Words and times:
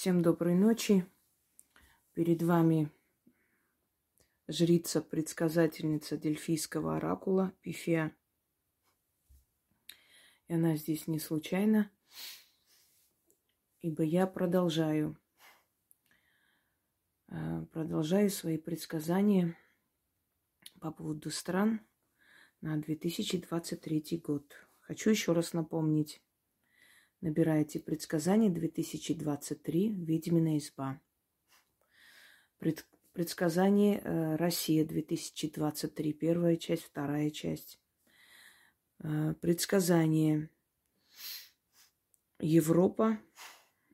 Всем 0.00 0.22
доброй 0.22 0.54
ночи. 0.54 1.04
Перед 2.14 2.40
вами 2.40 2.90
жрица-предсказательница 4.48 6.16
дельфийского 6.16 6.96
оракула 6.96 7.52
Пифия. 7.60 8.16
И 10.48 10.54
она 10.54 10.76
здесь 10.76 11.06
не 11.06 11.18
случайно, 11.18 11.90
ибо 13.82 14.02
я 14.02 14.26
продолжаю, 14.26 15.18
э, 17.28 17.66
продолжаю 17.70 18.30
свои 18.30 18.56
предсказания 18.56 19.54
по 20.80 20.92
поводу 20.92 21.28
стран 21.28 21.78
на 22.62 22.78
2023 22.78 24.16
год. 24.24 24.66
Хочу 24.80 25.10
еще 25.10 25.34
раз 25.34 25.52
напомнить, 25.52 26.22
Набираете 27.20 27.80
предсказание 27.80 28.50
2023 28.50 30.04
«Ведьмина 30.04 30.56
изба». 30.56 30.98
Пред, 32.58 32.86
предсказание 33.12 34.00
э, 34.00 34.36
«Россия 34.36 34.86
2023» 34.86 36.12
первая 36.14 36.56
часть, 36.56 36.84
вторая 36.84 37.30
часть. 37.30 37.78
Э, 39.02 39.34
предсказание 39.40 40.48
Европа. 42.38 43.20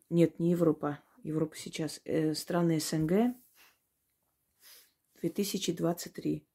Нет, 0.08 0.38
не 0.38 0.52
Европа. 0.52 1.02
Европа 1.24 1.56
сейчас. 1.56 2.00
Э, 2.04 2.32
страны 2.34 2.78
СНГ 2.78 3.34
2023. 5.20 6.46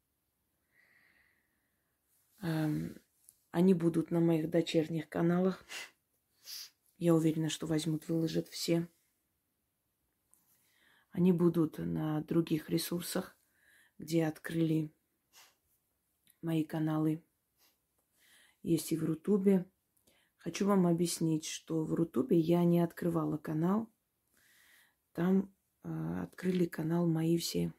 Э, 2.44 2.70
они 3.52 3.74
будут 3.74 4.12
на 4.12 4.22
моих 4.22 4.50
дочерних 4.50 5.10
каналах. 5.10 5.66
Я 7.02 7.16
уверена, 7.16 7.50
что 7.50 7.66
возьмут, 7.66 8.08
выложат 8.08 8.48
все. 8.50 8.88
Они 11.10 11.32
будут 11.32 11.80
на 11.80 12.22
других 12.22 12.70
ресурсах, 12.70 13.36
где 13.98 14.28
открыли 14.28 14.94
мои 16.44 16.64
каналы. 16.64 17.26
Есть 18.62 18.92
и 18.92 18.98
в 18.98 19.04
Рутубе. 19.04 19.66
Хочу 20.38 20.68
вам 20.68 20.86
объяснить, 20.86 21.46
что 21.46 21.84
в 21.84 21.96
Рутубе 21.96 22.38
я 22.38 22.64
не 22.66 22.82
открывала 22.82 23.40
канал. 23.40 23.92
Там 25.14 25.52
э, 25.84 25.90
открыли 26.22 26.68
канал 26.68 27.08
мои 27.08 27.36
все 27.40 27.74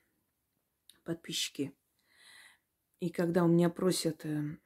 подписчики. 1.05 1.73
И 2.99 3.09
когда 3.09 3.45
у 3.45 3.49
меня 3.49 3.71
просят 3.71 4.27
э, 4.27 4.59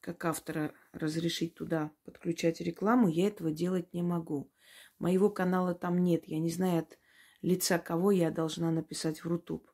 как 0.00 0.24
автора 0.24 0.74
разрешить 0.92 1.54
туда 1.54 1.90
подключать 2.04 2.60
рекламу, 2.60 3.08
я 3.08 3.28
этого 3.28 3.50
делать 3.50 3.92
не 3.92 4.02
могу. 4.02 4.50
Моего 4.98 5.30
канала 5.30 5.74
там 5.74 5.98
нет. 5.98 6.22
Я 6.26 6.38
не 6.38 6.50
знаю, 6.50 6.80
от 6.80 6.98
лица 7.40 7.78
кого 7.78 8.10
я 8.10 8.30
должна 8.30 8.70
написать 8.70 9.24
в 9.24 9.26
Рутуб. 9.26 9.68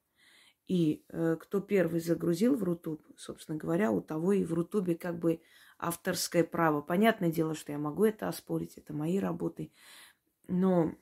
И 0.67 1.05
э, 1.09 1.37
кто 1.41 1.61
первый 1.61 2.01
загрузил 2.01 2.55
в 2.55 2.63
Рутуб, 2.63 3.03
собственно 3.17 3.59
говоря, 3.59 3.91
у 3.91 4.01
того 4.01 4.33
и 4.33 4.45
в 4.45 4.53
Рутубе 4.53 4.95
как 4.97 5.19
бы 5.19 5.41
авторское 5.79 6.45
право. 6.45 6.83
Понятное 6.83 7.31
дело, 7.31 7.55
что 7.55 7.73
я 7.73 7.79
могу 7.79 8.05
это 8.05 8.29
оспорить, 8.29 8.77
это 8.77 8.93
мои 8.93 9.19
работы. 9.19 9.73
Но 10.47 10.95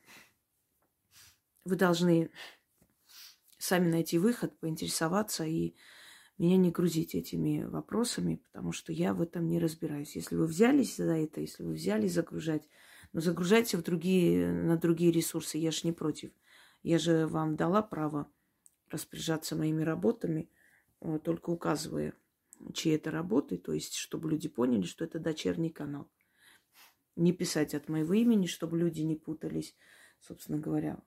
вы 1.64 1.77
должны 1.77 2.30
сами 3.58 3.89
найти 3.89 4.19
выход, 4.19 4.58
поинтересоваться 4.61 5.45
и 5.45 5.75
меня 6.39 6.56
не 6.56 6.70
грузить 6.70 7.15
этими 7.15 7.65
вопросами, 7.65 8.37
потому 8.37 8.73
что 8.73 8.92
я 8.92 9.15
в 9.15 9.23
этом 9.23 9.48
не 9.48 9.59
разбираюсь. 9.59 10.17
Если 10.17 10.37
вы 10.37 10.47
взялись 10.47 10.97
за 10.97 11.17
это, 11.17 11.41
если 11.41 11.62
вы 11.62 11.73
взяли 11.73 12.09
загружать, 12.09 12.69
но 13.12 13.20
загружайте 13.20 13.77
в 13.77 13.83
другие, 13.83 14.53
на 14.53 14.77
другие 14.77 15.11
ресурсы, 15.12 15.59
я 15.59 15.70
же 15.70 15.81
не 15.84 15.92
против. 15.92 16.33
Я 16.83 16.98
же 16.98 17.27
вам 17.27 17.57
дала 17.57 17.83
право 17.83 18.31
распоряжаться 18.91 19.57
моими 19.57 19.83
работами, 19.83 20.51
э, 21.01 21.19
только 21.25 21.51
указывая, 21.51 22.14
чьи 22.75 22.92
это 22.92 23.11
работы, 23.11 23.57
то 23.57 23.73
есть, 23.73 23.95
чтобы 23.95 24.30
люди 24.30 24.48
поняли, 24.48 24.83
что 24.83 25.05
это 25.05 25.18
дочерний 25.18 25.70
канал. 25.70 26.11
Не 27.17 27.33
писать 27.33 27.74
от 27.74 27.89
моего 27.89 28.13
имени, 28.14 28.47
чтобы 28.47 28.79
люди 28.79 29.01
не 29.01 29.17
путались, 29.17 29.74
собственно 30.20 30.58
говоря. 30.58 30.98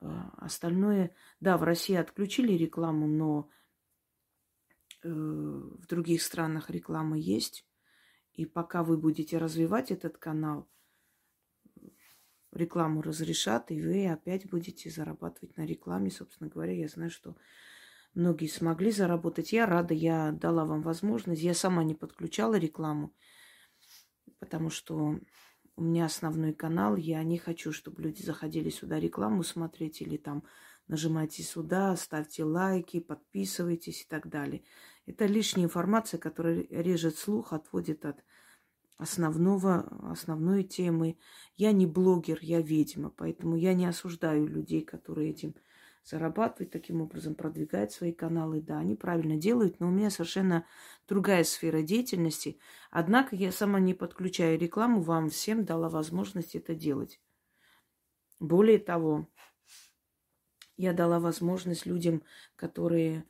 Э, 0.00 0.06
остальное, 0.36 1.14
да, 1.40 1.58
в 1.58 1.64
России 1.64 1.96
отключили 1.96 2.52
рекламу, 2.52 3.06
но 3.06 3.50
в 5.02 5.86
других 5.86 6.22
странах 6.22 6.70
реклама 6.70 7.18
есть. 7.18 7.66
И 8.34 8.46
пока 8.46 8.82
вы 8.82 8.96
будете 8.96 9.38
развивать 9.38 9.90
этот 9.90 10.16
канал, 10.16 10.68
рекламу 12.52 13.02
разрешат, 13.02 13.70
и 13.70 13.80
вы 13.80 14.08
опять 14.08 14.48
будете 14.48 14.90
зарабатывать 14.90 15.56
на 15.56 15.66
рекламе. 15.66 16.10
Собственно 16.10 16.48
говоря, 16.48 16.72
я 16.72 16.88
знаю, 16.88 17.10
что 17.10 17.36
многие 18.14 18.46
смогли 18.46 18.90
заработать. 18.90 19.52
Я 19.52 19.66
рада, 19.66 19.94
я 19.94 20.32
дала 20.32 20.64
вам 20.64 20.82
возможность. 20.82 21.42
Я 21.42 21.54
сама 21.54 21.84
не 21.84 21.94
подключала 21.94 22.54
рекламу, 22.54 23.14
потому 24.38 24.70
что 24.70 25.18
у 25.76 25.82
меня 25.82 26.06
основной 26.06 26.52
канал. 26.52 26.96
Я 26.96 27.22
не 27.24 27.38
хочу, 27.38 27.72
чтобы 27.72 28.02
люди 28.02 28.22
заходили 28.22 28.70
сюда 28.70 29.00
рекламу 29.00 29.42
смотреть 29.42 30.02
или 30.02 30.16
там 30.16 30.44
нажимайте 30.88 31.42
сюда, 31.42 31.96
ставьте 31.96 32.44
лайки, 32.44 33.00
подписывайтесь 33.00 34.02
и 34.02 34.06
так 34.08 34.28
далее. 34.28 34.62
Это 35.06 35.26
лишняя 35.26 35.64
информация, 35.64 36.18
которая 36.18 36.64
режет 36.70 37.16
слух, 37.16 37.52
отводит 37.52 38.04
от 38.04 38.22
основного, 38.98 40.10
основной 40.10 40.62
темы. 40.62 41.18
Я 41.56 41.72
не 41.72 41.86
блогер, 41.86 42.38
я 42.40 42.60
ведьма, 42.60 43.10
поэтому 43.10 43.56
я 43.56 43.74
не 43.74 43.86
осуждаю 43.86 44.46
людей, 44.46 44.82
которые 44.82 45.30
этим 45.30 45.54
зарабатывают, 46.04 46.72
таким 46.72 47.00
образом 47.00 47.34
продвигают 47.34 47.92
свои 47.92 48.12
каналы. 48.12 48.60
Да, 48.60 48.78
они 48.78 48.94
правильно 48.94 49.36
делают, 49.36 49.80
но 49.80 49.88
у 49.88 49.90
меня 49.90 50.10
совершенно 50.10 50.66
другая 51.08 51.44
сфера 51.44 51.82
деятельности. 51.82 52.58
Однако 52.90 53.36
я 53.36 53.52
сама 53.52 53.80
не 53.80 53.94
подключаю 53.94 54.58
рекламу, 54.58 55.00
вам 55.00 55.30
всем 55.30 55.64
дала 55.64 55.88
возможность 55.88 56.54
это 56.54 56.74
делать. 56.74 57.20
Более 58.40 58.78
того, 58.78 59.28
я 60.76 60.92
дала 60.92 61.20
возможность 61.20 61.86
людям, 61.86 62.22
которые 62.56 63.24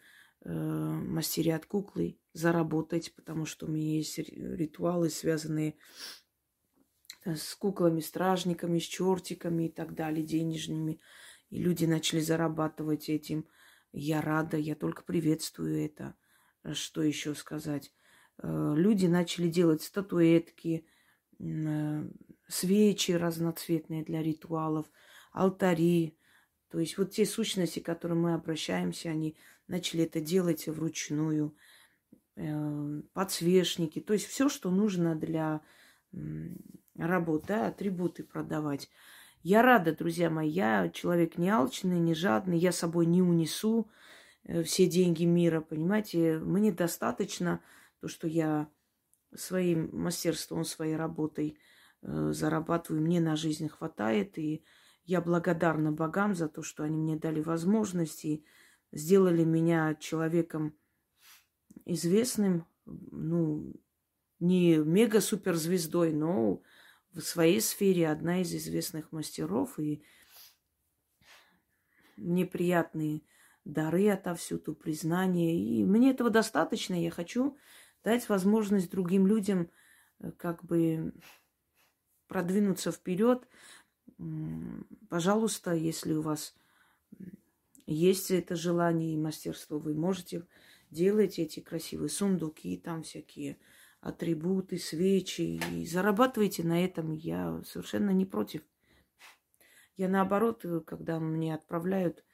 э, 0.44 0.50
мастерят 0.52 1.66
куклы, 1.66 2.18
заработать, 2.32 3.14
потому 3.14 3.44
что 3.46 3.66
у 3.66 3.70
меня 3.70 3.96
есть 3.96 4.18
ритуалы, 4.18 5.10
связанные 5.10 5.76
с 7.24 7.54
куклами, 7.54 8.00
стражниками, 8.00 8.78
с 8.78 8.84
чертиками 8.84 9.64
и 9.64 9.68
так 9.68 9.94
далее, 9.94 10.24
денежными. 10.24 11.00
И 11.50 11.62
люди 11.62 11.84
начали 11.84 12.20
зарабатывать 12.20 13.08
этим. 13.08 13.46
Я 13.92 14.22
рада, 14.22 14.56
я 14.56 14.74
только 14.74 15.02
приветствую 15.02 15.84
это. 15.84 16.14
Что 16.72 17.02
еще 17.02 17.34
сказать? 17.34 17.92
Э, 18.38 18.74
люди 18.76 19.06
начали 19.06 19.48
делать 19.48 19.82
статуэтки, 19.82 20.86
э, 21.38 22.04
свечи 22.48 23.12
разноцветные 23.12 24.04
для 24.04 24.22
ритуалов, 24.22 24.86
алтари, 25.32 26.16
то 26.72 26.78
есть 26.78 26.96
вот 26.96 27.10
те 27.10 27.26
сущности, 27.26 27.80
к 27.80 27.86
которым 27.86 28.22
мы 28.22 28.34
обращаемся, 28.34 29.10
они 29.10 29.36
начали 29.72 30.04
это 30.04 30.20
делать 30.20 30.68
вручную, 30.68 31.56
э, 32.36 33.02
подсвечники, 33.14 34.00
то 34.00 34.12
есть 34.12 34.26
все, 34.26 34.50
что 34.50 34.70
нужно 34.70 35.16
для 35.16 35.62
работы, 36.94 37.46
да, 37.48 37.68
атрибуты 37.68 38.22
продавать. 38.22 38.90
Я 39.42 39.62
рада, 39.62 39.96
друзья 39.96 40.28
мои, 40.28 40.48
я 40.48 40.90
человек 40.90 41.38
не 41.38 41.48
алчный, 41.48 41.98
не 41.98 42.14
жадный, 42.14 42.58
я 42.58 42.70
собой 42.70 43.06
не 43.06 43.22
унесу 43.22 43.90
э, 44.44 44.62
все 44.62 44.86
деньги 44.86 45.24
мира, 45.24 45.62
понимаете, 45.62 46.38
мне 46.38 46.70
достаточно 46.70 47.62
то, 48.00 48.08
что 48.08 48.28
я 48.28 48.68
своим 49.34 49.88
мастерством, 49.92 50.66
своей 50.66 50.96
работой 50.96 51.56
э, 52.02 52.32
зарабатываю, 52.32 53.02
мне 53.02 53.20
на 53.20 53.36
жизнь 53.36 53.68
хватает, 53.68 54.36
и 54.36 54.62
я 55.04 55.22
благодарна 55.22 55.92
богам 55.92 56.34
за 56.34 56.48
то, 56.48 56.62
что 56.62 56.84
они 56.84 56.98
мне 56.98 57.16
дали 57.16 57.40
возможность 57.40 58.26
и 58.26 58.44
сделали 58.92 59.44
меня 59.44 59.94
человеком 59.94 60.74
известным, 61.84 62.66
ну, 62.84 63.74
не 64.38 64.76
мега-суперзвездой, 64.76 66.12
но 66.12 66.62
в 67.12 67.20
своей 67.20 67.60
сфере 67.60 68.08
одна 68.08 68.42
из 68.42 68.54
известных 68.54 69.12
мастеров. 69.12 69.78
И 69.78 70.02
мне 72.16 72.46
приятные 72.46 73.22
дары 73.64 74.08
отовсюду, 74.08 74.74
признания. 74.74 75.56
И 75.56 75.84
мне 75.84 76.10
этого 76.10 76.30
достаточно. 76.30 76.94
Я 76.94 77.10
хочу 77.10 77.56
дать 78.04 78.28
возможность 78.28 78.90
другим 78.90 79.26
людям 79.26 79.70
э, 80.18 80.32
как 80.32 80.64
бы 80.64 81.14
продвинуться 82.26 82.90
вперед, 82.90 83.46
Пожалуйста, 85.08 85.72
если 85.72 86.14
у 86.14 86.22
вас 86.22 86.54
есть 87.86 88.30
это 88.30 88.56
желание 88.56 89.14
и 89.14 89.18
мастерство, 89.18 89.78
вы 89.78 89.94
можете 89.94 90.44
делать 90.90 91.38
эти 91.38 91.60
красивые 91.60 92.10
сундуки, 92.10 92.76
там 92.76 93.02
всякие 93.02 93.58
атрибуты, 94.00 94.78
свечи, 94.78 95.60
и 95.72 95.86
зарабатывайте 95.86 96.64
на 96.64 96.84
этом. 96.84 97.12
Я 97.12 97.62
совершенно 97.64 98.10
не 98.10 98.26
против. 98.26 98.62
Я 99.96 100.08
наоборот, 100.08 100.64
э, 100.64 100.80
когда 100.80 101.20
мне 101.20 101.54
отправляют 101.54 102.24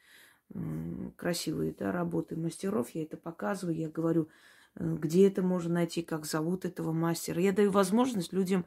красивые 1.17 1.75
да, 1.75 1.93
работы 1.93 2.35
мастеров, 2.37 2.91
я 2.91 3.03
это 3.03 3.17
показываю, 3.17 3.77
я 3.77 3.91
говорю, 3.91 4.29
э, 4.77 4.97
где 4.99 5.27
это 5.27 5.43
можно 5.43 5.75
найти, 5.75 6.03
как 6.03 6.25
зовут 6.25 6.65
этого 6.65 6.93
мастера. 6.93 7.41
Я 7.41 7.53
даю 7.53 7.71
возможность 7.71 8.33
людям 8.33 8.65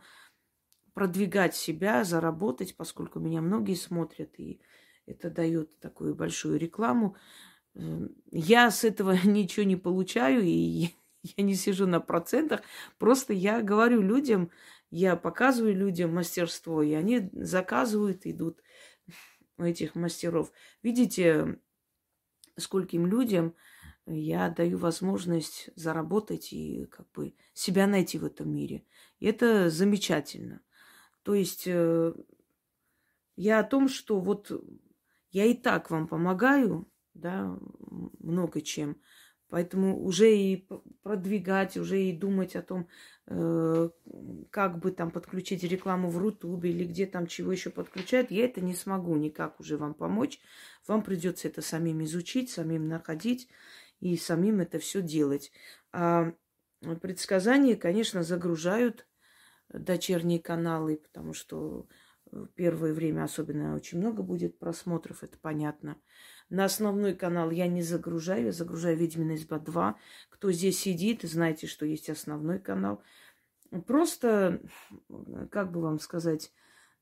продвигать 0.93 1.55
себя, 1.55 2.03
заработать, 2.03 2.75
поскольку 2.75 3.19
меня 3.19 3.41
многие 3.41 3.75
смотрят, 3.75 4.29
и 4.37 4.61
это 5.11 5.29
дает 5.29 5.79
такую 5.79 6.15
большую 6.15 6.57
рекламу. 6.57 7.15
Эм, 7.75 8.15
я 8.31 8.71
с 8.71 8.83
этого 8.83 9.11
ничего 9.23 9.65
не 9.65 9.75
получаю, 9.75 10.41
и 10.43 10.89
я 11.23 11.43
не 11.43 11.55
сижу 11.55 11.87
на 11.87 11.99
процентах. 11.99 12.61
Просто 12.97 13.33
я 13.33 13.61
говорю 13.61 14.01
людям, 14.01 14.51
я 14.89 15.15
показываю 15.15 15.75
людям 15.75 16.13
мастерство, 16.13 16.81
и 16.81 16.93
они 16.93 17.29
заказывают, 17.33 18.25
идут 18.25 18.61
у 19.57 19.63
этих 19.63 19.95
мастеров. 19.95 20.51
Видите, 20.83 21.59
скольким 22.57 23.07
людям 23.07 23.55
я 24.07 24.49
даю 24.49 24.77
возможность 24.77 25.69
заработать 25.75 26.51
и 26.51 26.85
как 26.85 27.09
бы 27.11 27.35
себя 27.53 27.87
найти 27.87 28.17
в 28.17 28.25
этом 28.25 28.53
мире. 28.53 28.83
И 29.19 29.27
это 29.27 29.69
замечательно. 29.69 30.61
То 31.23 31.35
есть 31.35 31.63
э, 31.67 32.13
я 33.35 33.59
о 33.59 33.63
том, 33.63 33.87
что 33.87 34.19
вот 34.19 34.51
я 35.31 35.45
и 35.45 35.53
так 35.53 35.89
вам 35.89 36.07
помогаю, 36.07 36.89
да, 37.13 37.57
много 38.19 38.61
чем. 38.61 38.97
Поэтому 39.51 40.01
уже 40.01 40.33
и 40.33 40.65
продвигать, 41.03 41.75
уже 41.75 42.01
и 42.01 42.13
думать 42.17 42.55
о 42.55 42.61
том, 42.61 42.87
э, 43.27 43.89
как 44.49 44.79
бы 44.79 44.91
там 44.91 45.11
подключить 45.11 45.63
рекламу 45.63 46.09
в 46.09 46.17
Рутубе 46.17 46.69
или 46.69 46.85
где 46.85 47.05
там 47.05 47.27
чего 47.27 47.51
еще 47.51 47.69
подключают, 47.69 48.31
я 48.31 48.45
это 48.45 48.61
не 48.61 48.73
смогу 48.73 49.17
никак 49.17 49.59
уже 49.59 49.75
вам 49.75 49.93
помочь. 49.93 50.39
Вам 50.87 51.03
придется 51.03 51.49
это 51.49 51.61
самим 51.61 52.01
изучить, 52.05 52.49
самим 52.49 52.87
находить 52.87 53.49
и 53.99 54.15
самим 54.15 54.61
это 54.61 54.79
все 54.79 55.01
делать. 55.01 55.51
А 55.91 56.31
предсказания, 57.01 57.75
конечно, 57.75 58.23
загружают 58.23 59.05
дочерние 59.67 60.39
каналы, 60.39 60.95
потому 60.95 61.33
что 61.33 61.87
в 62.31 62.47
первое 62.47 62.93
время 62.93 63.23
особенно 63.23 63.75
очень 63.75 63.99
много 63.99 64.23
будет 64.23 64.57
просмотров, 64.57 65.23
это 65.23 65.37
понятно. 65.37 65.97
На 66.49 66.65
основной 66.65 67.13
канал 67.13 67.51
я 67.51 67.67
не 67.67 67.81
загружаю, 67.81 68.45
я 68.45 68.51
загружаю 68.51 68.97
«Ведьмина 68.97 69.35
изба 69.35 69.57
2». 69.57 69.95
Кто 70.29 70.51
здесь 70.51 70.79
сидит, 70.79 71.21
знаете, 71.23 71.67
что 71.67 71.85
есть 71.85 72.09
основной 72.09 72.59
канал. 72.59 73.01
Просто, 73.85 74.61
как 75.49 75.71
бы 75.71 75.81
вам 75.81 75.99
сказать, 75.99 76.51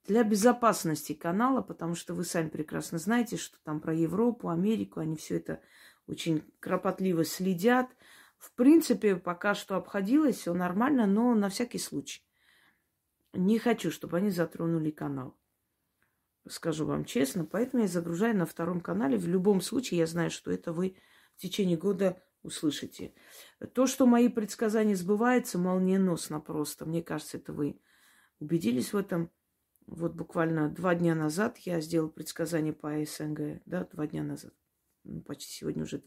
для 0.06 0.24
безопасности 0.24 1.14
канала, 1.14 1.62
потому 1.62 1.96
что 1.96 2.14
вы 2.14 2.24
сами 2.24 2.50
прекрасно 2.50 3.00
знаете, 3.00 3.38
что 3.38 3.58
там 3.64 3.80
про 3.80 3.94
Европу, 3.94 4.50
Америку, 4.50 5.00
они 5.00 5.16
все 5.16 5.38
это 5.38 5.62
очень 6.08 6.44
кропотливо 6.60 7.26
следят. 7.26 7.88
В 8.38 8.54
принципе, 8.54 9.16
пока 9.16 9.54
что 9.54 9.76
обходилось, 9.76 10.38
все 10.38 10.54
нормально, 10.54 11.06
но 11.06 11.34
на 11.36 11.50
всякий 11.50 11.80
случай. 11.80 12.24
Не 13.34 13.60
хочу, 13.60 13.92
чтобы 13.92 14.18
они 14.18 14.30
затронули 14.30 14.92
канал 14.92 15.40
скажу 16.52 16.86
вам 16.86 17.06
честно. 17.06 17.46
Поэтому 17.46 17.84
я 17.84 17.90
загружаю 17.90 18.36
на 18.36 18.46
втором 18.46 18.82
канале. 18.82 19.18
В 19.18 19.28
любом 19.28 19.62
случае, 19.62 20.00
я 20.00 20.08
знаю, 20.08 20.32
что 20.32 20.52
это 20.52 20.74
вы 20.74 20.96
в 21.36 21.42
течение 21.42 21.78
года 21.78 22.22
услышите. 22.42 23.14
То, 23.74 23.88
что 23.88 24.06
мои 24.06 24.30
предсказания 24.30 24.96
сбываются, 24.96 25.58
молниеносно 25.58 26.40
просто. 26.40 26.86
Мне 26.86 27.04
кажется, 27.04 27.38
это 27.38 27.54
вы 27.54 27.80
убедились 28.40 28.94
в 28.94 28.98
этом. 28.98 29.32
Вот 29.88 30.14
буквально 30.14 30.70
два 30.70 30.96
дня 30.96 31.16
назад 31.16 31.58
я 31.60 31.82
сделал 31.82 32.10
предсказание 32.10 32.74
по 32.74 33.04
СНГ. 33.04 33.62
Да, 33.66 33.86
два 33.86 34.08
дня 34.08 34.24
назад. 34.24 34.54
Ну, 35.04 35.22
почти 35.22 35.52
сегодня 35.52 35.84
уже 35.84 36.04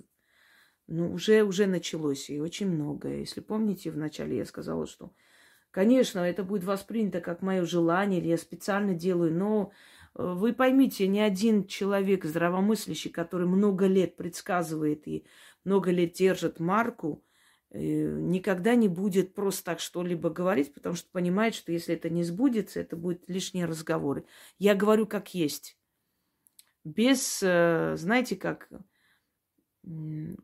ну, 0.89 1.13
уже, 1.13 1.43
уже 1.45 1.67
началось, 1.67 2.29
и 2.29 2.41
очень 2.41 2.69
многое. 2.69 3.21
Если 3.21 3.41
помните, 3.41 3.91
вначале 3.91 4.37
я 4.37 4.45
сказала, 4.45 4.87
что, 4.87 5.15
конечно, 5.73 6.21
это 6.21 6.45
будет 6.45 6.63
воспринято 6.63 7.21
как 7.21 7.43
мое 7.43 7.65
желание, 7.65 8.21
или 8.21 8.29
я 8.29 8.39
специально 8.39 8.95
делаю, 8.95 9.35
но 9.35 9.73
вы 10.15 10.53
поймите, 10.53 11.09
ни 11.09 11.19
один 11.19 11.67
человек 11.67 12.25
здравомыслящий, 12.25 13.11
который 13.11 13.47
много 13.47 13.87
лет 13.87 14.17
предсказывает 14.17 15.09
и 15.09 15.27
много 15.65 15.91
лет 15.91 16.13
держит 16.13 16.61
марку, 16.61 17.25
э, 17.71 17.79
никогда 17.81 18.75
не 18.75 18.89
будет 18.89 19.35
просто 19.35 19.65
так 19.65 19.81
что-либо 19.81 20.29
говорить, 20.29 20.75
потому 20.75 20.95
что 20.95 21.11
понимает, 21.11 21.55
что 21.55 21.73
если 21.73 21.95
это 21.95 22.11
не 22.11 22.25
сбудется, 22.25 22.81
это 22.81 22.95
будет 22.95 23.25
лишние 23.27 23.65
разговоры. 23.65 24.27
Я 24.59 24.75
говорю 24.75 25.07
как 25.07 25.35
есть. 25.35 25.79
Без, 26.85 27.43
э, 27.43 27.95
знаете, 27.97 28.37
как, 28.37 28.69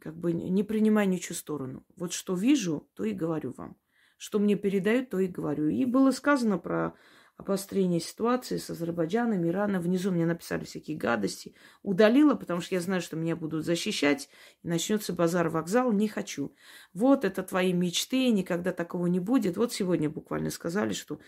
как 0.01 0.17
бы 0.17 0.33
не 0.33 0.63
принимая 0.63 1.05
ничью 1.05 1.37
сторону. 1.37 1.85
Вот 1.97 2.15
что 2.15 2.35
вижу, 2.35 2.89
то 2.95 3.05
и 3.05 3.13
говорю 3.13 3.53
вам. 3.53 3.77
Что 4.19 4.39
мне 4.39 4.57
передают, 4.57 5.11
то 5.11 5.19
и 5.19 5.29
говорю. 5.29 5.69
И 5.69 5.85
было 5.85 6.11
сказано 6.11 6.59
про 6.59 6.95
обострение 7.37 8.01
ситуации 8.01 8.57
с 8.57 8.69
Азербайджаном, 8.69 9.47
Ираном. 9.47 9.81
Внизу 9.81 10.11
мне 10.11 10.27
написали 10.27 10.65
всякие 10.65 10.97
гадости. 10.97 11.55
Удалила, 11.83 12.35
потому 12.35 12.61
что 12.61 12.75
я 12.75 12.81
знаю, 12.81 13.01
что 13.01 13.17
меня 13.17 13.37
будут 13.37 13.65
защищать. 13.65 14.29
И 14.65 14.69
начнется 14.69 15.13
базар-вокзал. 15.13 15.93
Не 15.93 16.09
хочу. 16.09 16.53
Вот 16.93 17.25
это 17.25 17.45
твои 17.45 17.73
мечты, 17.73 18.29
никогда 18.31 18.73
такого 18.73 19.07
не 19.07 19.21
будет. 19.21 19.57
Вот 19.57 19.73
сегодня 19.73 20.11
буквально 20.11 20.51
сказали, 20.51 20.93
что 20.93 21.21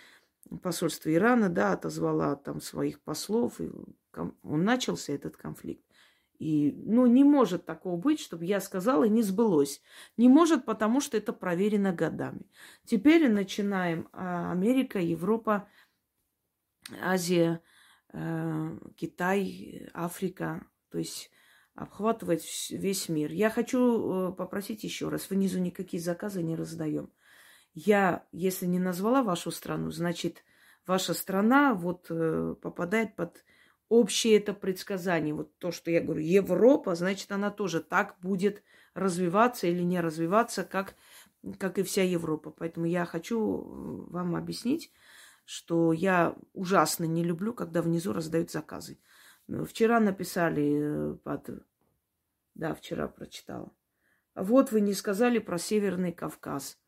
посольство 0.61 1.15
Ирана, 1.15 1.49
да, 1.49 1.73
отозвала 1.73 2.35
там 2.35 2.61
своих 2.61 3.01
послов. 3.01 3.61
И 3.61 3.71
он 4.43 4.65
начался, 4.65 5.13
этот 5.13 5.37
конфликт. 5.37 5.85
И, 6.41 6.73
ну, 6.87 7.05
не 7.05 7.23
может 7.23 7.67
такого 7.67 7.99
быть, 7.99 8.19
чтобы 8.19 8.47
я 8.47 8.61
сказала, 8.61 9.05
и 9.05 9.11
не 9.11 9.23
сбылось. 9.23 9.83
Не 10.17 10.31
может, 10.31 10.65
потому 10.65 11.03
что 11.03 11.19
это 11.19 11.35
проверено 11.35 11.93
годами. 11.93 12.51
Теперь 12.87 13.31
начинаем 13.31 14.09
а, 14.13 14.51
Америка, 14.51 14.99
Европа, 14.99 15.69
Азия, 16.99 17.61
э, 18.15 18.79
Китай, 18.97 19.91
Африка, 19.93 20.67
то 20.91 20.97
есть 20.97 21.31
обхватывать 21.75 22.71
весь 22.71 23.11
мир. 23.11 23.33
Я 23.33 23.51
хочу 23.51 24.31
э, 24.31 24.33
попросить 24.33 24.83
еще 24.83 25.11
раз, 25.11 25.29
внизу 25.29 25.59
никакие 25.59 26.03
заказы 26.03 26.43
не 26.43 26.57
раздаем. 26.57 27.13
Я, 27.75 28.27
если 28.33 28.65
не 28.65 28.79
назвала 28.79 29.23
вашу 29.23 29.51
страну, 29.51 29.91
значит, 29.91 30.43
ваша 30.87 31.13
страна 31.13 31.75
вот 31.75 32.07
э, 32.09 32.55
попадает 32.63 33.15
под 33.15 33.45
общее 33.91 34.39
это 34.39 34.55
предсказание. 34.55 35.35
Вот 35.35 35.59
то, 35.59 35.71
что 35.73 35.91
я 35.91 36.01
говорю, 36.01 36.23
Европа, 36.23 36.95
значит, 36.95 37.31
она 37.33 37.51
тоже 37.51 37.81
так 37.81 38.17
будет 38.23 38.63
развиваться 38.95 39.67
или 39.67 39.83
не 39.83 40.01
развиваться, 40.01 40.65
как, 40.65 40.95
как 41.59 41.79
и 41.79 41.83
вся 41.83 42.03
Европа. 42.03 42.51
Поэтому 42.51 42.87
я 42.87 43.05
хочу 43.05 44.07
вам 44.09 44.37
объяснить, 44.37 44.91
что 45.45 45.93
я 45.93 46.37
ужасно 46.55 47.05
не 47.05 47.25
люблю, 47.25 47.53
когда 47.53 47.83
внизу 47.83 48.13
раздают 48.13 48.51
заказы. 48.51 48.99
Ну, 49.49 49.65
вчера 49.65 50.01
написали 50.01 51.13
э, 51.13 51.15
под... 51.17 51.51
Да, 52.55 52.75
вчера 52.75 53.09
прочитала. 53.09 53.73
Вот 54.37 54.71
вы 54.71 54.81
не 54.81 54.95
сказали 54.95 55.41
про 55.41 55.59
Северный 55.59 56.13
Кавказ. 56.13 56.79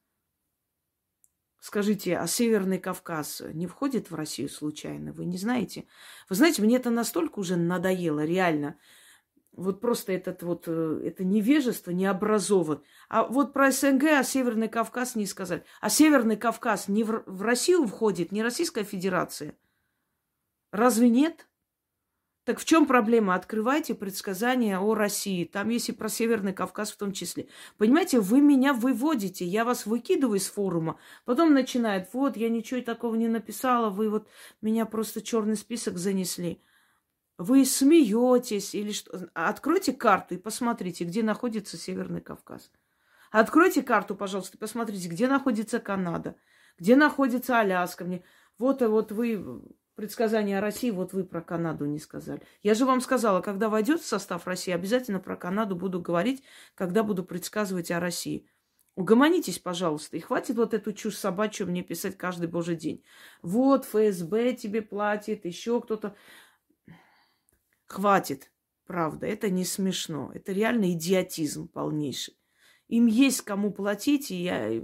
Скажите, 1.63 2.19
а 2.19 2.27
Северный 2.27 2.81
Кавказ 2.81 3.41
не 3.53 3.69
входит 3.69 4.11
в 4.11 4.17
Россию 4.17 4.49
случайно? 4.49 5.13
Вы 5.13 5.27
не 5.27 5.39
знаете? 5.39 5.87
Вы 6.29 6.35
знаете, 6.35 6.61
мне 6.61 6.75
это 6.75 6.91
настолько 6.91 7.39
уже 7.39 7.55
надоело, 7.55 8.25
реально 8.25 8.77
вот 9.53 9.81
просто 9.81 10.13
этот 10.13 10.43
вот, 10.43 10.65
э, 10.67 11.03
это 11.05 11.23
невежество, 11.23 11.93
не 11.93 12.07
образован. 12.07 12.83
А 13.09 13.23
вот 13.23 13.53
про 13.53 13.71
СНГ, 13.71 14.05
а 14.05 14.25
Северный 14.25 14.69
Кавказ 14.69 15.15
не 15.15 15.25
сказали. 15.25 15.63
А 15.81 15.89
Северный 15.89 16.37
Кавказ 16.37 16.89
не 16.89 17.05
в, 17.05 17.23
в 17.27 17.43
Россию 17.43 17.87
входит, 17.87 18.33
не 18.33 18.43
Российская 18.43 18.83
Федерация. 18.83 19.55
Разве 20.73 21.11
нет? 21.11 21.47
Так 22.45 22.59
в 22.59 22.65
чем 22.65 22.87
проблема? 22.87 23.35
Открывайте 23.35 23.95
предсказания 23.95 24.79
о 24.79 24.95
России. 24.95 25.45
Там 25.45 25.69
есть 25.69 25.89
и 25.89 25.93
про 25.93 26.09
Северный 26.09 26.53
Кавказ 26.53 26.91
в 26.91 26.97
том 26.97 27.13
числе. 27.13 27.47
Понимаете, 27.79 28.19
вы 28.19 28.41
меня 28.41 28.75
выводите, 28.75 29.45
я 29.45 29.65
вас 29.65 29.87
выкидываю 29.87 30.39
из 30.39 30.49
форума. 30.49 30.99
Потом 31.25 31.55
начинает, 31.55 32.09
вот, 32.13 32.37
я 32.37 32.49
ничего 32.49 32.81
такого 32.81 33.15
не 33.15 33.29
написала, 33.29 33.91
вы 33.91 34.11
вот 34.11 34.29
меня 34.61 34.87
просто 34.87 35.23
черный 35.23 35.57
список 35.57 35.99
занесли 35.99 36.61
вы 37.39 37.65
смеетесь 37.65 38.75
или 38.75 38.93
что. 38.93 39.29
Откройте 39.35 39.93
карту 39.93 40.35
и 40.35 40.39
посмотрите, 40.39 41.05
где 41.05 41.23
находится 41.23 41.77
Северный 41.77 42.21
Кавказ. 42.21 42.71
Откройте 43.31 43.83
карту, 43.83 44.15
пожалуйста, 44.15 44.57
и 44.57 44.61
посмотрите, 44.61 45.09
где 45.09 45.27
находится 45.27 45.81
Канада, 45.81 46.37
где 46.79 46.97
находится 46.97 47.59
Аляска. 47.59 48.05
Мне... 48.05 48.23
Вот, 48.59 48.83
вот 48.83 49.11
вы 49.13 49.63
предсказание 50.03 50.59
о 50.59 50.61
России, 50.61 50.91
вот 50.91 51.13
вы 51.13 51.23
про 51.23 51.41
Канаду 51.41 51.87
не 51.87 52.01
сказали. 52.01 52.43
Я 52.65 52.75
же 52.75 52.87
вам 52.87 53.01
сказала, 53.01 53.41
когда 53.41 53.69
войдет 53.69 54.01
в 54.01 54.05
состав 54.05 54.49
России, 54.49 54.73
обязательно 54.73 55.21
про 55.21 55.37
Канаду 55.37 55.77
буду 55.77 56.01
говорить, 56.01 56.43
когда 56.75 57.05
буду 57.05 57.23
предсказывать 57.23 57.93
о 57.93 58.01
России. 58.01 58.49
Угомонитесь, 58.97 59.61
пожалуйста, 59.61 60.17
и 60.17 60.21
хватит 60.21 60.57
вот 60.57 60.75
эту 60.75 60.93
чушь 60.93 61.17
собачью 61.17 61.69
мне 61.69 61.85
писать 61.85 62.19
каждый 62.19 62.49
божий 62.49 62.75
день. 62.75 63.05
Вот 63.43 63.85
ФСБ 63.85 64.55
тебе 64.55 64.83
платит, 64.83 65.45
еще 65.45 65.81
кто-то. 65.81 66.17
Хватит, 67.87 68.51
правда, 68.85 69.29
это 69.29 69.51
не 69.51 69.65
смешно. 69.65 70.33
Это 70.35 70.51
реально 70.51 70.91
идиотизм 70.95 71.69
полнейший. 71.69 72.37
Им 72.89 73.07
есть 73.07 73.43
кому 73.43 73.71
платить, 73.71 74.33
и 74.33 74.43
я, 74.43 74.83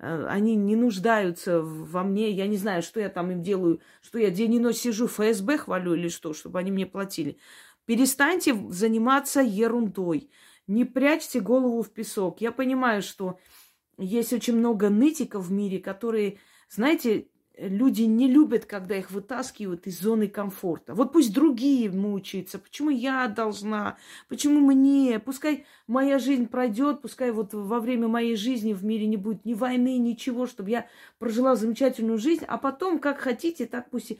они 0.00 0.56
не 0.56 0.76
нуждаются 0.76 1.60
во 1.60 2.02
мне. 2.02 2.30
Я 2.30 2.46
не 2.46 2.56
знаю, 2.56 2.82
что 2.82 3.00
я 3.00 3.10
там 3.10 3.30
им 3.30 3.42
делаю, 3.42 3.80
что 4.00 4.18
я 4.18 4.30
день 4.30 4.54
и 4.54 4.58
ночь 4.58 4.76
сижу, 4.76 5.06
ФСБ 5.06 5.58
хвалю 5.58 5.94
или 5.94 6.08
что, 6.08 6.32
чтобы 6.32 6.58
они 6.58 6.70
мне 6.70 6.86
платили. 6.86 7.38
Перестаньте 7.84 8.54
заниматься 8.70 9.40
ерундой. 9.40 10.30
Не 10.66 10.84
прячьте 10.84 11.40
голову 11.40 11.82
в 11.82 11.90
песок. 11.90 12.40
Я 12.40 12.52
понимаю, 12.52 13.02
что 13.02 13.38
есть 13.98 14.32
очень 14.32 14.56
много 14.56 14.88
нытиков 14.88 15.46
в 15.46 15.52
мире, 15.52 15.80
которые, 15.80 16.38
знаете, 16.68 17.28
люди 17.60 18.02
не 18.02 18.26
любят, 18.28 18.64
когда 18.64 18.96
их 18.96 19.10
вытаскивают 19.10 19.86
из 19.86 20.00
зоны 20.00 20.28
комфорта. 20.28 20.94
Вот 20.94 21.12
пусть 21.12 21.32
другие 21.32 21.90
мучаются. 21.90 22.58
Почему 22.58 22.90
я 22.90 23.28
должна? 23.28 23.98
Почему 24.28 24.60
мне? 24.60 25.18
Пускай 25.18 25.66
моя 25.86 26.18
жизнь 26.18 26.46
пройдет, 26.46 27.02
пускай 27.02 27.30
вот 27.30 27.52
во 27.52 27.80
время 27.80 28.08
моей 28.08 28.36
жизни 28.36 28.72
в 28.72 28.84
мире 28.84 29.06
не 29.06 29.16
будет 29.16 29.44
ни 29.44 29.54
войны, 29.54 29.98
ничего, 29.98 30.46
чтобы 30.46 30.70
я 30.70 30.86
прожила 31.18 31.54
замечательную 31.54 32.18
жизнь, 32.18 32.44
а 32.46 32.58
потом, 32.58 32.98
как 32.98 33.18
хотите, 33.18 33.66
так 33.66 33.90
пусть... 33.90 34.12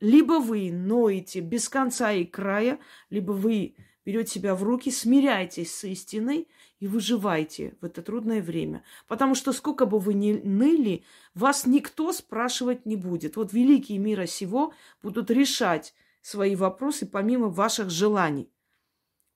Либо 0.00 0.34
вы 0.34 0.70
ноете 0.70 1.40
без 1.40 1.68
конца 1.68 2.12
и 2.12 2.24
края, 2.24 2.78
либо 3.08 3.32
вы 3.32 3.74
берете 4.04 4.32
себя 4.32 4.54
в 4.54 4.62
руки, 4.62 4.90
смиряйтесь 4.90 5.74
с 5.74 5.84
истиной 5.84 6.48
и 6.84 6.86
выживайте 6.86 7.78
в 7.80 7.86
это 7.86 8.02
трудное 8.02 8.42
время. 8.42 8.84
Потому 9.08 9.34
что 9.34 9.54
сколько 9.54 9.86
бы 9.86 9.98
вы 9.98 10.12
ни 10.12 10.32
ныли, 10.34 11.02
вас 11.32 11.64
никто 11.64 12.12
спрашивать 12.12 12.84
не 12.84 12.94
будет. 12.94 13.36
Вот 13.36 13.54
великие 13.54 13.96
мира 13.96 14.26
сего 14.26 14.74
будут 15.02 15.30
решать 15.30 15.94
свои 16.20 16.54
вопросы 16.54 17.06
помимо 17.06 17.48
ваших 17.48 17.88
желаний. 17.88 18.50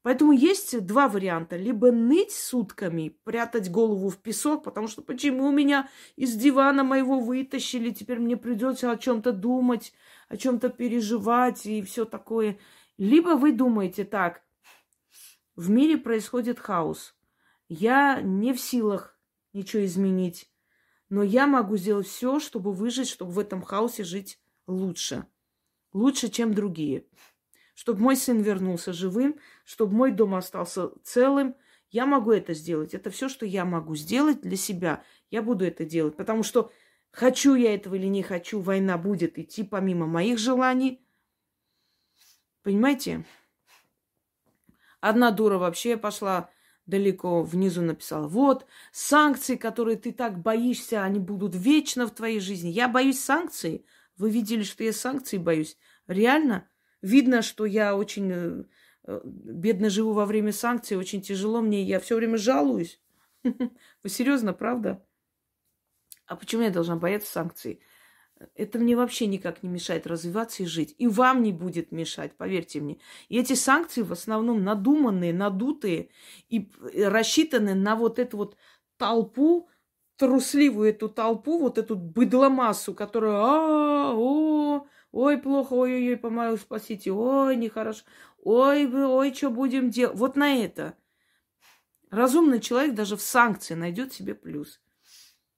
Поэтому 0.03 0.33
есть 0.33 0.85
два 0.85 1.09
варианта. 1.09 1.57
Либо 1.57 1.91
ныть 1.91 2.33
сутками, 2.33 3.17
прятать 3.25 3.71
голову 3.71 4.11
в 4.11 4.19
песок, 4.19 4.63
потому 4.63 4.87
что 4.87 5.01
почему 5.01 5.51
меня 5.51 5.89
из 6.17 6.35
дивана 6.35 6.85
моего 6.85 7.19
вытащили, 7.19 7.93
теперь 7.93 8.19
мне 8.19 8.37
придется 8.37 8.91
о 8.91 8.99
чем-то 8.99 9.33
думать, 9.33 9.95
о 10.29 10.37
чем-то 10.37 10.69
переживать 10.69 11.65
и 11.65 11.81
все 11.81 12.05
такое. 12.05 12.59
Либо 12.99 13.37
вы 13.37 13.53
думаете 13.53 14.05
так, 14.05 14.43
в 15.57 15.71
мире 15.71 15.97
происходит 15.97 16.59
хаос. 16.59 17.15
Я 17.69 18.21
не 18.23 18.55
в 18.55 18.61
силах 18.61 19.19
ничего 19.53 19.85
изменить, 19.85 20.51
но 21.11 21.23
я 21.23 21.47
могу 21.47 21.77
сделать 21.77 22.07
все, 22.07 22.41
чтобы 22.41 22.73
выжить, 22.73 23.09
чтобы 23.09 23.33
в 23.33 23.39
этом 23.39 23.63
хаосе 23.63 24.05
жить 24.05 24.41
лучше. 24.67 25.27
Лучше, 25.93 26.29
чем 26.29 26.55
другие. 26.55 27.07
Чтобы 27.75 28.01
мой 28.01 28.17
сын 28.17 28.41
вернулся 28.41 28.93
живым, 28.93 29.39
чтобы 29.65 29.95
мой 29.95 30.13
дом 30.13 30.35
остался 30.35 30.91
целым. 31.03 31.55
Я 31.91 32.05
могу 32.05 32.33
это 32.33 32.53
сделать. 32.53 32.93
Это 32.93 33.11
все, 33.11 33.29
что 33.29 33.47
я 33.47 33.65
могу 33.65 33.95
сделать 33.97 34.43
для 34.43 34.57
себя. 34.57 35.03
Я 35.31 35.43
буду 35.43 35.65
это 35.65 35.85
делать. 35.85 36.17
Потому 36.17 36.43
что 36.43 36.71
хочу 37.11 37.55
я 37.55 37.75
этого 37.75 37.95
или 37.95 38.07
не 38.07 38.23
хочу, 38.23 38.61
война 38.61 38.99
будет 38.99 39.39
идти 39.39 39.63
помимо 39.63 40.07
моих 40.07 40.39
желаний. 40.39 41.03
Понимаете? 42.63 43.25
Одна 45.01 45.31
дура 45.31 45.57
вообще 45.57 45.97
пошла 45.97 46.51
далеко 46.89 47.43
внизу 47.43 47.83
написала, 47.83 48.27
вот, 48.27 48.67
санкции, 48.93 49.57
которые 49.57 49.97
ты 49.97 50.11
так 50.11 50.41
боишься, 50.41 51.05
они 51.05 51.21
будут 51.21 51.55
вечно 51.55 52.07
в 52.07 52.15
твоей 52.15 52.41
жизни. 52.41 52.71
Я 52.71 52.89
боюсь 52.89 53.21
санкций. 53.21 53.85
Вы 54.17 54.31
видели, 54.31 54.63
что 54.63 54.83
я 54.83 54.93
санкций 54.93 55.39
боюсь? 55.39 55.77
Реально? 56.07 56.69
Видно, 57.03 57.43
что 57.43 57.67
я 57.67 57.95
очень 57.95 58.33
э, 58.33 58.65
э, 59.05 59.21
бедно 59.25 59.91
живу 59.91 60.13
во 60.13 60.25
время 60.25 60.53
санкций, 60.53 60.97
очень 60.97 61.21
тяжело 61.21 61.61
мне, 61.61 61.85
я 61.85 62.01
все 62.01 62.17
время 62.17 62.39
жалуюсь. 62.39 63.01
Вы 63.45 64.09
серьезно, 64.09 64.53
правда? 64.53 65.05
А 66.27 66.37
почему 66.37 66.63
я 66.63 66.71
должна 66.71 66.97
бояться 66.97 67.31
санкций? 67.31 67.81
Это 68.55 68.79
мне 68.79 68.97
вообще 68.97 69.27
никак 69.27 69.63
не 69.63 69.69
мешает 69.69 70.07
развиваться 70.07 70.63
и 70.63 70.67
жить. 70.67 70.95
И 70.99 71.07
вам 71.07 71.43
не 71.43 71.53
будет 71.53 71.93
мешать, 71.93 72.37
поверьте 72.37 72.81
мне. 72.81 72.99
И 73.29 73.39
эти 73.39 73.55
санкции 73.55 74.03
в 74.03 74.13
основном 74.13 74.63
надуманные, 74.63 75.33
надутые 75.33 76.11
и 76.49 76.71
рассчитаны 76.95 77.75
на 77.75 77.97
вот 77.97 78.19
эту 78.19 78.37
вот 78.37 78.57
толпу, 78.97 79.69
трусливую 80.17 80.91
эту 80.91 81.09
толпу, 81.09 81.59
вот 81.59 81.79
эту 81.79 81.97
быдломассу, 81.97 82.95
которая 82.95 83.33
а, 83.35 84.13
о, 84.15 84.87
ой, 85.13 85.39
плохо, 85.39 85.73
ой-ой-ой, 85.75 86.17
помогу, 86.17 86.57
спасите, 86.57 87.13
ой, 87.13 87.57
нехорошо, 87.57 88.05
ой, 88.43 88.87
вы, 88.87 89.07
ой, 89.07 89.35
что 89.35 89.51
будем 89.51 89.91
делать? 89.91 90.17
Вот 90.17 90.37
на 90.37 90.57
это. 90.57 90.97
Разумный 92.11 92.61
человек 92.61 92.95
даже 92.95 93.17
в 93.17 93.23
санкции 93.23 93.75
найдет 93.75 94.13
себе 94.13 94.35
плюс. 94.35 94.81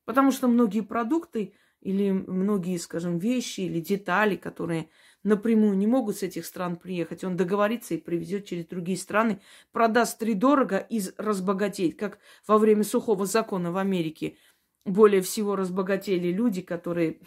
Потому 0.05 0.33
что 0.33 0.49
многие 0.49 0.81
продукты 0.81 1.55
или 1.81 2.11
многие, 2.11 2.79
скажем, 2.79 3.19
вещи 3.19 3.61
или 3.61 3.81
детали, 3.81 4.37
которые 4.37 4.91
напрямую 5.23 5.77
не 5.77 5.87
могут 5.87 6.19
с 6.19 6.23
этих 6.23 6.47
стран 6.47 6.77
приехать, 6.77 7.25
он 7.25 7.37
договорится 7.37 7.95
и 7.95 7.99
привезет 7.99 8.47
через 8.47 8.67
другие 8.67 8.99
страны, 8.99 9.41
продаст 9.73 10.19
три 10.19 10.35
дорого 10.35 10.79
и 10.79 11.01
разбогатеет, 11.17 11.99
как 11.99 12.19
во 12.47 12.59
время 12.59 12.85
сухого 12.85 13.27
закона 13.27 13.73
в 13.73 13.77
Америке. 13.77 14.37
Более 14.85 15.21
всего 15.21 15.57
разбогатели 15.57 16.29
люди, 16.29 16.63
которые 16.63 17.21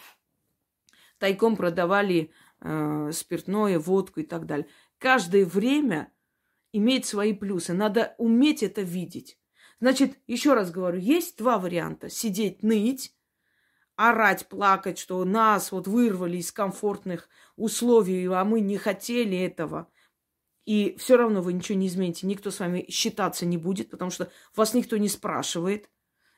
тайком 1.19 1.55
продавали 1.55 2.31
э, 2.61 3.11
спиртное, 3.13 3.79
водку 3.79 4.21
и 4.21 4.23
так 4.23 4.45
далее. 4.45 4.67
Каждое 4.97 5.45
время 5.45 6.11
имеет 6.71 7.05
свои 7.05 7.33
плюсы. 7.33 7.73
Надо 7.73 8.15
уметь 8.17 8.63
это 8.63 8.81
видеть. 8.81 9.37
Значит, 9.79 10.17
еще 10.27 10.53
раз 10.53 10.71
говорю, 10.71 10.99
есть 10.99 11.37
два 11.37 11.59
варианта. 11.59 12.09
Сидеть, 12.09 12.63
ныть, 12.63 13.13
орать, 13.95 14.47
плакать, 14.47 14.97
что 14.97 15.23
нас 15.23 15.71
вот 15.71 15.87
вырвали 15.87 16.37
из 16.37 16.51
комфортных 16.51 17.29
условий, 17.55 18.25
а 18.27 18.43
мы 18.43 18.61
не 18.61 18.77
хотели 18.77 19.37
этого. 19.37 19.87
И 20.65 20.95
все 20.97 21.17
равно 21.17 21.41
вы 21.41 21.53
ничего 21.53 21.77
не 21.77 21.87
измените. 21.87 22.25
Никто 22.25 22.49
с 22.49 22.59
вами 22.59 22.85
считаться 22.89 23.45
не 23.45 23.57
будет, 23.57 23.89
потому 23.89 24.11
что 24.11 24.31
вас 24.55 24.73
никто 24.73 24.97
не 24.97 25.09
спрашивает. 25.09 25.89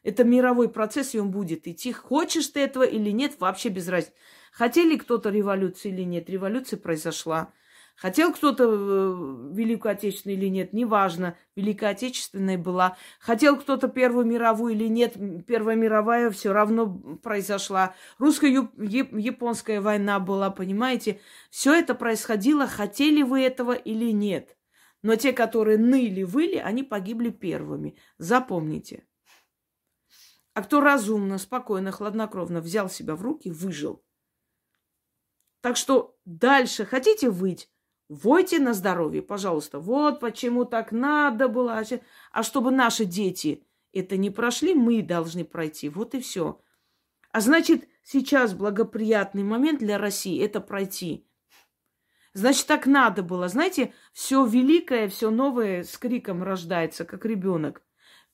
Это 0.04 0.24
мировой 0.24 0.70
процесс, 0.70 1.16
и 1.16 1.20
он 1.20 1.32
будет 1.32 1.68
идти. 1.68 1.92
Хочешь 1.92 2.48
ты 2.48 2.62
этого 2.62 2.84
или 2.84 3.10
нет, 3.12 3.40
вообще 3.40 3.70
без 3.70 3.88
разницы. 3.88 4.14
Хотели 4.52 4.98
кто-то 4.98 5.30
революции 5.30 5.90
или 5.92 6.04
нет, 6.04 6.30
революция 6.30 6.78
произошла. 6.78 7.52
Хотел 7.96 8.34
кто-то 8.34 8.66
э, 8.66 9.54
Великую 9.54 9.94
Отечественную 9.94 10.38
или 10.38 10.48
нет, 10.50 10.74
неважно, 10.74 11.38
Великая 11.56 11.92
Отечественная 11.92 12.58
была. 12.58 12.98
Хотел 13.22 13.58
кто-то 13.58 13.88
Первую 13.88 14.26
мировую 14.26 14.74
или 14.74 14.88
нет, 14.88 15.16
Первая 15.48 15.78
мировая 15.78 16.30
все 16.30 16.52
равно 16.52 17.18
произошла. 17.24 17.96
Русско-японская 18.18 19.80
война 19.80 20.20
была, 20.20 20.50
понимаете? 20.50 21.22
Все 21.50 21.74
это 21.74 21.96
происходило, 21.96 22.68
хотели 22.68 23.24
вы 23.24 23.42
этого 23.44 23.72
или 23.72 24.12
нет. 24.12 24.58
Но 25.02 25.16
те, 25.16 25.32
которые 25.32 25.78
ныли, 25.78 26.24
выли, 26.24 26.58
они 26.58 26.84
погибли 26.84 27.30
первыми. 27.30 27.96
Запомните. 28.18 29.08
А 30.54 30.64
кто 30.64 30.82
разумно, 30.82 31.38
спокойно, 31.38 31.92
хладнокровно 31.92 32.60
взял 32.60 32.90
себя 32.90 33.16
в 33.16 33.22
руки, 33.22 33.52
выжил. 33.52 34.04
Так 35.62 35.78
что 35.78 36.18
дальше 36.26 36.86
хотите 36.86 37.30
выть? 37.30 37.70
Войте 38.08 38.60
на 38.60 38.74
здоровье, 38.74 39.22
пожалуйста. 39.22 39.80
Вот 39.80 40.20
почему 40.20 40.66
так 40.66 40.92
надо 40.92 41.48
было. 41.48 41.84
А 42.32 42.44
чтобы 42.44 42.72
наши 42.72 43.06
дети 43.06 43.64
это 43.94 44.18
не 44.18 44.30
прошли, 44.30 44.76
мы 44.76 45.02
должны 45.02 45.44
пройти. 45.44 45.90
Вот 45.90 46.14
и 46.14 46.20
все. 46.20 46.62
А 47.32 47.42
значит, 47.42 47.88
сейчас 48.04 48.54
благоприятный 48.54 49.44
момент 49.44 49.80
для 49.80 49.98
России 49.98 50.44
это 50.44 50.62
пройти. 50.62 51.28
Значит, 52.34 52.68
так 52.68 52.86
надо 52.86 53.24
было. 53.24 53.48
Знаете, 53.48 53.94
все 54.14 54.46
великое, 54.46 55.08
все 55.08 55.32
новое 55.32 55.84
с 55.84 55.98
криком 55.98 56.44
рождается, 56.44 57.06
как 57.06 57.26
ребенок. 57.26 57.82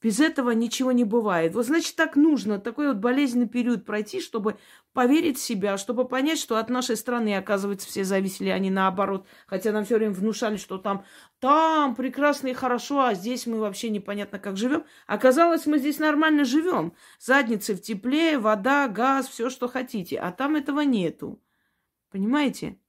Без 0.01 0.19
этого 0.19 0.49
ничего 0.51 0.91
не 0.91 1.03
бывает. 1.03 1.53
Вот 1.53 1.67
значит, 1.67 1.95
так 1.95 2.15
нужно 2.15 2.59
такой 2.59 2.87
вот 2.87 2.97
болезненный 2.97 3.47
период 3.47 3.85
пройти, 3.85 4.19
чтобы 4.19 4.57
поверить 4.93 5.37
в 5.37 5.41
себя, 5.43 5.77
чтобы 5.77 6.07
понять, 6.07 6.39
что 6.39 6.57
от 6.57 6.69
нашей 6.69 6.97
страны, 6.97 7.35
оказывается, 7.37 7.87
все 7.87 8.03
зависели, 8.03 8.49
а 8.49 8.57
не 8.57 8.71
наоборот. 8.71 9.27
Хотя 9.45 9.71
нам 9.71 9.85
все 9.85 9.97
время 9.97 10.13
внушали, 10.13 10.57
что 10.57 10.79
там, 10.79 11.05
там 11.39 11.93
прекрасно 11.95 12.47
и 12.47 12.53
хорошо, 12.53 13.01
а 13.01 13.13
здесь 13.13 13.45
мы 13.45 13.59
вообще 13.59 13.91
непонятно 13.91 14.39
как 14.39 14.57
живем. 14.57 14.85
Оказалось, 15.05 15.67
мы 15.67 15.77
здесь 15.77 15.99
нормально 15.99 16.45
живем. 16.45 16.93
Задницы 17.19 17.75
в 17.75 17.81
тепле, 17.81 18.39
вода, 18.39 18.87
газ, 18.87 19.27
все, 19.27 19.51
что 19.51 19.67
хотите. 19.67 20.17
А 20.17 20.31
там 20.31 20.55
этого 20.55 20.79
нету. 20.81 21.39
Понимаете? 22.09 22.79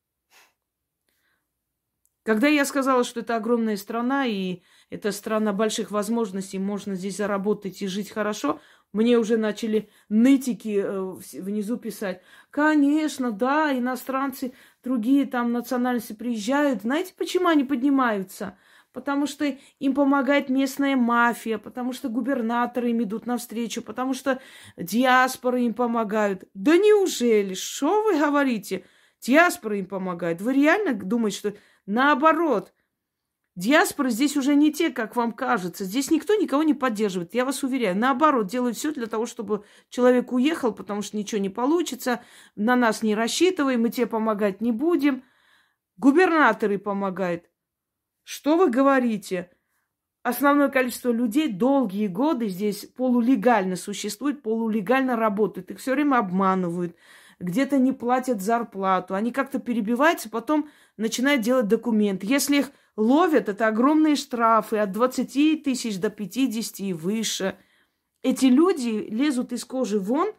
Когда 2.23 2.47
я 2.47 2.65
сказала, 2.65 3.05
что 3.05 3.21
это 3.21 3.37
огромная 3.37 3.77
страна, 3.77 4.27
и 4.27 4.63
это 4.93 5.11
страна 5.11 5.55
больших 5.55 5.91
возможностей, 5.91 6.59
можно 6.59 6.95
здесь 6.95 7.17
заработать 7.17 7.81
и 7.81 7.87
жить 7.87 8.11
хорошо, 8.11 8.61
Мне 8.93 9.17
уже 9.17 9.39
начали 9.39 9.89
нытики 10.11 10.83
э, 10.85 11.41
внизу 11.41 11.79
писать. 11.79 12.21
Конечно, 12.51 13.33
да, 13.33 13.73
иностранцы, 13.73 14.53
другие 14.85 15.25
там 15.25 15.51
национальности 15.51 16.13
приезжают. 16.13 16.83
Знаете, 16.83 17.15
почему 17.17 17.49
они 17.49 17.65
поднимаются? 17.65 18.59
Потому 18.93 19.27
что 19.27 19.47
им 19.79 19.95
помогает 19.95 20.51
местная 20.51 20.95
мафия, 20.95 21.57
потому 21.57 21.95
что 21.95 22.11
губернаторы 22.11 22.91
им 22.91 23.03
идут 23.03 23.25
навстречу, 23.25 23.81
потому 23.81 24.13
что 24.13 24.41
диаспоры 24.77 25.63
им 25.63 25.73
помогают. 25.73 26.45
Да 26.53 26.77
неужели? 26.77 27.55
Что 27.55 28.03
вы 28.03 28.19
говорите? 28.19 28.85
Диаспора 29.23 29.79
им 29.79 29.87
помогает. 29.87 30.43
Вы 30.43 30.53
реально 30.53 30.93
думаете, 30.93 31.39
что 31.39 31.55
наоборот– 31.87 32.75
Диаспоры 33.55 34.11
здесь 34.11 34.37
уже 34.39 34.55
не 34.55 34.73
те, 34.73 34.89
как 34.91 35.15
вам 35.15 35.33
кажется. 35.33 35.85
Здесь 35.85 36.11
никто 36.11 36.35
никого 36.35 36.63
не 36.63 36.73
поддерживает, 36.73 37.35
я 37.35 37.45
вас 37.45 37.63
уверяю. 37.63 37.97
Наоборот, 37.97 38.47
делают 38.47 38.79
все 38.79 38.93
для 38.93 39.07
того, 39.07 39.27
чтобы 39.27 39.65
человек 39.91 40.33
уехал, 40.33 40.73
потому 40.73 41.03
что 41.03 41.19
ничего 41.19 41.39
не 41.39 41.51
получится, 41.51 42.23
на 42.57 42.77
нас 42.77 43.03
не 43.03 43.15
рассчитывай, 43.15 43.77
мы 43.77 43.91
тебе 43.91 44.07
помогать 44.07 44.63
не 44.63 44.73
будем. 44.73 45.23
Губернаторы 45.99 46.79
помогают. 46.79 47.45
Что 48.25 48.57
вы 48.57 48.71
говорите? 48.71 49.51
Основное 50.23 50.69
количество 50.69 51.11
людей 51.11 51.49
долгие 51.53 52.07
годы 52.07 52.49
здесь 52.49 52.87
полулегально 52.87 53.77
существует, 53.77 54.43
полулегально 54.43 55.17
работают. 55.17 55.71
Их 55.71 55.79
все 55.79 55.93
время 55.93 56.19
обманывают, 56.19 56.97
где-то 57.39 57.79
не 57.79 57.93
платят 57.93 58.41
зарплату. 58.41 59.15
Они 59.15 59.31
как-то 59.31 59.59
перебиваются, 59.59 60.31
потом 60.31 60.71
начинают 60.97 61.43
делать 61.43 61.67
документы. 61.67 62.27
Если 62.27 62.59
их 62.59 62.71
ловят, 62.97 63.49
это 63.49 63.69
огромные 63.69 64.17
штрафы 64.17 64.79
от 64.79 64.93
20 64.93 65.63
тысяч 65.63 65.99
до 65.99 66.11
50 66.11 66.81
и 66.81 66.93
выше. 66.93 67.57
Эти 68.23 68.47
люди 68.47 69.07
лезут 69.09 69.53
из 69.53 69.65
кожи 69.65 69.99
вон, 69.99 70.33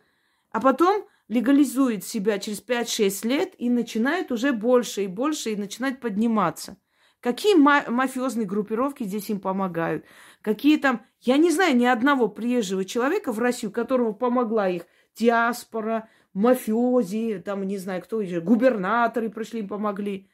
а 0.52 0.62
потом 0.62 1.06
легализуют 1.28 2.04
себя 2.04 2.40
через 2.40 2.64
5-6 2.64 3.28
лет 3.28 3.54
и 3.58 3.70
начинают 3.70 4.32
уже 4.32 4.54
больше 4.54 5.04
и 5.04 5.08
больше 5.08 5.52
и 5.52 5.56
начинают 5.56 6.00
подниматься. 6.00 6.78
Какие 7.20 7.56
ма- 7.56 7.86
мафиозные 7.88 8.46
группировки 8.46 9.04
здесь 9.04 9.30
им 9.30 9.40
помогают? 9.40 10.06
Какие 10.42 10.78
там... 10.78 11.06
Я 11.22 11.38
не 11.38 11.52
знаю 11.52 11.76
ни 11.78 11.86
одного 11.86 12.28
приезжего 12.28 12.84
человека 12.84 13.32
в 13.32 13.40
Россию, 13.40 13.72
которого 13.72 14.12
помогла 14.12 14.68
их 14.68 14.86
диаспора, 15.16 16.10
мафиози, 16.34 17.42
там, 17.44 17.66
не 17.66 17.78
знаю, 17.78 18.02
кто 18.02 18.20
еще, 18.20 18.42
губернаторы 18.42 19.30
пришли, 19.30 19.62
им 19.62 19.70
помогли. 19.70 20.30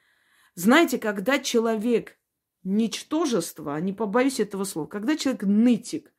Знаете, 0.56 0.98
когда 0.98 1.40
человек 1.40 2.18
ничтожество, 2.64 3.80
не 3.80 3.94
побоюсь 3.94 4.40
этого 4.40 4.64
слова, 4.64 4.88
когда 4.88 5.16
человек 5.16 5.44
нытик, 5.44 6.14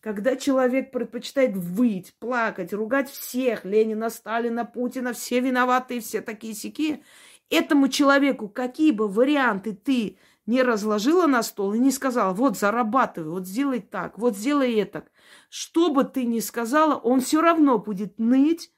когда 0.00 0.36
человек 0.36 0.92
предпочитает 0.92 1.56
выть, 1.56 2.14
плакать, 2.18 2.72
ругать 2.72 3.10
всех, 3.10 3.64
Ленина, 3.64 4.10
Сталина, 4.10 4.64
Путина, 4.64 5.12
все 5.12 5.40
виноваты, 5.40 6.00
все 6.00 6.20
такие 6.20 6.54
сики, 6.54 7.02
этому 7.50 7.88
человеку 7.88 8.48
какие 8.48 8.92
бы 8.92 9.08
варианты 9.08 9.74
ты 9.74 10.18
не 10.46 10.62
разложила 10.62 11.26
на 11.26 11.42
стол 11.42 11.74
и 11.74 11.78
не 11.78 11.90
сказала, 11.90 12.32
вот 12.32 12.56
зарабатывай, 12.56 13.30
вот 13.30 13.46
сделай 13.46 13.80
так, 13.80 14.16
вот 14.16 14.36
сделай 14.36 14.74
это. 14.74 15.08
Что 15.48 15.90
бы 15.90 16.04
ты 16.04 16.24
ни 16.24 16.38
сказала, 16.38 16.94
он 16.94 17.20
все 17.20 17.40
равно 17.40 17.78
будет 17.78 18.18
ныть 18.18 18.70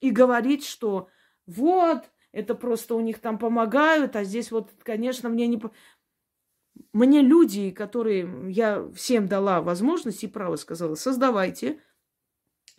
и 0.00 0.10
говорить, 0.10 0.64
что 0.64 1.08
вот, 1.46 2.04
это 2.36 2.54
просто 2.54 2.94
у 2.94 3.00
них 3.00 3.18
там 3.18 3.38
помогают, 3.38 4.14
а 4.14 4.22
здесь 4.22 4.50
вот, 4.50 4.70
конечно, 4.82 5.30
мне 5.30 5.46
не... 5.46 5.58
Мне 6.92 7.22
люди, 7.22 7.70
которые... 7.70 8.52
Я 8.52 8.86
всем 8.94 9.26
дала 9.26 9.62
возможность 9.62 10.22
и 10.22 10.28
право 10.28 10.56
сказала, 10.56 10.96
создавайте 10.96 11.80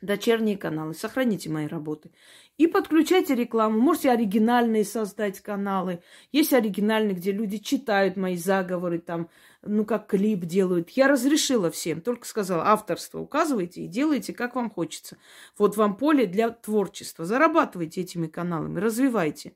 дочерние 0.01 0.57
каналы, 0.57 0.93
сохраните 0.93 1.49
мои 1.49 1.67
работы. 1.67 2.11
И 2.57 2.65
подключайте 2.65 3.35
рекламу. 3.35 3.79
Можете 3.79 4.11
оригинальные 4.11 4.83
создать 4.83 5.41
каналы. 5.41 6.01
Есть 6.31 6.53
оригинальные, 6.53 7.15
где 7.15 7.31
люди 7.31 7.57
читают 7.57 8.17
мои 8.17 8.35
заговоры, 8.35 8.99
там, 8.99 9.29
ну, 9.61 9.85
как 9.85 10.07
клип 10.07 10.45
делают. 10.45 10.89
Я 10.91 11.07
разрешила 11.07 11.69
всем, 11.69 12.01
только 12.01 12.25
сказала, 12.25 12.65
авторство 12.67 13.19
указывайте 13.19 13.81
и 13.81 13.87
делайте, 13.87 14.33
как 14.33 14.55
вам 14.55 14.71
хочется. 14.71 15.17
Вот 15.57 15.77
вам 15.77 15.97
поле 15.97 16.25
для 16.25 16.49
творчества. 16.49 17.25
Зарабатывайте 17.25 18.01
этими 18.01 18.27
каналами, 18.27 18.79
развивайте. 18.79 19.53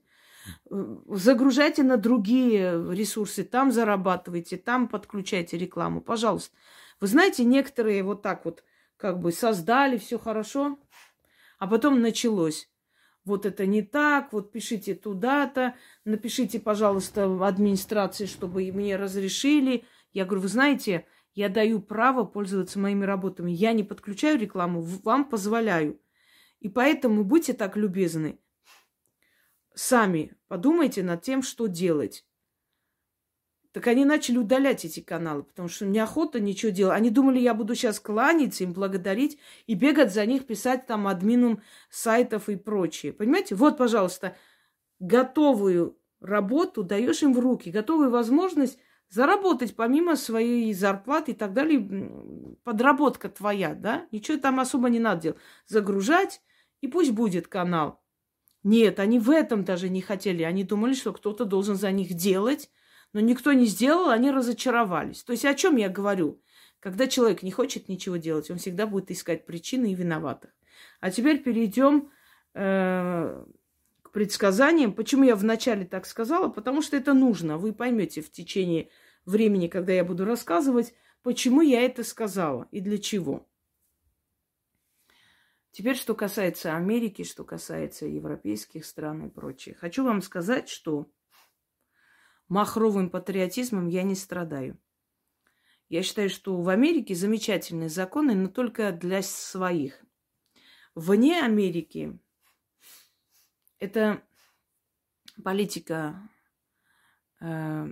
Загружайте 1.08 1.82
на 1.82 1.96
другие 1.96 2.72
ресурсы, 2.92 3.44
там 3.44 3.70
зарабатывайте, 3.70 4.56
там 4.56 4.88
подключайте 4.88 5.56
рекламу, 5.56 6.00
пожалуйста. 6.00 6.54
Вы 7.00 7.06
знаете, 7.08 7.44
некоторые 7.44 8.02
вот 8.02 8.22
так 8.22 8.44
вот 8.44 8.62
как 9.02 9.18
бы 9.18 9.32
создали, 9.32 9.98
все 9.98 10.16
хорошо, 10.16 10.78
а 11.58 11.66
потом 11.66 12.00
началось 12.00 12.70
вот 13.24 13.46
это 13.46 13.66
не 13.66 13.82
так, 13.82 14.32
вот 14.32 14.52
пишите 14.52 14.94
туда-то, 14.94 15.74
напишите, 16.04 16.60
пожалуйста, 16.60 17.24
администрации, 17.44 18.26
чтобы 18.26 18.70
мне 18.70 18.94
разрешили. 18.94 19.84
Я 20.12 20.24
говорю, 20.24 20.42
вы 20.42 20.48
знаете, 20.48 21.04
я 21.34 21.48
даю 21.48 21.82
право 21.82 22.22
пользоваться 22.22 22.78
моими 22.78 23.04
работами. 23.04 23.50
Я 23.50 23.72
не 23.72 23.82
подключаю 23.82 24.38
рекламу, 24.38 24.82
вам 24.82 25.28
позволяю. 25.28 26.00
И 26.60 26.68
поэтому 26.68 27.24
будьте 27.24 27.54
так 27.54 27.76
любезны. 27.76 28.38
Сами 29.74 30.36
подумайте 30.46 31.02
над 31.02 31.22
тем, 31.22 31.42
что 31.42 31.66
делать. 31.66 32.24
Так 33.72 33.86
они 33.86 34.04
начали 34.04 34.36
удалять 34.36 34.84
эти 34.84 35.00
каналы, 35.00 35.44
потому 35.44 35.68
что 35.68 35.86
неохота 35.86 36.40
ничего 36.40 36.70
делать. 36.70 36.96
Они 36.96 37.08
думали, 37.08 37.38
я 37.38 37.54
буду 37.54 37.74
сейчас 37.74 37.98
кланяться, 38.00 38.64
им 38.64 38.74
благодарить 38.74 39.38
и 39.66 39.74
бегать 39.74 40.12
за 40.12 40.26
них, 40.26 40.46
писать 40.46 40.86
там 40.86 41.08
админам 41.08 41.62
сайтов 41.88 42.50
и 42.50 42.56
прочее. 42.56 43.14
Понимаете? 43.14 43.54
Вот, 43.54 43.78
пожалуйста, 43.78 44.36
готовую 45.00 45.98
работу 46.20 46.84
даешь 46.84 47.22
им 47.22 47.32
в 47.32 47.38
руки, 47.38 47.70
готовую 47.70 48.10
возможность 48.10 48.78
заработать 49.08 49.74
помимо 49.74 50.16
своей 50.16 50.72
зарплаты 50.74 51.32
и 51.32 51.34
так 51.34 51.54
далее. 51.54 52.58
Подработка 52.64 53.30
твоя, 53.30 53.74
да? 53.74 54.06
Ничего 54.10 54.38
там 54.38 54.60
особо 54.60 54.90
не 54.90 54.98
надо 54.98 55.22
делать. 55.22 55.38
Загружать, 55.66 56.42
и 56.82 56.88
пусть 56.88 57.12
будет 57.12 57.48
канал. 57.48 58.02
Нет, 58.64 59.00
они 59.00 59.18
в 59.18 59.30
этом 59.30 59.64
даже 59.64 59.88
не 59.88 60.02
хотели. 60.02 60.42
Они 60.42 60.62
думали, 60.62 60.92
что 60.92 61.12
кто-то 61.12 61.44
должен 61.46 61.76
за 61.76 61.90
них 61.90 62.14
делать, 62.14 62.70
но 63.12 63.20
никто 63.20 63.52
не 63.52 63.66
сделал, 63.66 64.10
они 64.10 64.30
разочаровались. 64.30 65.22
То 65.22 65.32
есть 65.32 65.44
о 65.44 65.54
чем 65.54 65.76
я 65.76 65.88
говорю? 65.88 66.40
Когда 66.80 67.06
человек 67.06 67.42
не 67.42 67.50
хочет 67.50 67.88
ничего 67.88 68.16
делать, 68.16 68.50
он 68.50 68.58
всегда 68.58 68.86
будет 68.86 69.10
искать 69.10 69.46
причины 69.46 69.92
и 69.92 69.94
виноватых. 69.94 70.50
А 71.00 71.10
теперь 71.10 71.42
перейдем 71.42 72.10
э, 72.54 73.44
к 74.02 74.10
предсказаниям. 74.10 74.92
Почему 74.92 75.24
я 75.24 75.36
вначале 75.36 75.84
так 75.84 76.06
сказала? 76.06 76.48
Потому 76.48 76.82
что 76.82 76.96
это 76.96 77.14
нужно. 77.14 77.58
Вы 77.58 77.72
поймете 77.72 78.20
в 78.20 78.32
течение 78.32 78.88
времени, 79.26 79.68
когда 79.68 79.92
я 79.92 80.04
буду 80.04 80.24
рассказывать, 80.24 80.94
почему 81.22 81.60
я 81.60 81.82
это 81.82 82.02
сказала 82.02 82.66
и 82.72 82.80
для 82.80 82.98
чего. 82.98 83.46
Теперь, 85.70 85.96
что 85.96 86.14
касается 86.14 86.76
Америки, 86.76 87.24
что 87.24 87.44
касается 87.44 88.06
европейских 88.06 88.84
стран 88.84 89.26
и 89.26 89.30
прочее. 89.30 89.74
Хочу 89.74 90.04
вам 90.04 90.20
сказать, 90.20 90.68
что 90.68 91.10
махровым 92.52 93.08
патриотизмом 93.08 93.88
я 93.88 94.02
не 94.02 94.14
страдаю. 94.14 94.78
Я 95.88 96.02
считаю, 96.02 96.28
что 96.28 96.60
в 96.60 96.68
Америке 96.68 97.14
замечательные 97.14 97.88
законы, 97.88 98.34
но 98.34 98.48
только 98.48 98.92
для 98.92 99.22
своих. 99.22 100.04
Вне 100.94 101.40
Америки 101.42 102.20
это 103.78 104.22
политика 105.42 106.28
э, 107.40 107.86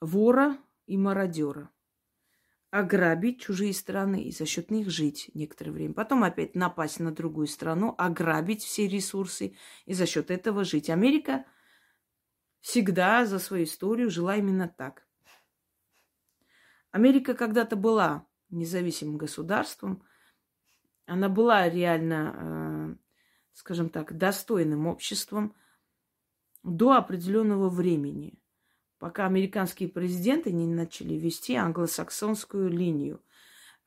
вора 0.00 0.58
и 0.86 0.96
мародера. 0.96 1.70
Ограбить 2.70 3.40
чужие 3.40 3.72
страны 3.72 4.24
и 4.24 4.32
за 4.32 4.46
счет 4.46 4.72
них 4.72 4.90
жить 4.90 5.30
некоторое 5.34 5.70
время. 5.70 5.94
Потом 5.94 6.24
опять 6.24 6.56
напасть 6.56 6.98
на 6.98 7.12
другую 7.12 7.46
страну, 7.46 7.94
ограбить 7.98 8.64
все 8.64 8.88
ресурсы 8.88 9.56
и 9.86 9.94
за 9.94 10.06
счет 10.06 10.32
этого 10.32 10.64
жить. 10.64 10.90
Америка– 10.90 11.46
всегда 12.68 13.24
за 13.24 13.38
свою 13.38 13.64
историю 13.64 14.10
жила 14.10 14.36
именно 14.36 14.68
так. 14.68 15.06
Америка 16.90 17.32
когда-то 17.32 17.76
была 17.76 18.26
независимым 18.50 19.16
государством. 19.16 20.04
Она 21.06 21.30
была 21.30 21.66
реально, 21.70 22.34
э, 22.36 22.96
скажем 23.54 23.88
так, 23.88 24.18
достойным 24.18 24.86
обществом 24.86 25.54
до 26.62 26.92
определенного 26.92 27.70
времени, 27.70 28.38
пока 28.98 29.24
американские 29.24 29.88
президенты 29.88 30.52
не 30.52 30.66
начали 30.66 31.14
вести 31.14 31.54
англосаксонскую 31.54 32.68
линию. 32.68 33.22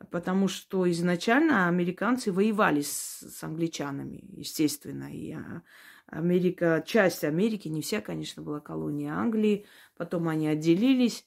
Потому 0.09 0.47
что 0.47 0.89
изначально 0.89 1.67
американцы 1.67 2.31
воевали 2.31 2.81
с, 2.81 3.19
с 3.21 3.43
англичанами, 3.43 4.25
естественно, 4.31 5.15
и 5.15 5.33
а, 5.33 5.61
Америка, 6.07 6.83
часть 6.85 7.23
Америки, 7.23 7.67
не 7.67 7.81
вся, 7.81 8.01
конечно, 8.01 8.41
была 8.41 8.59
колония 8.59 9.13
Англии. 9.13 9.65
Потом 9.95 10.27
они 10.27 10.47
отделились. 10.47 11.25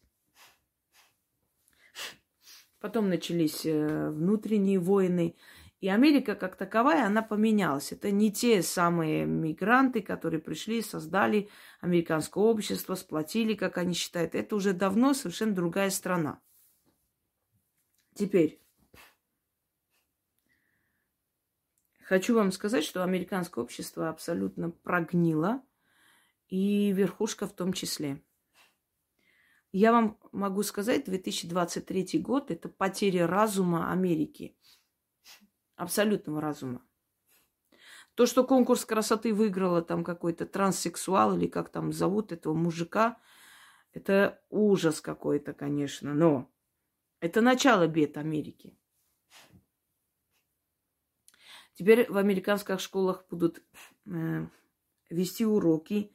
Потом 2.80 3.08
начались 3.08 3.64
э, 3.64 4.10
внутренние 4.10 4.78
войны. 4.78 5.36
И 5.80 5.88
Америка 5.88 6.34
как 6.34 6.56
таковая, 6.56 7.04
она 7.06 7.20
поменялась. 7.20 7.92
Это 7.92 8.10
не 8.10 8.32
те 8.32 8.62
самые 8.62 9.26
мигранты, 9.26 10.00
которые 10.00 10.40
пришли, 10.40 10.80
создали 10.80 11.50
американское 11.80 12.42
общество, 12.42 12.94
сплотили, 12.94 13.54
как 13.54 13.76
они 13.76 13.92
считают. 13.94 14.34
Это 14.34 14.56
уже 14.56 14.72
давно 14.72 15.12
совершенно 15.12 15.54
другая 15.54 15.90
страна. 15.90 16.40
Теперь, 18.14 18.63
хочу 22.04 22.34
вам 22.34 22.52
сказать, 22.52 22.84
что 22.84 23.02
американское 23.02 23.62
общество 23.62 24.08
абсолютно 24.08 24.70
прогнило, 24.70 25.62
и 26.48 26.92
верхушка 26.92 27.46
в 27.46 27.52
том 27.52 27.72
числе. 27.72 28.22
Я 29.72 29.90
вам 29.90 30.18
могу 30.30 30.62
сказать, 30.62 31.04
2023 31.04 32.20
год– 32.20 32.50
это 32.52 32.68
потеря 32.68 33.26
разума 33.26 33.90
Америки– 33.90 34.56
абсолютного 35.76 36.40
разума. 36.40 36.80
То, 38.14 38.26
что 38.26 38.44
конкурс 38.44 38.84
красоты 38.84 39.34
выиграла 39.34 39.82
там 39.82 40.04
какой-то 40.04 40.46
транссексуал 40.46 41.36
или 41.36 41.48
как 41.48 41.70
там 41.70 41.92
зовут 41.92 42.30
этого 42.30 42.54
мужика, 42.54 43.18
это 43.92 44.40
ужас 44.50 45.00
какой-то, 45.00 45.52
конечно, 45.52 46.14
но 46.14 46.48
это 47.18 47.40
начало 47.40 47.88
бед 47.88 48.16
Америки. 48.16 48.78
Теперь 51.74 52.10
в 52.10 52.16
американских 52.16 52.80
школах 52.80 53.24
будут 53.30 53.62
э, 54.06 54.46
вести 55.10 55.44
уроки, 55.44 56.12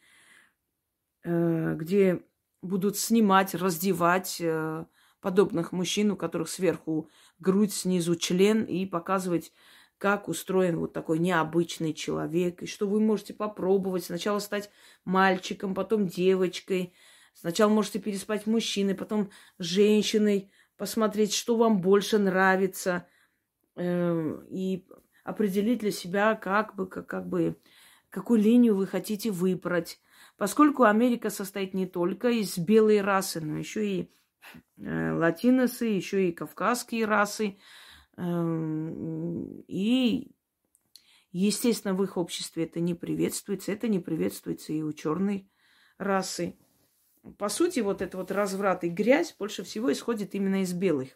э, 1.24 1.76
где 1.76 2.24
будут 2.62 2.98
снимать, 2.98 3.54
раздевать 3.54 4.38
э, 4.40 4.86
подобных 5.22 5.72
мужчин, 5.72 6.12
у 6.12 6.16
которых 6.16 6.50
сверху 6.50 7.10
грудь, 7.40 7.74
снизу 7.74 8.16
член, 8.16 8.64
и 8.64 8.86
показывать, 8.86 9.52
как 9.98 10.30
устроен 10.30 10.80
вот 10.80 10.94
такой 10.94 11.20
необычный 11.20 11.94
человек, 11.94 12.64
и 12.64 12.66
что 12.66 12.88
вы 12.88 13.02
можете 13.02 13.34
попробовать. 13.34 14.06
Сначала 14.06 14.40
стать 14.40 14.70
мальчиком, 15.04 15.76
потом 15.76 16.08
девочкой. 16.08 16.94
Сначала 17.34 17.70
можете 17.70 18.00
переспать 18.00 18.48
мужчиной, 18.48 18.96
потом 18.96 19.30
женщиной, 19.60 20.52
посмотреть, 20.78 21.34
что 21.34 21.58
вам 21.58 21.82
больше 21.82 22.18
нравится, 22.18 23.08
э, 23.76 24.42
и 24.50 24.88
определить 25.30 25.80
для 25.80 25.92
себя, 25.92 26.36
как 26.36 26.76
бы, 26.76 26.88
как, 26.88 27.08
как 27.08 27.28
бы, 27.28 27.56
какую 28.10 28.42
линию 28.42 28.76
вы 28.76 28.88
хотите 28.88 29.32
выбрать. 29.32 30.00
Поскольку 30.38 30.84
Америка 30.84 31.30
состоит 31.30 31.74
не 31.74 31.86
только 31.86 32.30
из 32.30 32.58
белой 32.58 33.02
расы, 33.02 33.42
но 33.42 33.58
еще 33.58 33.88
и 33.88 34.12
Э, 34.78 35.14
латиносы, 35.14 35.86
еще 35.86 36.30
и 36.30 36.32
кавказские 36.32 37.06
расы. 37.06 37.58
Эм, 38.18 39.62
и, 39.68 40.32
естественно, 41.32 41.94
в 41.94 42.04
их 42.04 42.18
обществе 42.18 42.64
это 42.64 42.80
не 42.80 42.94
приветствуется. 42.94 43.72
Это 43.72 43.88
не 43.88 44.00
приветствуется 44.00 44.74
и 44.74 44.82
у 44.82 44.94
черной 44.94 45.50
расы. 45.98 46.58
По 47.38 47.50
сути, 47.50 47.82
вот 47.82 48.02
этот 48.02 48.16
вот 48.16 48.32
разврат 48.32 48.84
и 48.84 48.90
грязь 48.90 49.36
больше 49.38 49.64
всего 49.64 49.92
исходит 49.92 50.34
именно 50.34 50.62
из 50.62 50.74
белых, 50.74 51.10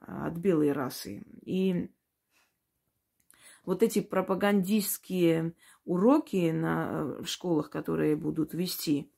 от 0.00 0.34
белой 0.34 0.72
расы. 0.72 1.24
И 1.44 1.90
вот 3.64 3.82
эти 3.82 4.00
пропагандистские 4.00 5.54
уроки 5.84 6.50
на, 6.50 7.04
в 7.22 7.26
школах, 7.26 7.70
которые 7.70 8.16
будут 8.16 8.54
вести, 8.54 9.10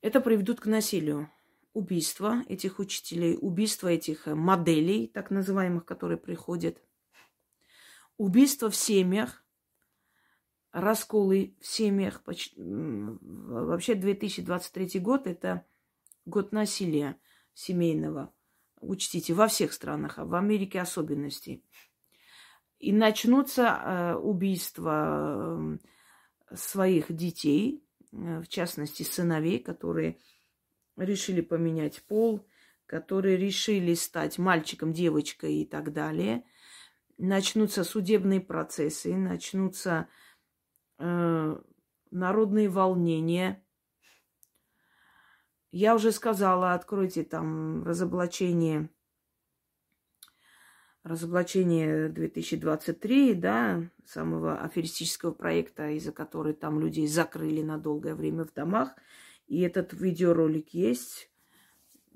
это 0.00 0.20
приведут 0.20 0.60
к 0.60 0.66
насилию. 0.66 1.30
Убийство 1.74 2.42
этих 2.48 2.78
учителей, 2.80 3.38
убийство 3.40 3.88
этих 3.88 4.28
э, 4.28 4.34
моделей, 4.34 5.06
так 5.06 5.30
называемых, 5.30 5.86
которые 5.86 6.18
приходят. 6.18 6.82
Убийство 8.18 8.68
в 8.68 8.76
семьях, 8.76 9.42
расколы 10.70 11.56
в 11.60 11.66
семьях. 11.66 12.22
Вообще 12.26 13.94
2023 13.94 15.00
год– 15.00 15.26
это 15.28 15.64
год 16.26 16.52
насилия 16.52 17.18
семейного. 17.54 18.34
Учтите, 18.80 19.32
во 19.32 19.46
всех 19.46 19.72
странах, 19.72 20.18
а 20.18 20.24
в 20.24 20.34
Америке 20.34 20.80
особенности. 20.80 21.64
И 22.82 22.92
начнутся 22.92 23.62
э, 23.62 24.14
убийства 24.16 25.78
э, 26.50 26.56
своих 26.56 27.10
детей, 27.10 27.82
Э, 28.12 28.40
в 28.40 28.48
частности, 28.48 29.02
сыновей, 29.02 29.58
которые 29.58 30.18
решили 30.96 31.40
поменять 31.40 32.02
пол, 32.02 32.46
которые 32.86 33.36
решили 33.36 33.94
стать 33.94 34.38
мальчиком, 34.38 34.92
девочкой 34.92 35.56
и 35.56 35.66
так 35.66 35.92
далее. 35.92 36.44
Начнутся 37.18 37.84
судебные 37.84 38.40
процессы, 38.40 39.16
начнутся 39.16 40.08
э, 40.98 41.56
народные 42.10 42.68
волнения. 42.68 43.64
Я 45.70 45.94
уже 45.94 46.12
сказала, 46.12 46.74
откройте 46.74 47.24
там 47.24 47.82
разоблачение 47.84 48.90
разоблачение 51.04 52.08
2023, 52.08 53.34
да, 53.34 53.82
самого 54.04 54.60
аферистического 54.60 55.32
проекта, 55.32 55.90
из-за 55.90 56.12
которой 56.12 56.54
там 56.54 56.80
людей 56.80 57.06
закрыли 57.06 57.62
на 57.62 57.78
долгое 57.78 58.14
время 58.14 58.44
в 58.44 58.52
домах. 58.52 58.94
И 59.48 59.60
этот 59.60 59.92
видеоролик 59.92 60.70
есть. 60.70 61.28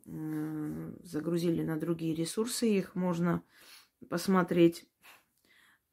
Загрузили 0.05 1.65
на 1.65 1.79
другие 1.79 2.15
ресурсы, 2.15 2.69
их 2.69 2.95
можно 2.95 3.43
посмотреть. 4.09 4.87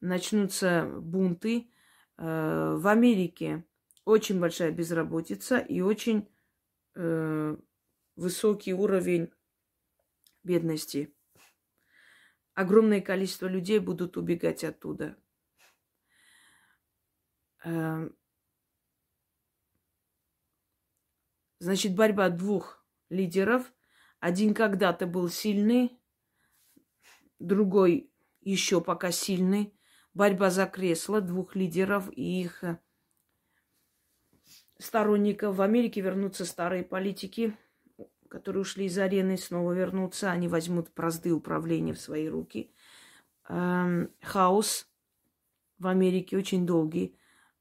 Начнутся 0.02 0.88
бунты. 1.00 1.70
Э, 2.18 2.76
в 2.78 2.88
Америке 2.88 3.66
очень 4.06 4.40
большая 4.40 4.72
безработица 4.72 5.58
и 5.58 5.82
очень 5.82 6.30
э, 6.94 7.58
высокий 8.16 8.74
уровень 8.74 9.32
бедности 10.44 11.12
огромное 12.54 13.02
количество 13.02 13.48
людей 13.48 13.80
будут 13.80 14.18
убегать 14.18 14.64
оттуда. 14.64 15.18
Эм, 17.64 18.16
значит, 21.60 21.96
борьба 21.96 22.30
двух 22.30 22.86
лидеров. 23.10 23.72
Один 24.20 24.54
когда-то 24.54 25.06
был 25.06 25.30
сильный, 25.30 26.00
другой 27.40 28.12
еще 28.42 28.82
пока 28.82 29.12
сильный. 29.12 29.78
Борьба 30.14 30.50
за 30.50 30.66
кресло 30.68 31.22
двух 31.22 31.56
лидеров 31.56 32.10
и 32.12 32.42
их 32.42 32.64
сторонников. 34.78 35.56
В 35.56 35.62
Америке 35.62 36.02
вернутся 36.02 36.46
старые 36.46 36.84
политики– 36.84 37.58
которые 38.34 38.62
ушли 38.62 38.86
из 38.86 38.98
арены, 38.98 39.38
снова 39.38 39.74
вернутся. 39.74 40.32
Они 40.32 40.48
возьмут 40.48 40.88
бразды 40.96 41.32
управления 41.32 41.94
в 41.94 42.02
свои 42.02 42.28
руки. 42.28 42.72
Эм, 43.48 44.10
хаос 44.24 44.90
в 45.78 45.86
Америке 45.86 46.36
очень 46.36 46.66
долгий. 46.66 47.16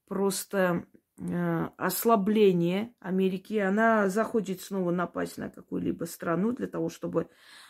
Просто 0.08 0.86
э, 1.18 1.68
ослабление 1.76 2.94
Америки. 3.00 3.58
Она 3.58 4.08
захочет 4.08 4.62
снова 4.62 4.90
напасть 4.90 5.36
на 5.36 5.50
какую-либо 5.50 6.04
страну 6.04 6.52
для 6.52 6.68
того, 6.68 6.88
чтобы 6.88 7.28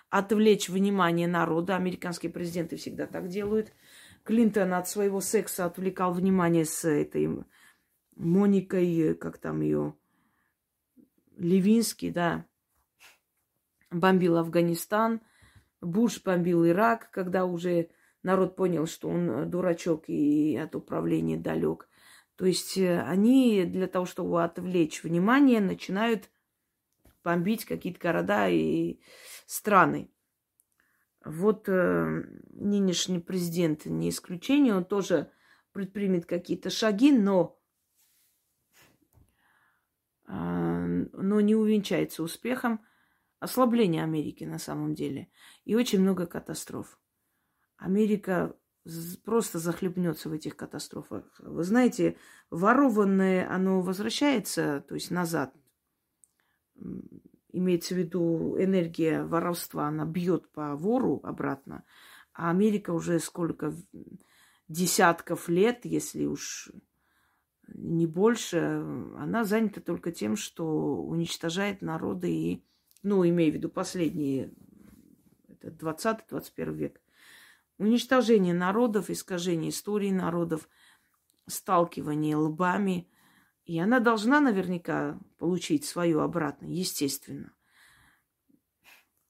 отвлечь 0.09 0.69
внимание 0.69 1.27
народа. 1.27 1.75
Американские 1.75 2.31
президенты 2.31 2.77
всегда 2.77 3.09
так 3.09 3.27
делают. 3.27 3.73
Клинтон 4.23 4.75
от 4.75 4.88
своего 4.88 5.21
секса 5.21 5.65
отвлекал 5.65 6.15
внимание 6.15 6.65
с 6.65 6.88
этой 6.88 7.45
Моникой, 8.15 9.17
как 9.17 9.38
там 9.38 9.61
ее, 9.61 9.97
Левинский, 11.37 12.12
да, 12.12 12.47
бомбил 13.92 14.37
Афганистан, 14.37 15.20
Буш 15.81 16.22
бомбил 16.22 16.66
Ирак, 16.66 17.11
когда 17.11 17.44
уже 17.44 17.90
народ 18.22 18.57
понял, 18.57 18.87
что 18.87 19.09
он 19.09 19.31
э, 19.31 19.44
дурачок 19.46 20.05
и 20.09 20.57
от 20.57 20.74
управления 20.76 21.37
далек. 21.37 21.88
То 22.37 22.46
есть 22.46 22.78
э, 22.78 23.00
они 23.02 23.64
для 23.64 23.88
того, 23.88 24.07
чтобы 24.07 24.42
отвлечь 24.44 25.02
внимание, 25.02 25.61
начинают 25.61 26.31
бомбить 27.24 27.64
какие-то 27.64 28.00
города 28.00 28.48
и 28.48 29.00
страны. 29.46 30.11
Вот 31.24 31.68
э, 31.68 32.22
нынешний 32.50 33.20
президент 33.20 33.87
не 33.87 34.11
исключение, 34.11 34.74
он 34.74 34.85
тоже 34.85 35.31
предпримет 35.72 36.26
какие-то 36.26 36.70
шаги, 36.70 37.12
но, 37.12 37.61
э, 40.28 40.33
но 40.33 41.40
не 41.40 41.55
увенчается 41.55 42.22
успехом 42.22 42.85
ослабление 43.42 44.05
Америки 44.05 44.44
на 44.44 44.59
самом 44.59 44.94
деле. 44.94 45.28
И 45.64 45.74
очень 45.74 46.00
много 46.00 46.26
катастроф. 46.26 46.98
Америка 47.76 48.57
просто 49.24 49.59
захлебнется 49.59 50.28
в 50.28 50.33
этих 50.33 50.57
катастрофах. 50.57 51.24
Вы 51.38 51.64
знаете, 51.64 52.16
ворованное, 52.50 53.50
оно 53.50 53.81
возвращается, 53.81 54.85
то 54.88 54.94
есть 54.94 55.11
назад. 55.11 55.55
имеется 57.52 57.94
в 57.94 57.98
виду 57.98 58.57
энергия 58.59 59.24
воровства, 59.24 59.88
она 59.88 60.05
бьет 60.05 60.50
по 60.52 60.74
вору 60.74 61.20
обратно, 61.22 61.85
а 62.33 62.50
Америка 62.50 62.92
уже 62.92 63.18
сколько 63.18 63.74
десятков 64.68 65.48
лет, 65.48 65.85
если 65.85 66.24
уж 66.24 66.70
не 67.74 68.07
больше, 68.07 68.59
она 69.16 69.44
занята 69.44 69.81
только 69.81 70.12
тем, 70.12 70.37
что 70.37 70.96
уничтожает 71.02 71.83
народы 71.83 72.31
и, 72.31 72.64
ну, 73.03 73.27
имея 73.27 73.51
в 73.51 73.55
виду 73.55 73.69
последние, 73.69 74.53
это 75.49 75.69
20-21 75.69 76.73
век, 76.75 77.01
уничтожение 77.79 78.55
народов, 78.55 79.11
искажение 79.11 79.71
истории 79.71 80.11
народов, 80.11 80.69
сталкивание 81.47 82.37
лбами. 82.37 83.09
И 83.65 83.79
она 83.79 84.01
должна 84.01 84.41
наверняка 84.41 85.21
получить 85.38 85.85
свое 85.85 86.21
обратно, 86.21 86.67
естественно. 86.67 87.53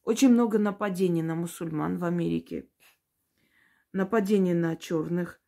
Очень 0.05 0.31
много 0.31 0.59
нападений 0.59 1.23
на 1.23 1.35
мусульман 1.35 1.99
в 1.99 2.05
Америке, 2.05 2.67
нападения 3.93 4.55
на 4.55 4.75
черных, 4.77 5.43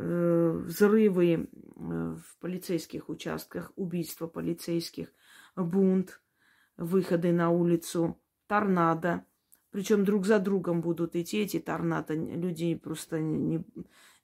Э, 0.00 0.50
взрывы 0.50 1.32
э, 1.32 1.36
в 1.76 2.38
полицейских 2.40 3.08
участках, 3.08 3.72
убийства 3.74 4.28
полицейских, 4.28 5.12
бунт, 5.56 6.20
выходы 6.78 7.32
на 7.32 7.50
улицу, 7.50 8.18
торнадо. 8.46 9.26
Причем 9.70 10.04
друг 10.04 10.24
за 10.24 10.38
другом 10.38 10.80
будут 10.80 11.14
идти 11.14 11.38
эти 11.40 11.58
торнадо. 11.58 12.14
Люди 12.14 12.74
просто 12.74 13.20
не, 13.20 13.64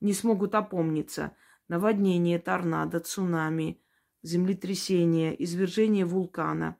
не 0.00 0.14
смогут 0.14 0.54
опомниться. 0.54 1.36
Наводнение, 1.68 2.38
торнадо, 2.38 3.00
цунами, 3.00 3.80
землетрясение, 4.22 5.42
извержение 5.42 6.06
вулкана. 6.06 6.78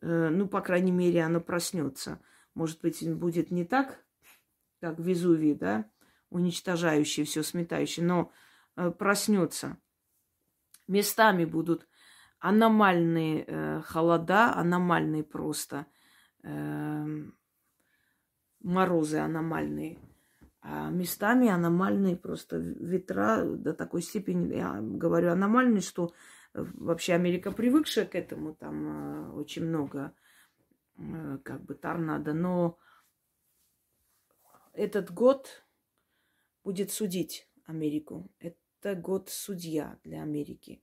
Э, 0.00 0.30
ну, 0.30 0.48
по 0.48 0.60
крайней 0.60 0.92
мере, 0.92 1.22
оно 1.22 1.40
проснется. 1.40 2.20
Может 2.54 2.80
быть, 2.80 3.08
будет 3.14 3.50
не 3.50 3.64
так, 3.64 4.04
как 4.80 4.98
Везувий, 4.98 5.54
да, 5.54 5.90
уничтожающий, 6.30 7.24
все 7.24 7.42
сметающий, 7.42 8.02
но 8.02 8.32
э, 8.76 8.90
проснется. 8.90 9.78
Местами 10.88 11.44
будут 11.44 11.86
аномальные 12.38 13.44
э, 13.46 13.82
холода, 13.82 14.54
аномальные 14.54 15.24
просто 15.24 15.86
э, 16.42 17.06
морозы 18.60 19.18
аномальные. 19.18 19.98
А 20.60 20.90
местами 20.90 21.48
аномальные 21.48 22.16
просто 22.16 22.56
ветра 22.56 23.44
до 23.44 23.72
такой 23.72 24.02
степени, 24.02 24.56
я 24.56 24.80
говорю 24.80 25.30
аномальные, 25.30 25.80
что 25.80 26.12
э, 26.54 26.64
вообще 26.74 27.14
Америка 27.14 27.52
привыкшая 27.52 28.04
к 28.04 28.14
этому, 28.14 28.54
там 28.54 28.86
э, 28.86 29.30
очень 29.32 29.64
много 29.64 30.12
э, 30.98 31.38
как 31.44 31.64
бы 31.64 31.74
торнадо, 31.74 32.34
но 32.34 32.78
этот 34.72 35.12
год 35.12 35.64
будет 36.64 36.90
судить 36.90 37.48
Америку. 37.64 38.28
Это 38.40 38.94
год 38.94 39.30
судья 39.30 39.98
для 40.04 40.22
Америки. 40.22 40.82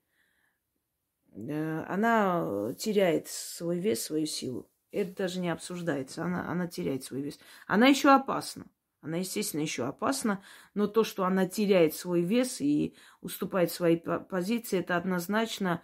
Э, 1.35 1.85
она 1.87 2.73
теряет 2.77 3.27
свой 3.27 3.79
вес, 3.79 4.03
свою 4.03 4.25
силу. 4.25 4.69
Это 4.91 5.15
даже 5.23 5.39
не 5.39 5.49
обсуждается. 5.49 6.23
Она, 6.23 6.49
она 6.49 6.67
теряет 6.67 7.03
свой 7.03 7.21
вес. 7.21 7.39
Она 7.67 7.87
еще 7.87 8.09
опасна. 8.09 8.65
Она, 9.01 9.17
естественно, 9.17 9.61
еще 9.61 9.85
опасна, 9.85 10.41
но 10.75 10.87
то, 10.87 11.03
что 11.03 11.25
она 11.25 11.45
теряет 11.45 11.93
свой 11.93 12.21
вес 12.21 12.61
и 12.61 12.95
уступает 13.19 13.69
своей 13.69 13.97
позиции, 13.97 14.79
это 14.79 14.95
однозначно 14.95 15.83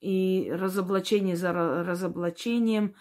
и 0.00 0.48
разоблачение 0.52 1.34
за 1.34 1.52
разоблачением, 1.52 2.94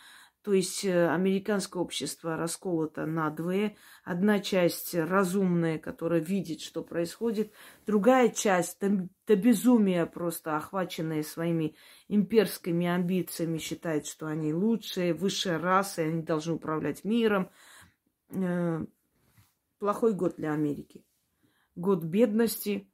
то 0.50 0.56
есть 0.56 0.84
э, 0.84 1.08
американское 1.08 1.80
общество 1.80 2.36
расколото 2.36 3.06
на 3.06 3.30
две. 3.30 3.78
Одна 4.04 4.40
часть 4.40 4.96
разумная, 4.96 5.78
которая 5.78 6.22
видит, 6.22 6.62
что 6.62 6.82
происходит. 6.82 7.54
Другая 7.86 8.30
часть 8.30 8.80
до, 8.80 9.08
до 9.28 9.36
безумия 9.36 10.08
просто 10.08 10.58
охваченная 10.58 11.22
своими 11.22 11.76
имперскими 12.08 12.88
амбициями, 12.88 13.60
считает, 13.60 14.08
что 14.08 14.26
они 14.26 14.52
лучшие, 14.52 15.14
высшая 15.14 15.60
раса, 15.60 16.02
они 16.02 16.24
должны 16.24 16.54
управлять 16.54 17.04
миром. 17.04 17.52
Э, 18.32 18.84
плохой 19.78 20.14
год 20.14 20.38
для 20.38 20.54
Америки. 20.54 21.06
Год 21.76 22.04
бедности, 22.04 22.92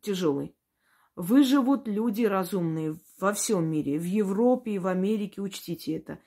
тяжелый. 0.00 0.56
Выживут 1.16 1.86
люди 1.86 2.24
разумные 2.24 2.94
во 3.20 3.32
всем 3.32 3.66
мире, 3.66 3.98
в 3.98 4.04
Европе 4.04 4.72
и 4.72 4.78
в 4.78 4.86
Америке, 4.86 5.40
учтите 5.40 5.96
это. 5.96 6.18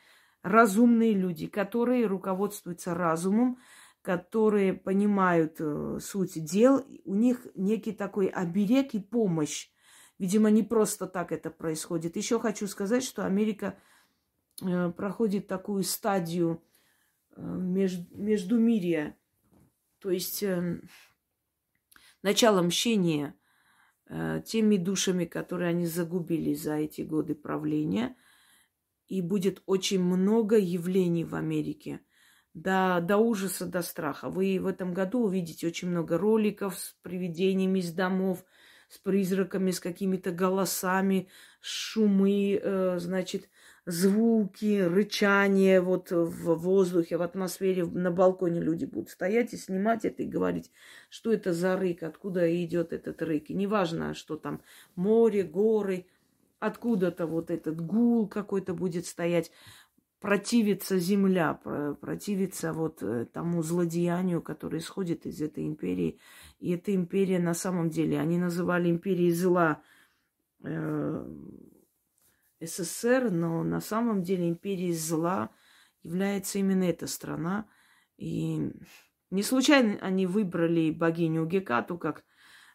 Разумные 0.42 1.14
люди, 1.14 1.48
которые 1.48 2.06
руководствуются 2.06 2.94
разумом, 2.94 3.58
которые 4.02 4.74
понимают 4.74 5.56
э, 5.60 6.00
суть 6.02 6.44
дел, 6.44 6.86
у 7.06 7.16
них 7.16 7.48
некий 7.56 7.94
такой 7.94 8.28
оберег 8.28 8.94
и 8.94 9.00
помощь. 9.00 9.70
Видимо, 10.20 10.52
не 10.52 10.64
просто 10.64 11.08
так 11.08 11.32
это 11.32 11.50
происходит. 11.50 12.18
Еще 12.18 12.40
хочу 12.40 12.68
сказать, 12.68 13.04
что 13.04 13.26
Америка 13.26 13.80
э, 14.62 14.92
проходит 14.92 15.48
такую 15.48 15.84
стадию 15.84 16.62
э, 17.36 17.42
между, 17.42 18.06
междумирия, 18.18 19.18
то 20.00 20.10
есть 20.10 20.44
э, 20.44 20.82
начало 22.22 22.62
мщения– 22.62 23.36
теми 24.46 24.78
душами, 24.78 25.26
которые 25.26 25.70
они 25.70 25.86
загубили 25.86 26.54
за 26.54 26.76
эти 26.76 27.02
годы 27.02 27.36
правления. 27.36 28.16
И 29.08 29.22
будет 29.22 29.62
очень 29.66 30.02
много 30.02 30.58
явлений 30.58 31.24
в 31.24 31.36
Америке. 31.36 32.00
До, 32.54 33.00
до 33.02 33.18
ужаса, 33.18 33.66
до 33.66 33.82
страха. 33.82 34.30
Вы 34.30 34.60
в 34.60 34.68
этом 34.68 34.94
году 34.94 35.24
увидите 35.24 35.68
очень 35.68 35.90
много 35.90 36.18
роликов 36.18 36.78
с 36.78 36.96
привидениями 37.02 37.80
из 37.80 37.92
домов, 37.92 38.46
с 38.90 39.00
призраками, 39.00 39.72
с 39.72 39.80
какими-то 39.80 40.32
голосами, 40.32 41.30
шумы, 41.62 42.60
э, 42.62 43.00
значит, 43.00 43.50
звуки, 43.86 44.82
рычание 44.82 45.82
вот 45.82 46.12
в 46.12 46.56
воздухе, 46.56 47.18
в 47.18 47.22
атмосфере, 47.22 47.86
на 47.86 48.12
балконе 48.12 48.62
люди 48.62 48.86
будут 48.86 49.10
стоять 49.10 49.54
и 49.54 49.58
снимать 49.58 50.06
это 50.06 50.24
и 50.24 50.28
говорить, 50.28 50.72
что 51.10 51.34
это 51.34 51.54
за 51.54 51.76
рык, 51.76 52.04
откуда 52.04 52.64
идет 52.64 52.94
этот 52.94 53.22
рык. 53.22 53.50
И 53.50 53.54
неважно, 53.54 54.14
что 54.14 54.38
там 54.38 54.62
море, 54.96 55.44
горы, 55.44 56.06
откуда-то 56.60 57.28
вот 57.28 57.52
этот 57.52 57.82
гул 57.82 58.28
какой-то 58.28 58.74
будет 58.74 59.06
стоять, 59.06 59.52
противится 60.22 60.98
земля, 61.00 61.56
противится 62.00 62.72
вот 62.72 63.04
э, 63.04 63.26
тому 63.26 63.62
злодеянию, 63.62 64.42
которое 64.42 64.78
исходит 64.78 65.26
из 65.26 65.42
этой 65.42 65.68
империи. 65.68 66.18
И 66.62 66.72
эта 66.72 66.96
империя 66.96 67.40
на 67.40 67.54
самом 67.54 67.90
деле, 67.90 68.18
они 68.18 68.38
называли 68.38 68.90
империей 68.90 69.34
зла, 69.34 69.82
э, 70.64 71.26
СССР, 72.66 73.30
но 73.32 73.64
на 73.64 73.82
самом 73.82 74.24
деле 74.24 74.50
империей 74.50 74.94
зла 74.94 75.50
является 76.04 76.60
именно 76.60 76.84
эта 76.84 77.08
страна. 77.08 77.68
И 78.18 78.72
не 79.32 79.44
случайно 79.44 79.98
они 80.02 80.28
выбрали 80.28 80.92
богиню 80.92 81.46
Гекату 81.46 81.98
как 81.98 82.24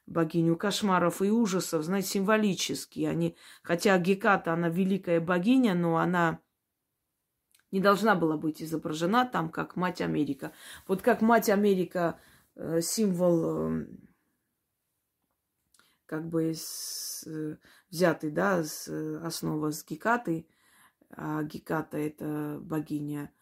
богиню 0.06 0.56
кошмаров 0.56 1.22
и 1.22 1.30
ужасов, 1.30 1.84
знаете, 1.84 2.08
символически. 2.08 3.04
Они, 3.04 3.36
хотя 3.62 3.98
Геката, 3.98 4.52
она 4.52 4.68
великая 4.68 5.20
богиня, 5.20 5.74
но 5.74 5.98
она 5.98 6.40
не 7.70 7.80
должна 7.80 8.14
была 8.14 8.36
быть 8.36 8.62
изображена 8.62 9.26
там 9.26 9.50
как 9.50 9.76
Мать 9.76 10.00
Америка. 10.00 10.52
Вот 10.86 11.02
как 11.02 11.20
Мать 11.20 11.50
Америка 11.50 12.18
э, 12.56 12.80
символ 12.80 13.70
э, 13.70 13.86
как 16.06 16.28
бы 16.28 16.52
э, 16.52 17.56
взятый, 17.90 18.30
да, 18.30 18.62
с 18.62 18.88
э, 18.88 19.20
основа 19.24 19.70
с 19.70 19.84
Гекаты, 19.84 20.46
а 21.10 21.42
Геката 21.42 21.96
это 21.96 22.58
богиня 22.60 23.32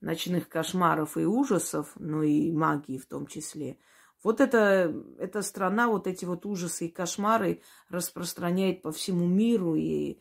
ночных 0.00 0.48
кошмаров 0.48 1.16
и 1.16 1.24
ужасов, 1.24 1.92
ну 1.96 2.22
и 2.22 2.50
магии 2.50 2.98
в 2.98 3.06
том 3.06 3.26
числе. 3.26 3.78
Вот 4.22 4.40
это, 4.40 4.94
эта 5.18 5.42
страна, 5.42 5.88
вот 5.88 6.06
эти 6.06 6.24
вот 6.24 6.46
ужасы 6.46 6.86
и 6.86 6.90
кошмары 6.90 7.62
распространяет 7.88 8.82
по 8.82 8.92
всему 8.92 9.26
миру. 9.26 9.74
И 9.74 10.20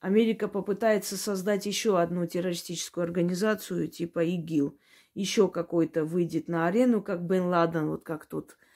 Америка 0.00 0.48
попытается 0.48 1.16
создать 1.16 1.66
еще 1.66 2.00
одну 2.00 2.26
террористическую 2.26 3.04
организацию 3.04 3.88
типа 3.88 4.24
ИГИЛ. 4.24 4.78
Еще 5.14 5.48
какой-то 5.48 6.04
выйдет 6.04 6.48
на 6.48 6.66
арену, 6.66 7.02
как 7.02 7.22
Бен 7.22 7.46
Ладен, 7.46 7.88
вот 7.88 8.04
как 8.04 8.26
тут 8.26 8.56
Э, 8.56 8.67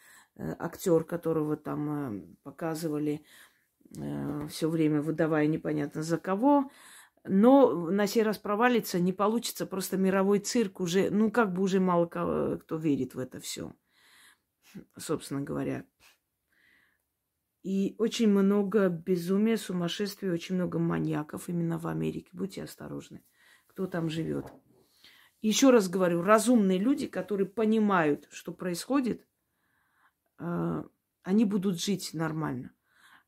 актер, 0.59 1.05
которого 1.05 1.57
там 1.57 1.91
э, 1.91 2.23
показывали 2.43 3.25
э, 3.97 4.47
все 4.49 4.69
время, 4.69 5.03
выдавая 5.03 5.47
непонятно 5.47 6.03
за 6.03 6.19
кого. 6.19 6.71
Но 7.25 7.91
на 7.91 8.07
сей 8.07 8.23
раз 8.23 8.39
провалится, 8.39 8.99
не 8.99 9.13
получится. 9.13 9.67
Просто 9.67 9.97
мировой 9.97 10.41
цирк 10.41 10.81
уже, 10.81 11.11
ну, 11.11 11.31
как 11.31 11.53
бы 11.53 11.63
уже 11.63 11.79
мало 11.81 12.07
кого, 12.07 12.59
кто 12.59 12.77
верит 12.77 13.15
в 13.15 13.19
это 13.19 13.41
все, 13.41 13.73
собственно 14.99 15.41
говоря. 15.41 15.85
И 17.63 17.95
очень 17.99 18.29
много 18.29 18.89
безумия, 18.89 19.57
сумасшествия, 19.57 20.33
очень 20.33 20.57
много 20.57 20.81
маньяков 20.81 21.49
именно 21.49 21.79
в 21.79 21.87
Америке. 21.87 22.29
Будьте 22.33 22.65
осторожны, 22.65 23.23
кто 23.69 23.87
там 23.87 24.11
живет. 24.11 24.53
Еще 25.43 25.71
раз 25.71 25.89
говорю, 25.89 26.23
разумные 26.23 26.79
люди, 26.79 27.07
которые 27.07 27.47
понимают, 27.49 28.27
что 28.31 28.53
происходит, 28.53 29.21
э, 29.21 29.25
они 31.23 31.45
будут 31.45 31.81
жить 31.81 32.11
нормально. 32.13 32.73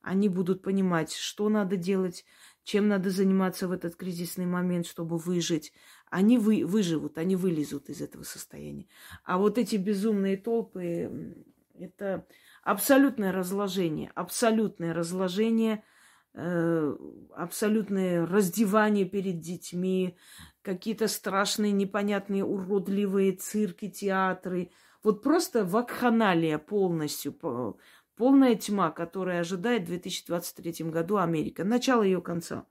Они 0.00 0.28
будут 0.28 0.62
понимать, 0.62 1.12
что 1.12 1.48
надо 1.48 1.76
делать, 1.76 2.24
чем 2.62 2.88
надо 2.88 3.10
заниматься 3.10 3.68
в 3.68 3.72
этот 3.72 3.96
кризисный 3.96 4.46
момент, 4.46 4.86
чтобы 4.86 5.16
выжить. 5.16 5.72
Они 6.10 6.38
вы, 6.38 6.64
выживут, 6.64 7.18
они 7.18 7.36
вылезут 7.36 7.88
из 7.88 8.00
этого 8.00 8.22
состояния. 8.22 8.86
А 9.24 9.38
вот 9.38 9.58
эти 9.58 9.76
безумные 9.76 10.36
толпы, 10.36 11.44
это 11.74 12.26
абсолютное 12.62 13.32
разложение, 13.32 14.10
абсолютное 14.14 14.92
разложение, 14.92 15.82
э, 16.34 16.96
абсолютное 17.34 18.26
раздевание 18.26 19.06
перед 19.06 19.40
детьми, 19.40 20.16
какие-то 20.62 21.08
страшные, 21.08 21.72
непонятные, 21.72 22.44
уродливые 22.44 23.32
цирки, 23.32 23.90
театры. 23.90 24.70
Вот 25.04 25.22
просто 25.22 25.66
вакханалия 25.66 26.58
полностью, 26.58 27.34
полная 28.16 28.54
тьма, 28.54 28.90
которая 28.90 29.40
ожидает 29.40 29.82
в 29.82 29.86
2023 29.88 30.86
году 30.86 31.18
Америка. 31.18 31.62
Начало 31.62 32.02
ее 32.02 32.22
конца. 32.22 32.66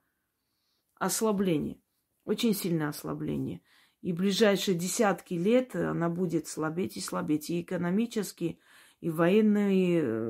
Ослабление. 0.95 1.79
Очень 2.25 2.55
сильное 2.55 2.89
ослабление. 2.89 3.61
И 4.01 4.13
ближайшие 4.13 4.75
десятки 4.75 5.35
лет 5.35 5.75
она 5.75 6.09
будет 6.09 6.47
слабеть 6.47 6.97
и 6.97 7.01
слабеть. 7.01 7.51
И 7.51 7.61
экономически, 7.61 8.59
и 8.99 9.11
военной 9.11 9.97
э, 10.01 10.29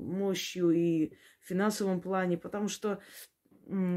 мощью, 0.00 0.70
и 0.70 1.12
в 1.40 1.46
финансовом 1.46 2.00
плане. 2.00 2.38
Потому 2.38 2.68
что 2.68 3.02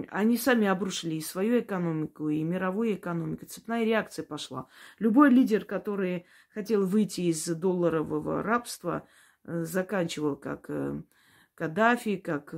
они 0.10 0.38
сами 0.38 0.68
обрушили 0.68 1.16
и 1.16 1.22
свою 1.22 1.60
экономику, 1.60 2.30
и 2.30 2.44
мировую 2.44 2.96
экономику. 2.96 3.46
Цепная 3.46 3.84
реакция 3.84 4.24
пошла. 4.24 4.68
Любой 5.00 5.30
лидер, 5.30 5.66
который 5.66 6.26
хотел 6.54 6.86
выйти 6.86 7.22
из 7.22 7.46
долларового 7.46 8.44
рабства, 8.44 9.08
э, 9.44 9.64
заканчивал 9.64 10.36
как 10.36 10.70
э, 10.70 11.02
Каддафи, 11.56 12.18
как 12.18 12.54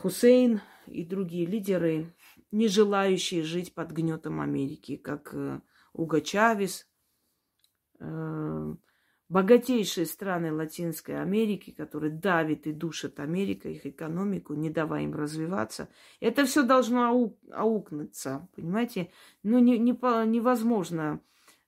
Хусейн 0.00 0.60
и 0.86 1.04
другие 1.04 1.46
лидеры, 1.46 2.14
не 2.52 2.68
желающие 2.68 3.42
жить 3.42 3.74
под 3.74 3.90
гнетом 3.90 4.40
Америки, 4.40 4.96
как 4.96 5.30
э, 5.32 5.60
Уго 5.92 6.20
Чавес, 6.20 6.86
э, 7.98 8.74
богатейшие 9.34 10.06
страны 10.06 10.52
Латинской 10.52 11.20
Америки, 11.20 11.72
которые 11.76 12.12
давят 12.12 12.68
и 12.68 12.72
душат 12.72 13.18
Америка, 13.18 13.68
их 13.68 13.84
экономику, 13.84 14.54
не 14.54 14.70
давая 14.70 15.02
им 15.02 15.12
развиваться. 15.12 15.88
Это 16.20 16.44
все 16.44 16.62
должно 16.62 17.08
аук, 17.08 17.36
аукнуться, 17.50 18.48
понимаете? 18.54 19.10
Ну, 19.42 19.58
не, 19.58 19.76
не, 19.76 19.90
невозможно 19.90 21.20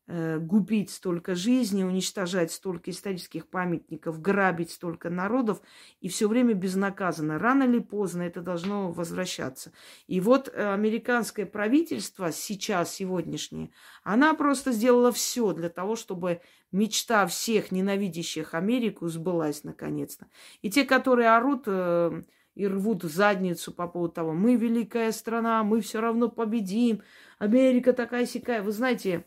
губить 0.08 0.90
столько 0.90 1.34
жизней, 1.34 1.84
уничтожать 1.84 2.52
столько 2.52 2.90
исторических 2.92 3.48
памятников, 3.48 4.20
грабить 4.20 4.70
столько 4.70 5.10
народов 5.10 5.60
и 6.00 6.08
все 6.08 6.28
время 6.28 6.54
безнаказанно. 6.54 7.38
Рано 7.38 7.64
или 7.64 7.80
поздно 7.80 8.22
это 8.22 8.40
должно 8.40 8.92
возвращаться. 8.92 9.72
И 10.06 10.20
вот 10.20 10.48
э, 10.48 10.72
американское 10.72 11.44
правительство 11.44 12.30
сейчас, 12.30 12.94
сегодняшнее, 12.94 13.70
она 14.04 14.34
просто 14.34 14.70
сделала 14.70 15.10
все 15.10 15.52
для 15.52 15.70
того, 15.70 15.96
чтобы 15.96 16.40
мечта 16.70 17.26
всех 17.26 17.72
ненавидящих 17.72 18.54
Америку 18.54 19.08
сбылась 19.08 19.64
наконец-то. 19.64 20.28
И 20.62 20.70
те, 20.70 20.84
которые 20.84 21.30
орут 21.30 21.64
э, 21.66 22.22
и 22.54 22.66
рвут 22.66 23.02
задницу 23.02 23.72
по 23.72 23.88
поводу 23.88 24.14
того, 24.14 24.32
мы 24.32 24.56
великая 24.56 25.10
страна, 25.12 25.62
мы 25.64 25.80
все 25.80 26.00
равно 26.00 26.28
победим, 26.28 27.02
Америка 27.38 27.92
такая 27.92 28.24
сякая. 28.26 28.62
Вы 28.62 28.72
знаете, 28.72 29.26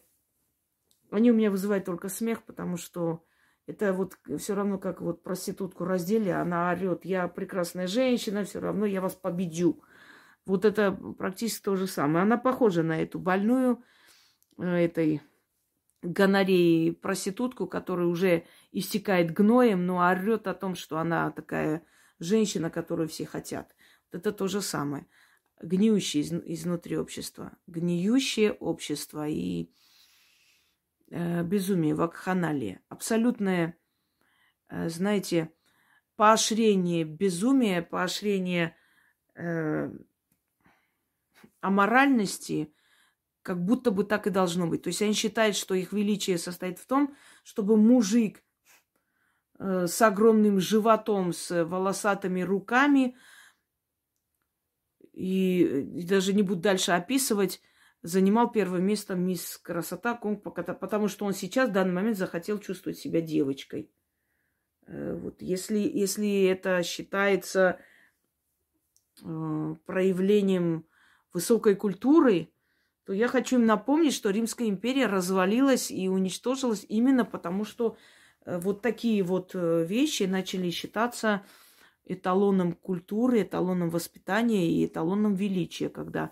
они 1.12 1.32
у 1.32 1.34
меня 1.34 1.52
вызывают 1.52 1.86
только 1.86 2.10
смех, 2.10 2.44
потому 2.44 2.78
что 2.78 3.24
это 3.68 3.94
вот 3.94 4.18
все 4.38 4.56
равно 4.56 4.78
как 4.80 5.02
вот 5.02 5.22
проститутку 5.22 5.86
раздели, 5.86 6.30
она 6.30 6.72
орет, 6.72 7.06
я 7.06 7.28
прекрасная 7.28 7.88
женщина, 7.88 8.44
все 8.44 8.60
равно 8.60 8.86
я 8.86 9.02
вас 9.02 9.14
победю. 9.14 9.84
Вот 10.46 10.66
это 10.66 10.92
практически 10.92 11.64
то 11.64 11.76
же 11.76 11.86
самое. 11.86 12.24
Она 12.24 12.38
похожа 12.38 12.82
на 12.82 13.00
эту 13.00 13.20
больную 13.20 13.84
э, 14.58 14.66
этой 14.66 15.22
гонореей 16.02 16.94
проститутку, 16.94 17.68
которая 17.68 18.08
уже 18.08 18.46
истекает 18.72 19.32
гноем, 19.32 19.86
но 19.86 20.00
орет 20.00 20.48
о 20.48 20.54
том, 20.54 20.74
что 20.76 20.98
она 20.98 21.30
такая 21.32 21.84
женщина, 22.20 22.70
которую 22.70 23.08
все 23.08 23.26
хотят. 23.26 23.76
Вот 24.12 24.20
это 24.20 24.32
то 24.32 24.48
же 24.48 24.62
самое. 24.62 25.06
Гниющее 25.62 26.24
из, 26.24 26.34
изнутри 26.34 26.98
общества. 26.98 27.52
Гниющее 27.68 28.54
общество. 28.54 29.28
И 29.28 29.70
э, 31.10 31.44
безумие, 31.44 31.96
вакханалия. 31.96 32.82
Абсолютное, 32.90 33.78
э, 34.70 34.90
знаете, 34.90 35.52
поощрение 36.16 37.04
безумия, 37.04 37.82
поощрение 37.82 38.76
э, 39.36 39.90
аморальности, 41.62 42.74
как 43.42 43.64
будто 43.64 43.92
бы 43.92 44.04
так 44.04 44.28
и 44.28 44.30
должно 44.30 44.68
быть. 44.68 44.84
То 44.84 44.90
есть 44.90 45.02
они 45.02 45.14
считают, 45.14 45.56
что 45.56 45.76
их 45.76 45.94
величие 45.94 46.38
состоит 46.38 46.78
в 46.78 46.86
том, 46.86 47.16
чтобы 47.44 47.78
мужик 47.78 48.44
э, 49.60 49.88
с 49.88 50.02
огромным 50.02 50.60
животом, 50.60 51.34
с 51.34 51.64
волосатыми 51.64 52.42
руками, 52.42 53.16
и, 55.14 55.64
и 56.00 56.04
даже 56.06 56.34
не 56.34 56.44
буду 56.44 56.62
дальше 56.62 56.92
описывать, 56.92 57.62
занимал 58.02 58.52
первое 58.52 58.80
место 58.80 59.16
мисс 59.16 59.58
Красота 59.58 60.16
Конг, 60.16 60.44
потому 60.44 61.08
что 61.08 61.26
он 61.26 61.34
сейчас 61.34 61.70
в 61.70 61.74
данный 61.74 61.94
момент 61.94 62.18
захотел 62.18 62.60
чувствовать 62.60 62.98
себя 62.98 63.22
девочкой. 63.22 63.92
Э, 64.88 65.16
вот 65.16 65.42
если, 65.42 65.80
если 65.80 66.46
это 66.46 66.82
считается 66.84 67.80
э, 69.22 69.76
проявлением 69.86 70.86
высокой 71.34 71.76
культуры, 71.76 72.50
то 73.06 73.14
я 73.14 73.28
хочу 73.28 73.58
им 73.58 73.66
напомнить, 73.66 74.14
что 74.14 74.30
Римская 74.30 74.68
империя 74.68 75.08
развалилась 75.08 75.92
и 75.92 76.08
уничтожилась 76.08 76.86
именно 76.88 77.26
потому, 77.26 77.66
что 77.66 77.98
э, 78.46 78.60
вот 78.60 78.82
такие 78.82 79.24
вот 79.24 79.52
вещи 79.54 80.24
начали 80.24 80.70
считаться 80.70 81.44
эталоном 82.06 82.74
культуры, 82.74 83.44
эталоном 83.44 83.90
воспитания 83.90 84.72
и 84.72 84.86
эталоном 84.88 85.36
величия, 85.36 85.90
когда 85.90 86.32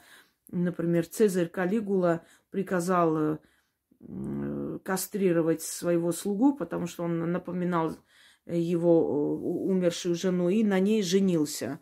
Например, 0.50 1.06
Цезарь 1.06 1.50
Калигула 1.50 2.26
приказал 2.52 3.18
э, 3.18 4.80
кастрировать 4.84 5.62
своего 5.62 6.12
слугу, 6.12 6.56
потому 6.56 6.88
что 6.88 7.04
он 7.04 7.32
напоминал 7.32 7.98
его 8.46 8.92
э, 8.92 9.72
умершую 9.72 10.16
жену 10.16 10.50
и 10.50 10.64
на 10.64 10.80
ней 10.80 11.04
женился. 11.04 11.80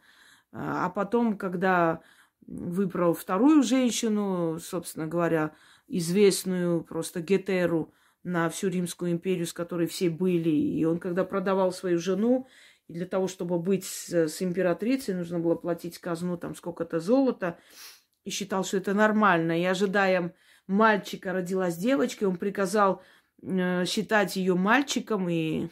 А 0.51 0.89
потом, 0.89 1.37
когда 1.37 2.01
выбрал 2.47 3.13
вторую 3.13 3.61
женщину, 3.63 4.57
собственно 4.59 5.07
говоря, 5.07 5.53
известную 5.87 6.83
просто 6.83 7.21
Гетеру 7.21 7.93
на 8.23 8.49
всю 8.49 8.69
Римскую 8.69 9.11
империю, 9.11 9.45
с 9.45 9.53
которой 9.53 9.87
все 9.87 10.09
были, 10.09 10.49
и 10.49 10.83
он 10.85 10.99
когда 10.99 11.23
продавал 11.23 11.71
свою 11.71 11.99
жену, 11.99 12.47
и 12.87 12.93
для 12.93 13.05
того, 13.05 13.27
чтобы 13.27 13.59
быть 13.59 13.85
с, 13.85 14.11
с 14.13 14.41
императрицей, 14.41 15.15
нужно 15.15 15.39
было 15.39 15.55
платить 15.55 15.97
казну 15.99 16.37
там 16.37 16.55
сколько-то 16.55 16.99
золота, 16.99 17.57
и 18.25 18.31
считал, 18.31 18.65
что 18.65 18.77
это 18.77 18.93
нормально. 18.93 19.61
И 19.61 19.63
ожидая 19.63 20.35
мальчика, 20.67 21.31
родилась 21.31 21.77
девочка, 21.77 22.27
он 22.27 22.37
приказал 22.37 23.01
э, 23.41 23.85
считать 23.85 24.35
ее 24.35 24.55
мальчиком 24.55 25.29
и 25.29 25.69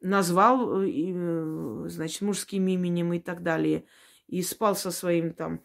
назвал, 0.00 0.82
э, 0.82 0.90
э, 0.90 1.84
значит, 1.88 2.20
мужским 2.22 2.66
именем 2.66 3.12
и 3.12 3.20
так 3.20 3.42
далее. 3.42 3.84
И 4.26 4.42
спал 4.42 4.76
со 4.76 4.90
своим 4.90 5.32
там 5.32 5.62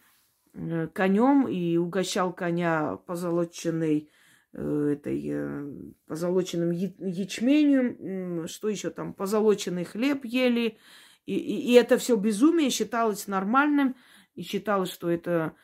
конем 0.93 1.47
и 1.47 1.77
угощал 1.77 2.31
коня 2.31 2.97
позолоченной 3.07 4.11
этой 4.53 5.95
позолоченным 6.05 6.69
ячменем, 6.69 8.47
что 8.47 8.69
еще 8.69 8.91
там, 8.91 9.15
позолоченный 9.15 9.83
хлеб 9.83 10.23
ели. 10.25 10.77
И, 11.25 11.35
и, 11.35 11.71
и 11.71 11.73
это 11.73 11.97
все 11.97 12.15
безумие 12.17 12.69
считалось 12.69 13.25
нормальным 13.27 13.95
и 14.35 14.43
считалось, 14.43 14.91
что 14.91 15.09
это 15.09 15.55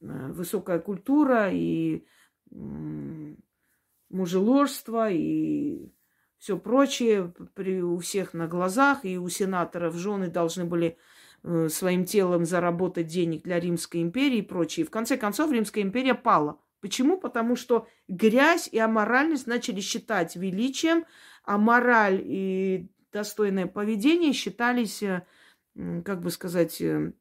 высокая 0.00 0.78
культура 0.78 1.50
и 1.52 2.06
мужеложство 4.10 5.10
и 5.10 5.92
все 6.38 6.56
прочее 6.56 7.32
при, 7.54 7.82
у 7.82 7.98
всех 7.98 8.32
на 8.32 8.46
глазах, 8.46 9.04
и 9.04 9.18
у 9.18 9.28
сенаторов 9.28 9.96
жены 9.96 10.28
должны 10.28 10.64
были 10.64 10.96
э, 11.42 11.68
своим 11.68 12.04
телом 12.04 12.44
заработать 12.44 13.08
денег 13.08 13.42
для 13.42 13.58
Римской 13.58 14.02
империи 14.02 14.38
и 14.38 14.42
прочее. 14.42 14.86
В 14.86 14.90
конце 14.90 15.16
концов 15.16 15.50
Римская 15.50 15.82
империя 15.82 16.14
пала. 16.14 16.60
Почему? 16.80 17.18
Потому 17.18 17.56
что 17.56 17.88
грязь 18.06 18.68
и 18.70 18.78
аморальность 18.78 19.48
начали 19.48 19.80
считать 19.80 20.36
величием, 20.36 21.04
а 21.42 21.58
мораль 21.58 22.22
и 22.24 22.88
достойное 23.12 23.66
поведение 23.66 24.32
считались, 24.32 25.02
э, 25.02 25.26
как 26.04 26.20
бы 26.20 26.30
сказать, 26.30 26.80
э, 26.80 27.12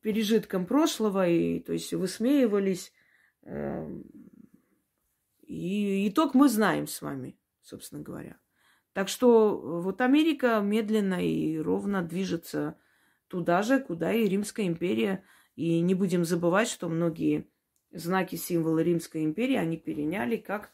пережитком 0.00 0.66
прошлого, 0.66 1.28
и, 1.28 1.60
то 1.60 1.72
есть 1.72 1.92
высмеивались. 1.92 2.92
Эм, 3.42 4.04
и 5.42 6.08
итог 6.08 6.34
мы 6.34 6.48
знаем 6.48 6.86
с 6.86 7.02
вами, 7.02 7.38
собственно 7.62 8.02
говоря. 8.02 8.38
Так 8.92 9.08
что 9.08 9.58
вот 9.82 10.00
Америка 10.00 10.60
медленно 10.60 11.24
и 11.24 11.58
ровно 11.58 12.02
движется 12.02 12.78
туда 13.28 13.62
же, 13.62 13.80
куда 13.80 14.12
и 14.12 14.28
Римская 14.28 14.66
империя. 14.66 15.24
И 15.56 15.80
не 15.80 15.94
будем 15.94 16.24
забывать, 16.24 16.68
что 16.68 16.88
многие 16.88 17.48
знаки, 17.90 18.36
символы 18.36 18.82
Римской 18.82 19.24
империи 19.24 19.56
они 19.56 19.76
переняли 19.76 20.36
как, 20.36 20.70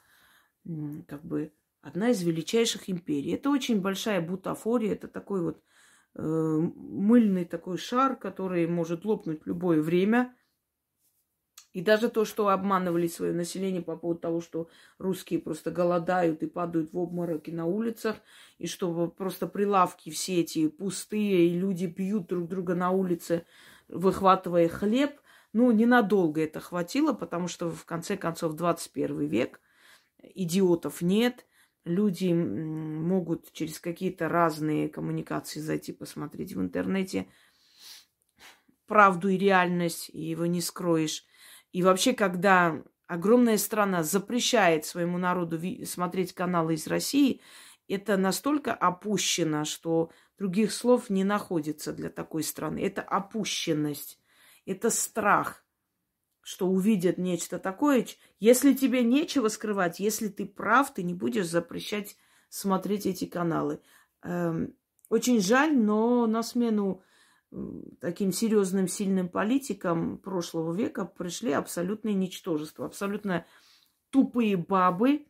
как 1.06 1.24
бы 1.24 1.52
одна 1.82 2.10
из 2.10 2.22
величайших 2.22 2.88
империй. 2.88 3.32
Это 3.32 3.50
очень 3.50 3.80
большая 3.80 4.20
бутафория, 4.20 4.92
это 4.92 5.08
такой 5.08 5.42
вот 5.42 5.58
э, 5.58 5.60
мыльный 6.14 7.44
такой 7.44 7.78
шар, 7.78 8.16
который 8.16 8.66
может 8.66 9.04
лопнуть 9.04 9.42
в 9.42 9.46
любое 9.46 9.80
время. 9.80 10.34
И 11.72 11.82
даже 11.82 12.08
то, 12.08 12.24
что 12.24 12.48
обманывали 12.48 13.06
свое 13.06 13.32
население 13.32 13.80
по 13.80 13.96
поводу 13.96 14.20
того, 14.20 14.40
что 14.40 14.68
русские 14.98 15.38
просто 15.38 15.70
голодают 15.70 16.42
и 16.42 16.46
падают 16.46 16.92
в 16.92 16.98
обмороки 16.98 17.50
на 17.50 17.66
улицах, 17.66 18.16
и 18.58 18.66
что 18.66 19.06
просто 19.06 19.46
прилавки 19.46 20.10
все 20.10 20.40
эти 20.40 20.66
пустые, 20.66 21.46
и 21.46 21.58
люди 21.58 21.86
пьют 21.86 22.26
друг 22.26 22.48
друга 22.48 22.74
на 22.74 22.90
улице, 22.90 23.46
выхватывая 23.86 24.68
хлеб, 24.68 25.20
ну, 25.52 25.70
ненадолго 25.70 26.42
это 26.42 26.58
хватило, 26.58 27.12
потому 27.12 27.46
что 27.46 27.70
в 27.70 27.84
конце 27.84 28.16
концов 28.16 28.54
21 28.54 29.26
век, 29.26 29.60
идиотов 30.22 31.02
нет, 31.02 31.46
люди 31.84 32.32
могут 32.32 33.52
через 33.52 33.80
какие-то 33.80 34.28
разные 34.28 34.88
коммуникации 34.88 35.60
зайти 35.60 35.92
посмотреть 35.92 36.54
в 36.54 36.60
интернете 36.60 37.26
правду 38.86 39.28
и 39.28 39.38
реальность, 39.38 40.10
и 40.12 40.20
его 40.20 40.46
не 40.46 40.60
скроешь. 40.60 41.24
И 41.72 41.82
вообще, 41.82 42.12
когда 42.12 42.82
огромная 43.06 43.56
страна 43.56 44.02
запрещает 44.02 44.84
своему 44.84 45.16
народу 45.18 45.60
смотреть 45.84 46.32
каналы 46.32 46.74
из 46.74 46.86
России, 46.86 47.40
это 47.88 48.16
настолько 48.16 48.72
опущено, 48.72 49.64
что 49.64 50.10
других 50.38 50.72
слов 50.72 51.10
не 51.10 51.24
находится 51.24 51.92
для 51.92 52.08
такой 52.08 52.42
страны. 52.42 52.80
Это 52.80 53.02
опущенность, 53.02 54.18
это 54.66 54.90
страх, 54.90 55.64
что 56.42 56.66
увидят 56.66 57.18
нечто 57.18 57.58
такое. 57.58 58.06
Если 58.38 58.72
тебе 58.72 59.02
нечего 59.02 59.48
скрывать, 59.48 60.00
если 60.00 60.28
ты 60.28 60.46
прав, 60.46 60.92
ты 60.92 61.02
не 61.02 61.14
будешь 61.14 61.48
запрещать 61.48 62.16
смотреть 62.48 63.06
эти 63.06 63.26
каналы. 63.26 63.80
Эм, 64.22 64.74
очень 65.08 65.40
жаль, 65.40 65.76
но 65.76 66.26
на 66.26 66.42
смену 66.42 67.02
таким 68.00 68.32
серьезным, 68.32 68.86
сильным 68.86 69.28
политикам 69.28 70.18
прошлого 70.18 70.72
века 70.72 71.04
пришли 71.04 71.52
абсолютные 71.52 72.14
ничтожества, 72.14 72.86
абсолютно 72.86 73.44
тупые 74.10 74.56
бабы, 74.56 75.26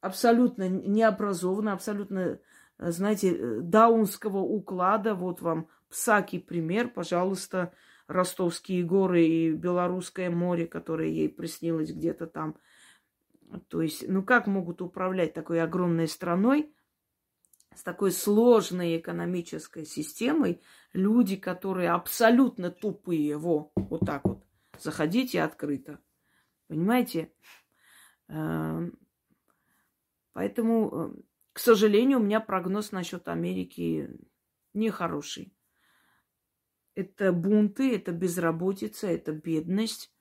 абсолютно 0.00 0.68
необразованные, 0.68 1.72
абсолютно, 1.72 2.38
знаете, 2.78 3.60
даунского 3.60 4.38
уклада. 4.38 5.14
Вот 5.14 5.40
вам 5.40 5.68
Псаки 5.88 6.38
пример, 6.38 6.88
пожалуйста, 6.88 7.72
Ростовские 8.10 8.82
горы 8.82 9.24
и 9.24 9.52
Белорусское 9.52 10.30
море, 10.30 10.66
которое 10.66 11.08
ей 11.08 11.28
приснилось 11.28 11.92
где-то 11.92 12.26
там. 12.26 12.56
То 13.68 13.82
есть, 13.82 14.08
ну 14.08 14.22
как 14.24 14.46
могут 14.48 14.82
управлять 14.82 15.32
такой 15.32 15.62
огромной 15.62 16.08
страной, 16.08 16.72
с 17.74 17.84
такой 17.84 18.10
сложной 18.10 18.98
экономической 18.98 19.84
системой 19.84 20.60
люди, 20.92 21.36
которые 21.36 21.90
абсолютно 21.90 22.70
тупые, 22.70 23.36
во, 23.36 23.70
вот 23.76 24.00
так 24.00 24.24
вот, 24.24 24.44
заходите 24.78 25.42
открыто. 25.42 26.00
Понимаете? 26.66 27.32
Эм, 28.28 28.98
поэтому, 30.32 30.90
э, 30.92 31.20
к 31.52 31.60
сожалению, 31.60 32.18
у 32.18 32.22
меня 32.22 32.40
прогноз 32.40 32.90
насчет 32.90 33.28
Америки 33.28 34.10
нехороший. 34.74 35.52
Это 36.94 37.32
бунты, 37.32 37.94
это 37.94 38.12
безработица, 38.12 39.06
это 39.06 39.32
бедность, 39.32 40.12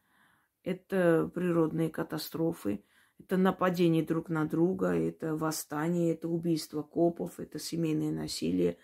это 0.64 1.30
природные 1.34 1.90
катастрофы. 1.90 2.84
Это 3.20 3.36
нападение 3.36 4.04
друг 4.04 4.30
на 4.30 4.46
друга, 4.46 4.94
это 4.94 5.36
восстание, 5.36 6.14
это 6.14 6.30
убийство 6.30 6.84
копов, 6.84 7.40
это 7.40 7.60
семейное 7.60 8.12
насилие, 8.12 8.78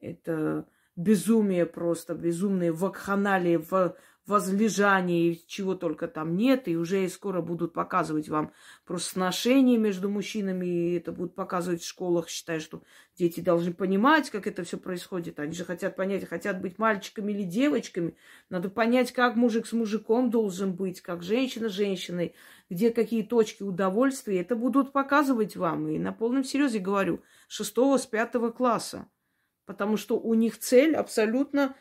это 0.00 0.68
безумие 0.94 1.64
просто, 1.64 2.14
безумные 2.14 2.72
вакханалии, 2.72 3.56
в 3.56 3.96
возлежании, 4.28 5.42
чего 5.46 5.74
только 5.74 6.06
там 6.06 6.36
нет, 6.36 6.68
и 6.68 6.76
уже 6.76 7.08
скоро 7.08 7.40
будут 7.40 7.72
показывать 7.72 8.28
вам 8.28 8.52
просто 8.84 9.10
сношения 9.10 9.78
между 9.78 10.10
мужчинами, 10.10 10.66
и 10.66 10.96
это 10.96 11.12
будут 11.12 11.34
показывать 11.34 11.82
в 11.82 11.88
школах, 11.88 12.28
считая, 12.28 12.60
что 12.60 12.82
дети 13.16 13.40
должны 13.40 13.72
понимать, 13.72 14.30
как 14.30 14.46
это 14.46 14.64
все 14.64 14.76
происходит. 14.76 15.40
Они 15.40 15.52
же 15.52 15.64
хотят 15.64 15.96
понять, 15.96 16.28
хотят 16.28 16.60
быть 16.60 16.78
мальчиками 16.78 17.32
или 17.32 17.42
девочками. 17.42 18.16
Надо 18.50 18.68
понять, 18.68 19.12
как 19.12 19.34
мужик 19.34 19.66
с 19.66 19.72
мужиком 19.72 20.30
должен 20.30 20.74
быть, 20.74 21.00
как 21.00 21.22
женщина 21.22 21.70
с 21.70 21.72
женщиной, 21.72 22.34
где 22.68 22.90
какие 22.90 23.22
точки 23.22 23.62
удовольствия. 23.62 24.40
Это 24.40 24.56
будут 24.56 24.92
показывать 24.92 25.56
вам. 25.56 25.88
И 25.88 25.98
на 25.98 26.12
полном 26.12 26.44
серьезе 26.44 26.78
говорю, 26.78 27.22
шестого 27.48 27.96
с 27.96 28.06
пятого 28.06 28.50
класса. 28.50 29.08
Потому 29.64 29.96
что 29.96 30.18
у 30.18 30.34
них 30.34 30.58
цель 30.58 30.94
абсолютно 30.94 31.74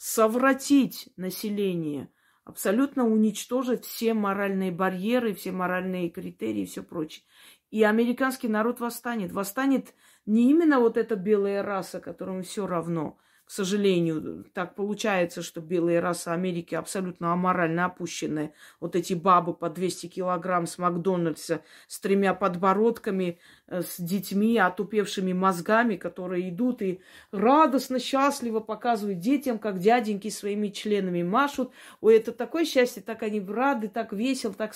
совратить 0.00 1.10
население, 1.18 2.10
абсолютно 2.44 3.06
уничтожить 3.06 3.84
все 3.84 4.14
моральные 4.14 4.72
барьеры, 4.72 5.34
все 5.34 5.52
моральные 5.52 6.08
критерии 6.08 6.62
и 6.62 6.66
все 6.66 6.82
прочее. 6.82 7.22
И 7.70 7.82
американский 7.82 8.48
народ 8.48 8.80
восстанет. 8.80 9.30
Восстанет 9.30 9.94
не 10.24 10.48
именно 10.50 10.80
вот 10.80 10.96
эта 10.96 11.16
белая 11.16 11.62
раса, 11.62 12.00
которому 12.00 12.42
все 12.44 12.66
равно– 12.66 13.18
к 13.50 13.52
сожалению, 13.52 14.44
так 14.54 14.76
получается, 14.76 15.42
что 15.42 15.60
белая 15.60 16.00
раса 16.00 16.32
Америки 16.32 16.76
абсолютно 16.76 17.32
аморально 17.32 17.86
опущенная. 17.86 18.52
Вот 18.78 18.94
эти 18.94 19.12
бабы 19.12 19.54
по 19.54 19.68
200 19.68 20.06
килограмм 20.06 20.68
с 20.68 20.78
Макдональдса, 20.78 21.62
с 21.88 21.98
тремя 21.98 22.32
подбородками, 22.32 23.40
э, 23.66 23.82
с 23.82 23.98
детьми, 23.98 24.56
отупевшими 24.56 25.32
мозгами, 25.32 25.96
которые 25.96 26.50
идут 26.50 26.80
и 26.80 27.00
радостно, 27.32 27.98
счастливо 27.98 28.60
показывают 28.60 29.18
детям, 29.18 29.58
как 29.58 29.80
дяденьки 29.80 30.30
своими 30.30 30.68
членами 30.68 31.24
машут. 31.24 31.72
Ой, 32.00 32.18
это 32.18 32.30
такое 32.30 32.64
счастье, 32.64 33.02
так 33.02 33.24
они 33.24 33.40
рады, 33.40 33.88
так 33.88 34.12
весело, 34.12 34.54
так 34.54 34.74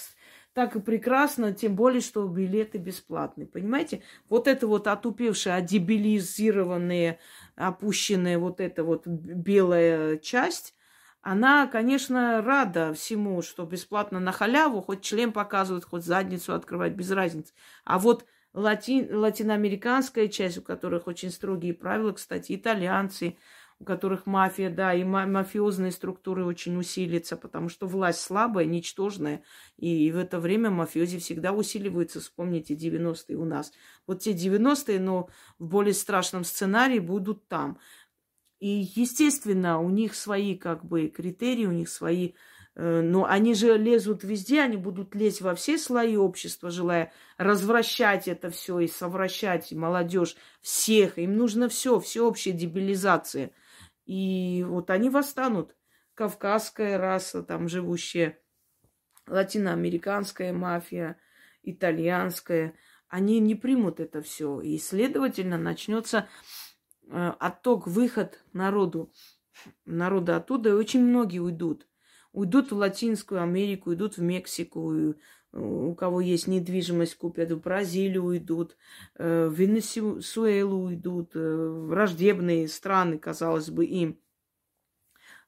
так 0.55 0.77
и 0.77 0.81
прекрасно, 0.81 1.53
тем 1.53 1.75
более, 1.75 2.01
что 2.01 2.27
билеты 2.27 2.79
бесплатные. 2.79 3.47
Понимаете? 3.47 4.03
Вот 4.29 4.49
это 4.49 4.67
вот 4.67 4.87
отупевшие, 4.87 5.55
одебилизированные, 5.55 7.19
опущенная 7.57 8.39
вот 8.39 8.61
эта 8.61 8.85
вот 8.85 9.07
белая 9.07 10.17
часть, 10.19 10.75
она, 11.23 11.67
конечно, 11.67 12.43
рада 12.43 12.93
всему, 12.95 13.43
что 13.43 13.65
бесплатно 13.65 14.21
на 14.21 14.31
халяву, 14.31 14.81
хоть 14.83 15.03
член 15.03 15.33
показывают, 15.33 15.85
хоть 15.85 16.05
задницу 16.05 16.55
открывать, 16.55 16.93
без 16.93 17.11
разницы. 17.11 17.53
А 17.85 17.99
вот 17.99 18.25
лати... 18.53 19.09
латиноамериканская 19.11 20.29
часть, 20.29 20.59
у 20.59 20.63
которых 20.63 21.07
очень 21.07 21.31
строгие 21.31 21.75
правила, 21.75 22.13
кстати, 22.13 22.55
итальянцы, 22.55 23.39
которых 23.85 24.27
мафия, 24.27 24.71
да, 24.71 24.95
и 24.95 25.05
мафиозные 25.05 25.93
структуры 25.93 26.45
очень 26.45 26.77
усилятся, 26.77 27.37
потому 27.37 27.69
что 27.69 27.87
власть 27.87 28.21
слабая, 28.21 28.65
ничтожная, 28.65 29.43
и 29.77 30.11
в 30.11 30.17
это 30.17 30.41
время 30.41 30.71
мафиози 30.71 31.19
всегда 31.19 31.53
усиливаются. 31.53 32.21
Вспомните 32.21 32.75
90-е 32.75 33.37
у 33.37 33.45
нас. 33.45 33.73
Вот 34.07 34.21
те 34.21 34.33
90-е, 34.33 34.99
но 34.99 35.29
в 35.59 35.67
более 35.67 35.95
страшном 35.95 36.45
сценарии 36.45 36.99
будут 36.99 37.47
там. 37.49 37.79
И, 38.61 38.89
естественно, 38.95 39.81
у 39.81 39.91
них 39.91 40.15
свои 40.15 40.57
как 40.57 40.85
бы 40.85 41.09
критерии, 41.09 41.67
у 41.67 41.73
них 41.73 41.89
свои 41.89 42.33
э, 42.77 43.03
но 43.03 43.27
они 43.27 43.55
же 43.55 43.77
лезут 43.77 44.25
везде, 44.25 44.63
они 44.63 44.77
будут 44.77 45.15
лезть 45.15 45.43
во 45.43 45.55
все 45.55 45.77
слои 45.77 46.17
общества, 46.17 46.71
желая 46.71 47.13
развращать 47.37 48.27
это 48.27 48.51
все 48.51 48.81
и 48.81 48.89
совращать 48.89 49.73
молодежь 49.73 50.37
всех. 50.61 51.19
Им 51.19 51.37
нужно 51.37 51.69
все, 51.69 52.01
всеобщая 52.01 52.53
дебилизация– 52.53 53.51
и 54.05 54.65
вот 54.67 54.91
они 54.91 55.11
восстанут. 55.11 55.77
Кавказская 56.15 56.99
раса, 56.99 57.43
там 57.43 57.69
живущая, 57.69 58.39
латиноамериканская 59.27 60.53
мафия, 60.53 61.19
итальянская, 61.63 62.75
они 63.09 63.41
не 63.41 63.55
примут 63.55 64.01
это 64.01 64.23
все. 64.23 64.61
И, 64.61 64.79
следовательно, 64.79 65.59
начнется 65.59 66.29
э, 67.09 67.33
отток, 67.39 67.87
выход 67.87 68.45
народу, 68.53 69.13
народа 69.85 70.37
оттуда, 70.37 70.71
и 70.71 70.73
очень 70.73 71.05
многие 71.05 71.41
уйдут. 71.41 71.89
Уйдут 72.33 72.73
в 72.73 72.77
Латинскую 72.77 73.43
Америку, 73.43 73.91
уйдут 73.91 74.17
в 74.17 74.23
Мексику, 74.23 75.15
у 75.55 75.95
кого 75.95 76.21
есть 76.21 76.47
недвижимость, 76.47 77.17
купят 77.17 77.53
в 77.53 77.61
Бразилию 77.61 78.25
уйдут, 78.25 78.77
э, 79.17 79.47
в 79.47 79.55
Венесуэлу 79.55 80.87
уйдут, 80.87 81.35
в 81.35 81.87
враждебные 81.87 82.69
страны, 82.69 83.19
казалось 83.19 83.71
бы, 83.71 83.85
им. 83.85 84.19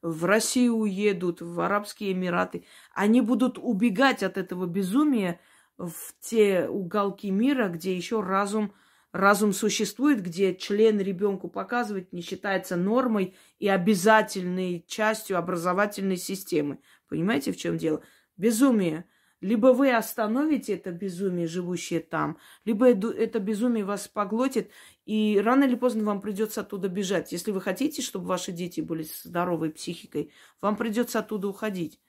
В 0.02 0.24
Россию 0.24 0.76
уедут, 0.76 1.40
в 1.40 1.61
Арабские 1.61 2.12
Эмираты. 2.12 2.64
Они 2.94 3.20
будут 3.20 3.59
убегать 3.59 4.22
от 4.22 4.36
этого 4.38 4.66
безумия 4.66 5.40
в 5.76 6.14
те 6.20 6.68
уголки 6.68 7.30
мира, 7.30 7.68
где 7.68 7.96
еще 7.96 8.20
разум– 8.20 8.72
разум 9.16 9.52
существует, 9.52 10.22
где 10.22 10.54
член 10.54 11.00
ребенку 11.00 11.48
показывать 11.48 12.12
не 12.12 12.20
считается 12.22 12.76
нормой 12.76 13.34
и 13.59 13.68
обязательной 13.68 14.84
частью 14.86 15.38
образовательной 15.38 16.16
системы. 16.16 16.78
Понимаете, 17.09 17.52
в 17.52 17.57
чем 17.57 17.78
дело? 17.78 18.02
Безумие. 18.36 19.04
Либо 19.41 19.68
вы 19.68 19.93
остановите 19.93 20.74
это 20.74 20.93
безумие, 20.93 21.47
живущее 21.47 22.01
там, 22.01 22.39
либо 22.64 22.89
это 22.89 23.39
безумие 23.39 23.84
вас 23.84 24.09
поглотит, 24.09 24.70
и 25.05 25.41
рано 25.45 25.64
или 25.64 25.74
поздно 25.74 26.05
вам 26.05 26.22
придется 26.22 26.62
оттуда 26.62 26.89
бежать. 26.89 27.32
Если 27.32 27.51
вы 27.51 27.61
хотите, 27.61 28.01
чтобы 28.01 28.26
ваши 28.26 28.53
дети 28.53 28.80
были 28.80 29.03
здоровой 29.03 29.70
психикой, 29.70 30.32
вам 30.62 30.76
придется 30.76 31.18
оттуда 31.18 31.49
уходить. 31.49 32.01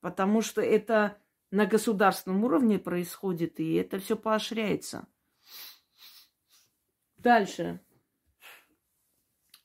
Потому 0.00 0.42
что 0.42 0.60
это 0.60 1.18
на 1.50 1.66
государственном 1.66 2.44
уровне 2.44 2.78
происходит, 2.78 3.58
и 3.58 3.74
это 3.74 3.98
все 3.98 4.16
поощряется. 4.16 5.08
Дальше. 7.16 7.80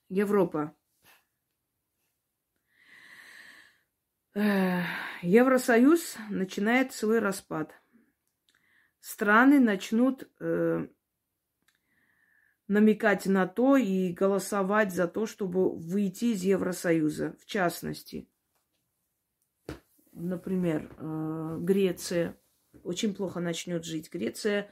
Европа. 0.10 0.76
Евросоюз 4.34 6.18
начинает 6.30 6.94
свой 6.94 7.20
распад. 7.20 7.74
Страны 9.02 9.60
начнут 9.60 10.30
э, 10.40 10.88
намекать 12.68 13.26
на 13.26 13.48
то 13.48 13.76
и 13.76 14.14
голосовать 14.14 14.94
за 14.94 15.08
то, 15.08 15.26
чтобы 15.26 15.76
выйти 15.76 16.26
из 16.26 16.44
Евросоюза. 16.44 17.36
В 17.42 17.46
частности, 17.46 18.30
например, 20.14 20.90
э, 20.98 21.58
Греция 21.60 22.38
очень 22.84 23.14
плохо 23.14 23.40
начнет 23.40 23.84
жить. 23.84 24.10
Греция 24.12 24.70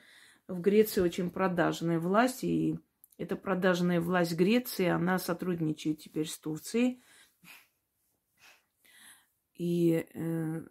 в 0.48 0.62
Греции 0.62 1.02
очень 1.02 1.30
продажная 1.32 2.00
власть, 2.00 2.44
и 2.44 2.80
эта 3.18 3.36
продажная 3.36 4.00
власть 4.00 4.36
Греции, 4.36 4.86
она 4.86 5.20
сотрудничает 5.20 6.00
теперь 6.00 6.28
с 6.28 6.38
Турцией. 6.38 7.04
И 9.60 10.08
э, 10.14 10.62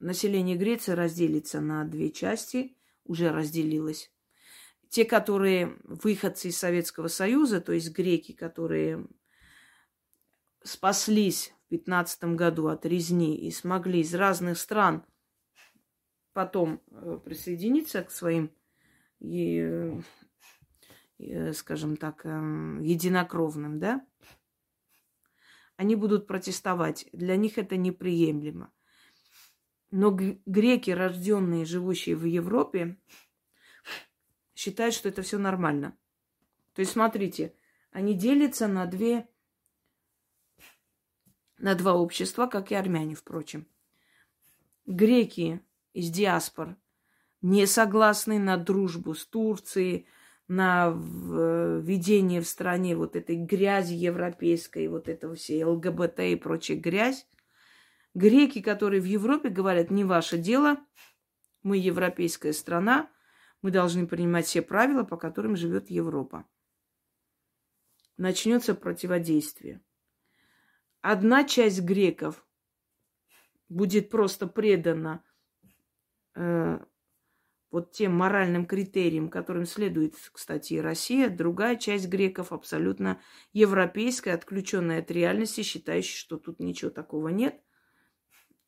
население 0.00 0.56
Греции 0.56 0.92
разделится 0.92 1.60
на 1.60 1.84
две 1.84 2.10
части, 2.10 2.76
уже 3.04 3.30
разделилось. 3.30 4.12
Те, 4.88 5.04
которые 5.04 5.78
выходцы 5.84 6.48
из 6.48 6.58
Советского 6.58 7.06
Союза, 7.06 7.60
то 7.60 7.72
есть 7.72 7.92
греки, 7.92 8.32
которые 8.32 9.06
спаслись 10.64 11.54
в 11.66 11.68
15 11.68 12.24
году 12.34 12.66
от 12.66 12.84
резни 12.84 13.36
и 13.36 13.52
смогли 13.52 14.00
из 14.00 14.12
разных 14.12 14.58
стран 14.58 15.06
потом 16.32 16.82
э, 16.90 17.20
присоединиться 17.24 18.02
к 18.02 18.10
своим, 18.10 18.50
и, 19.20 20.00
и, 21.18 21.52
скажем 21.52 21.96
так, 21.96 22.26
эм, 22.26 22.82
единокровным, 22.82 23.78
да, 23.78 24.04
они 25.82 25.96
будут 25.96 26.28
протестовать. 26.28 27.08
Для 27.12 27.34
них 27.34 27.58
это 27.58 27.76
неприемлемо. 27.76 28.72
Но 29.90 30.12
греки, 30.12 30.90
рожденные, 30.92 31.64
живущие 31.64 32.14
в 32.14 32.24
Европе, 32.24 33.00
считают, 34.54 34.94
что 34.94 35.08
это 35.08 35.22
все 35.22 35.38
нормально. 35.38 35.98
То 36.74 36.82
есть, 36.82 36.92
смотрите, 36.92 37.56
они 37.90 38.14
делятся 38.14 38.68
на 38.68 38.86
две, 38.86 39.28
на 41.58 41.74
два 41.74 41.94
общества, 41.94 42.46
как 42.46 42.70
и 42.70 42.76
армяне, 42.76 43.16
впрочем. 43.16 43.66
Греки 44.86 45.60
из 45.94 46.10
диаспор 46.10 46.76
не 47.40 47.66
согласны 47.66 48.38
на 48.38 48.56
дружбу 48.56 49.14
с 49.14 49.26
Турцией, 49.26 50.06
на 50.48 50.90
введение 50.90 52.40
в 52.40 52.48
стране 52.48 52.96
вот 52.96 53.16
этой 53.16 53.36
грязи 53.36 53.94
европейской, 53.94 54.88
вот 54.88 55.08
этого 55.08 55.34
всей 55.34 55.64
ЛГБТ 55.64 56.20
и 56.20 56.36
прочая 56.36 56.76
грязь. 56.76 57.26
Греки, 58.14 58.60
которые 58.60 59.00
в 59.00 59.06
Европе 59.06 59.48
говорят, 59.48 59.90
не 59.90 60.04
ваше 60.04 60.36
дело, 60.36 60.76
мы 61.62 61.78
европейская 61.78 62.52
страна, 62.52 63.10
мы 63.62 63.70
должны 63.70 64.06
принимать 64.06 64.46
все 64.46 64.60
правила, 64.60 65.04
по 65.04 65.16
которым 65.16 65.56
живет 65.56 65.88
Европа. 65.88 66.46
Начнется 68.16 68.74
противодействие. 68.74 69.80
Одна 71.00 71.44
часть 71.44 71.80
греков 71.82 72.46
будет 73.68 74.10
просто 74.10 74.46
предана 74.46 75.24
э, 76.34 76.78
вот 77.72 77.90
тем 77.90 78.12
моральным 78.12 78.66
критериям, 78.66 79.30
которым 79.30 79.64
следует, 79.64 80.14
кстати, 80.32 80.74
и 80.74 80.80
Россия, 80.80 81.30
другая 81.30 81.76
часть 81.76 82.06
греков 82.06 82.52
абсолютно 82.52 83.20
европейская, 83.54 84.34
отключенная 84.34 85.00
от 85.00 85.10
реальности, 85.10 85.62
считающая, 85.62 86.18
что 86.18 86.36
тут 86.36 86.60
ничего 86.60 86.90
такого 86.90 87.28
нет. 87.28 87.58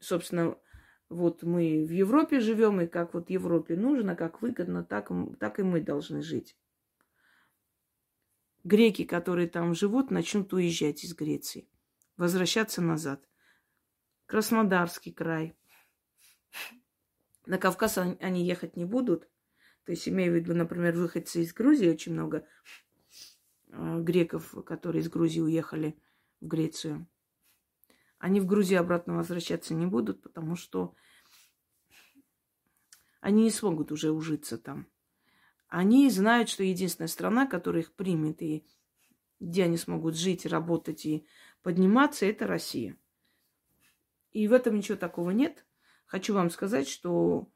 Собственно, 0.01 0.57
вот 1.11 1.43
мы 1.43 1.85
в 1.85 1.93
Европе 1.93 2.41
живем, 2.41 2.81
и 2.81 2.87
как 2.87 3.13
вот 3.13 3.29
Европе 3.29 3.77
нужно, 3.77 4.17
как 4.17 4.41
выгодно, 4.41 4.83
так, 4.83 5.11
так 5.39 5.61
и 5.61 5.63
мы 5.63 5.83
должны 5.83 6.23
жить. 6.23 6.57
Греки, 8.65 9.05
которые 9.05 9.49
там 9.49 9.75
живут, 9.75 10.11
начнут 10.11 10.51
уезжать 10.55 11.05
из 11.05 11.15
Греции, 11.15 11.69
возвращаться 12.17 12.81
назад. 12.81 13.23
Краснодарский 14.25 15.13
край, 15.13 15.55
на 17.47 17.59
Кавказ 17.59 17.99
они 17.99 18.45
ехать 18.45 18.77
не 18.77 18.85
будут. 18.85 19.29
То 19.85 19.93
есть, 19.93 20.09
имею 20.09 20.33
в 20.33 20.37
виду, 20.37 20.55
например, 20.55 20.97
выходцы 20.97 21.43
из 21.43 21.53
Грузии, 21.53 21.89
очень 21.91 22.13
много 22.13 22.47
э, 23.69 24.01
греков, 24.01 24.55
которые 24.65 25.03
из 25.03 25.11
Грузии 25.11 25.41
уехали 25.41 25.99
в 26.41 26.47
Грецию. 26.47 27.07
Они 28.19 28.41
в 28.41 28.47
Грузию 28.47 28.81
обратно 28.81 29.17
возвращаться 29.17 29.75
не 29.75 29.87
будут, 29.87 30.23
потому 30.23 30.57
что 30.57 30.95
они 33.21 33.45
не 33.45 33.51
смогут 33.51 33.93
уже 33.93 34.11
ужиться 34.11 34.57
там. 34.57 34.87
Они 35.69 36.09
знают, 36.09 36.49
что 36.49 36.63
единственная 36.63 37.09
страна, 37.09 37.47
которая 37.47 37.83
их 37.83 37.93
примет 37.93 38.41
и 38.41 38.67
где 39.41 39.65
они 39.65 39.77
смогут 39.77 40.17
жить, 40.17 40.47
работать 40.47 41.05
и 41.05 41.27
подниматься, 41.63 42.25
это 42.27 42.47
Россия. 42.47 42.97
И 44.33 44.49
в 44.49 44.53
этом 44.53 44.77
ничего 44.77 44.97
такого 44.97 45.31
нет. 45.31 45.67
Хочу 46.15 46.33
вам 46.33 46.49
сказать, 46.49 46.89
что 46.89 47.49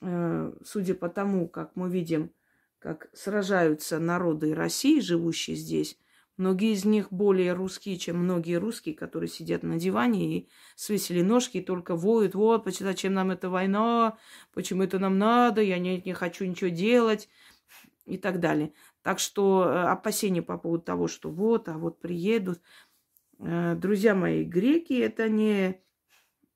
э, 0.00 0.52
судя 0.64 0.94
по 0.94 1.08
тому, 1.08 1.48
как 1.48 1.74
мы 1.74 1.90
видим, 1.90 2.30
как 2.78 3.08
сражаются 3.12 3.98
народы 3.98 4.54
России, 4.54 5.00
живущие 5.00 5.56
здесь, 5.56 5.98
многие 6.36 6.72
из 6.72 6.84
них 6.84 7.12
более 7.12 7.52
русские, 7.52 7.98
чем 7.98 8.18
многие 8.18 8.58
русские, 8.58 8.94
которые 8.94 9.28
сидят 9.28 9.64
на 9.64 9.76
диване 9.76 10.38
и 10.38 10.48
свесили 10.76 11.20
ножки 11.20 11.56
и 11.56 11.64
только 11.64 11.96
воют, 11.96 12.36
вот, 12.36 12.64
зачем 12.78 13.12
нам 13.12 13.32
эта 13.32 13.50
война, 13.50 14.18
почему 14.52 14.84
это 14.84 15.00
нам 15.00 15.18
надо, 15.18 15.60
я 15.60 15.80
не, 15.80 16.00
не 16.00 16.12
хочу 16.12 16.44
ничего 16.44 16.70
делать 16.70 17.28
и 18.06 18.18
так 18.18 18.38
далее. 18.38 18.72
Так 19.02 19.18
что 19.18 19.64
э, 19.66 19.86
опасения 19.88 20.42
по 20.42 20.58
поводу 20.58 20.84
того, 20.84 21.08
что 21.08 21.28
вот, 21.28 21.68
а 21.68 21.76
вот 21.76 21.98
приедут. 21.98 22.60
Э, 23.40 23.74
друзья 23.74 24.14
мои, 24.14 24.44
греки 24.44 24.92
это 24.92 25.28
не 25.28 25.83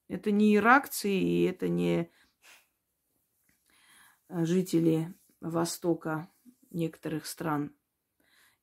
это 0.09 0.30
не 0.30 0.56
иракцы, 0.56 1.11
и 1.11 1.42
это 1.44 1.68
не 1.68 2.11
э, 4.28 4.44
жители 4.44 5.14
Востока 5.40 6.28
некоторых 6.70 7.26
стран. 7.26 7.72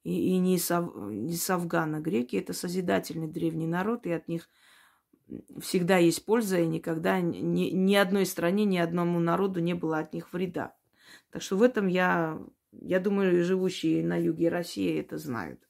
И, 0.04 0.36
и 0.36 0.38
не, 0.38 0.60
с, 0.60 0.70
не 1.10 1.36
с 1.36 1.50
Афгана. 1.50 2.00
Греки– 2.00 2.36
это 2.38 2.54
созидательный 2.54 3.28
древний 3.28 3.66
народ, 3.66 4.06
и 4.06 4.12
от 4.12 4.28
них 4.28 4.50
всегда 5.60 5.98
есть 5.98 6.26
польза, 6.26 6.60
и 6.60 6.68
никогда 6.68 7.20
ни, 7.22 7.72
ни 7.72 7.96
одной 7.96 8.26
стране, 8.26 8.66
ни 8.66 8.78
одному 8.78 9.20
народу 9.20 9.60
не 9.62 9.74
было 9.74 9.98
от 10.00 10.14
них 10.14 10.32
вреда. 10.34 10.76
Так 11.32 11.42
что 11.42 11.58
в 11.58 11.64
этом 11.64 11.88
я, 11.88 12.40
я 12.72 13.00
думаю, 13.00 13.44
живущие 13.44 14.06
на 14.06 14.16
юге 14.16 14.50
России 14.50 15.00
это 15.00 15.18
знают. 15.18 15.68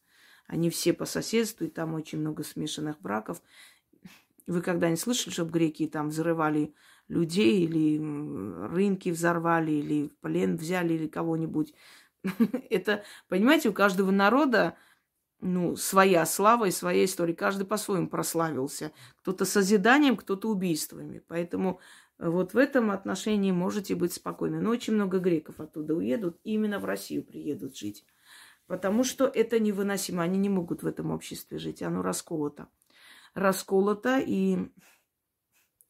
Они 0.48 0.70
все 0.70 0.94
по 0.94 1.06
соседству, 1.06 1.66
и 1.66 1.70
там 1.70 1.94
очень 1.94 2.20
много 2.20 2.44
смешанных 2.44 3.02
браков. 3.02 3.42
Вы 4.48 4.62
когда-нибудь 4.62 5.00
слышали, 5.00 5.34
чтобы 5.34 5.52
греки 5.52 5.88
там 5.88 6.10
взрывали 6.10 6.74
людей 7.08 7.66
или 7.66 8.00
рынки 8.68 9.10
взорвали, 9.10 9.72
или 9.72 10.08
в 10.08 10.18
плен 10.20 10.58
взяли, 10.58 10.94
или 10.94 11.08
кого-нибудь? 11.08 11.74
Это, 12.70 13.04
понимаете, 13.28 13.70
у 13.70 13.74
каждого 13.74 14.12
народа 14.12 14.78
ну, 15.42 15.76
своя 15.76 16.26
слава 16.26 16.66
и 16.66 16.72
своя 16.72 17.06
история. 17.06 17.36
Каждый 17.36 17.66
по-своему 17.66 18.08
прославился. 18.08 18.92
Кто-то 19.18 19.46
созиданием, 19.46 20.18
кто-то 20.18 20.50
убийствами. 20.50 21.24
Поэтому 21.28 21.80
Вот 22.18 22.54
в 22.54 22.58
этом 22.58 22.92
отношении 22.92 23.52
можете 23.52 23.96
быть 23.96 24.14
спокойны. 24.14 24.60
Но 24.62 24.70
очень 24.72 24.94
много 24.94 25.20
греков 25.20 25.60
оттуда 25.60 25.96
уедут, 25.96 26.40
и 26.44 26.54
именно 26.54 26.80
в 26.80 26.86
Россию 26.86 27.24
приедут 27.24 27.78
жить. 27.78 28.06
Потому 28.68 29.04
что 29.04 29.26
это 29.28 29.60
невыносимо. 29.60 30.24
Они 30.24 30.40
не 30.40 30.50
могут 30.50 30.84
в 30.84 30.88
этом 30.88 31.12
обществе 31.12 31.60
жить. 31.60 31.82
Оно 31.84 32.02
расколото. 32.02 32.68
Расколото, 33.36 34.20
и 34.20 34.58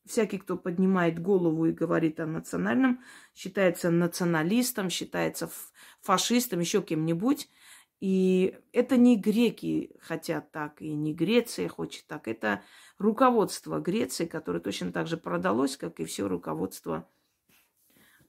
всякий, 0.05 0.37
кто 0.37 0.57
поднимает 0.57 1.19
голову 1.19 1.65
и 1.65 1.71
говорит 1.71 2.19
о 2.19 2.25
национальном, 2.25 3.03
считается 3.33 3.89
националистом, 3.91 4.89
считается 4.89 5.49
фашистом, 6.01 6.59
еще 6.59 6.81
кем-нибудь. 6.81 7.49
И 8.01 8.57
это 8.71 8.97
не 8.97 9.17
греки 9.17 9.95
хотят 10.01 10.51
так, 10.51 10.81
и 10.81 10.93
не 10.93 11.13
Греция 11.13 11.69
хочет 11.69 12.05
так. 12.07 12.27
Это 12.27 12.61
руководство 12.97 13.79
Греции, 13.79 14.25
которое 14.25 14.59
точно 14.59 14.91
так 14.91 15.07
же 15.07 15.17
продалось, 15.17 15.77
как 15.77 15.99
и 15.99 16.05
все 16.05 16.27
руководство 16.27 17.09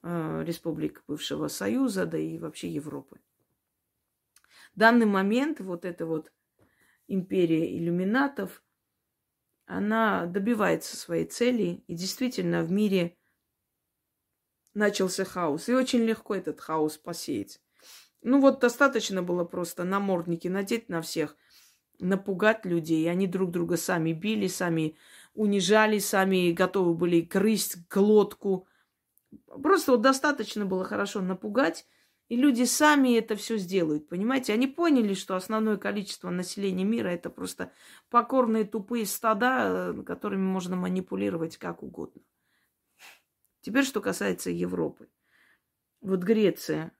э, 0.03 0.43
республик 0.45 1.03
бывшего 1.07 1.47
Союза, 1.47 2.05
да 2.05 2.17
и 2.17 2.39
вообще 2.39 2.69
Европы. 2.69 3.19
В 4.73 4.79
данный 4.79 5.05
момент 5.05 5.59
вот 5.59 5.85
эта 5.85 6.05
вот 6.05 6.31
империя 7.07 7.77
иллюминатов, 7.77 8.63
она 9.67 10.25
добивается 10.25 10.95
своей 10.95 11.25
цели, 11.25 11.83
и 11.87 11.93
действительно 11.93 12.63
в 12.63 12.71
мире 12.71 13.17
начался 14.73 15.25
хаос. 15.25 15.67
И 15.67 15.73
очень 15.73 15.99
легко 15.99 16.35
этот 16.35 16.61
хаос 16.61 16.97
посеять. 16.97 17.59
Ну 18.21 18.39
вот 18.39 18.61
достаточно 18.61 19.21
было 19.21 19.43
просто 19.43 19.83
намордники 19.83 20.47
надеть 20.47 20.87
на 20.87 21.01
всех, 21.01 21.35
напугать 21.99 22.65
людей. 22.65 23.11
Они 23.11 23.27
друг 23.27 23.51
друга 23.51 23.75
сами 23.75 24.13
били, 24.13 24.47
сами 24.47 24.95
унижали, 25.33 25.99
сами 25.99 26.53
готовы 26.53 26.93
были 26.93 27.21
грызть 27.21 27.87
глотку. 27.89 28.67
Просто 29.47 29.91
вот 29.91 30.01
достаточно 30.01 30.65
было 30.65 30.85
хорошо 30.85 31.21
напугать, 31.21 31.85
и 32.29 32.35
люди 32.35 32.63
сами 32.63 33.17
это 33.17 33.35
все 33.35 33.57
сделают, 33.57 34.09
понимаете? 34.09 34.53
Они 34.53 34.67
поняли, 34.67 35.13
что 35.13 35.35
основное 35.35 35.77
количество 35.77 36.29
населения 36.29 36.83
мира 36.83 37.07
это 37.07 37.29
просто 37.29 37.71
покорные 38.09 38.65
тупые 38.65 39.05
стада, 39.05 39.93
э, 39.95 40.03
которыми 40.03 40.43
можно 40.43 40.75
манипулировать 40.75 41.57
как 41.57 41.83
угодно. 41.83 42.21
Теперь, 43.61 43.85
что 43.85 44.01
касается 44.01 44.51
Европы. 44.51 45.09
Вот 46.01 46.19
Греция, 46.19 46.91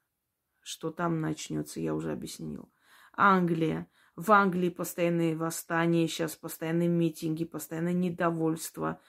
что 0.61 0.91
там 0.91 1.19
начнется, 1.19 1.79
я 1.81 1.93
уже 1.93 2.11
объяснила. 2.11 2.69
Англия. 3.13 3.89
В 4.15 4.31
Англии 4.31 4.69
постоянные 4.69 5.35
восстания, 5.35 6.07
сейчас 6.07 6.35
постоянные 6.35 6.87
митинги, 6.87 7.45
постоянное 7.45 7.93
недовольство. 7.93 8.99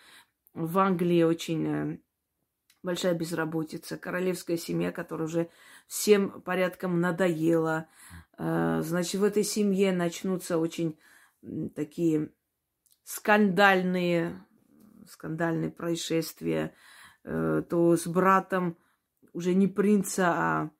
В 0.52 0.78
Англии 0.78 1.22
очень 1.22 1.66
э, 1.66 1.98
большая 2.82 3.14
безработица, 3.14 3.96
королевская 3.96 4.56
семья, 4.56 4.92
которая 4.92 5.26
уже 5.26 5.50
всем 5.86 6.40
порядком 6.42 7.00
надоела. 7.00 7.88
Э, 8.38 8.80
значит, 8.82 9.20
в 9.20 9.24
этой 9.24 9.44
семье 9.44 9.92
начнутся 9.92 10.58
очень 10.58 10.98
такие 11.74 12.30
скандальные, 13.04 14.44
скандальные 15.08 15.70
происшествия. 15.70 16.74
Э, 17.24 17.62
то 17.68 17.96
с 17.96 18.06
братом 18.06 18.76
уже 19.32 19.54
не 19.54 19.66
принца, 19.66 20.32
а 20.34 20.70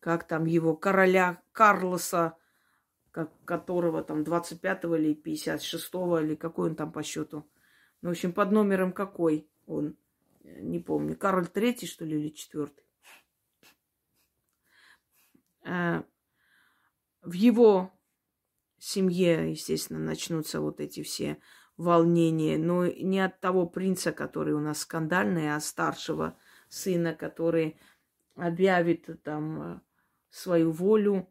как 0.00 0.26
там 0.26 0.46
его, 0.46 0.74
короля 0.74 1.42
Карлоса, 1.52 2.36
как, 3.10 3.30
которого 3.44 4.02
там 4.02 4.22
25-го 4.22 4.96
или 4.96 5.14
56-го, 5.14 6.20
или 6.20 6.34
какой 6.34 6.70
он 6.70 6.76
там 6.76 6.92
по 6.92 7.02
счету. 7.02 7.46
Ну, 8.02 8.08
в 8.08 8.12
общем, 8.12 8.32
под 8.32 8.52
номером 8.52 8.92
какой 8.92 9.48
он, 9.66 9.96
не 10.58 10.78
помню. 10.78 11.16
Кароль 11.16 11.48
Третий, 11.48 11.86
что 11.86 12.04
ли, 12.04 12.18
или 12.18 12.28
четвертый. 12.30 12.84
А, 15.64 16.04
в 17.22 17.32
его 17.32 17.92
семье, 18.78 19.50
естественно, 19.50 19.98
начнутся 19.98 20.60
вот 20.60 20.80
эти 20.80 21.02
все 21.02 21.38
волнения, 21.76 22.58
но 22.58 22.86
не 22.86 23.20
от 23.20 23.40
того 23.40 23.66
принца, 23.66 24.12
который 24.12 24.54
у 24.54 24.60
нас 24.60 24.80
скандальный, 24.80 25.54
а 25.54 25.60
старшего 25.60 26.36
сына, 26.68 27.14
который 27.14 27.78
объявит 28.36 29.08
там 29.22 29.82
свою 30.30 30.72
волю 30.72 31.28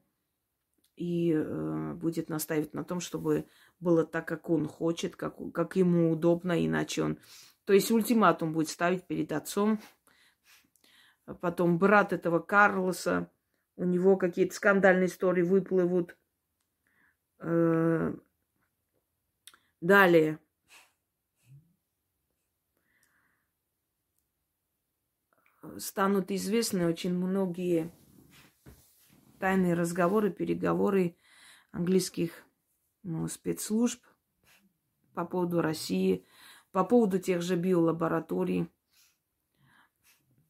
и 0.95 1.33
э, 1.33 1.93
будет 1.93 2.29
настаивать 2.29 2.73
на 2.73 2.83
том, 2.83 2.99
чтобы 2.99 3.45
было 3.79 4.05
так, 4.05 4.27
как 4.27 4.49
он 4.49 4.67
хочет, 4.67 5.15
как, 5.15 5.37
как 5.53 5.75
ему 5.75 6.11
удобно, 6.11 6.65
иначе 6.65 7.03
он... 7.03 7.19
То 7.69 7.73
есть 7.73 7.91
ультиматум 7.91 8.51
будет 8.51 8.67
ставить 8.67 9.05
перед 9.05 9.31
отцом. 9.31 9.79
Потом 11.39 11.77
брат 11.77 12.13
этого 12.13 12.39
Карлоса, 12.39 13.31
у 13.75 13.83
него 13.83 14.17
какие-то 14.17 14.55
скандальные 14.55 15.05
истории 15.05 15.43
выплывут. 15.43 16.17
Э, 17.37 18.11
далее. 19.81 20.39
Станут 25.77 26.31
известны 26.31 26.87
очень 26.87 27.13
многие 27.13 27.93
тайные 29.39 29.75
разговоры, 29.75 30.31
переговоры 30.31 31.17
английских 31.69 32.31
ну, 33.03 33.27
спецслужб 33.27 34.03
по 35.13 35.23
поводу 35.23 35.61
России, 35.61 36.25
по 36.71 36.83
поводу 36.83 37.19
тех 37.19 37.41
же 37.41 37.55
биолабораторий. 37.55 38.67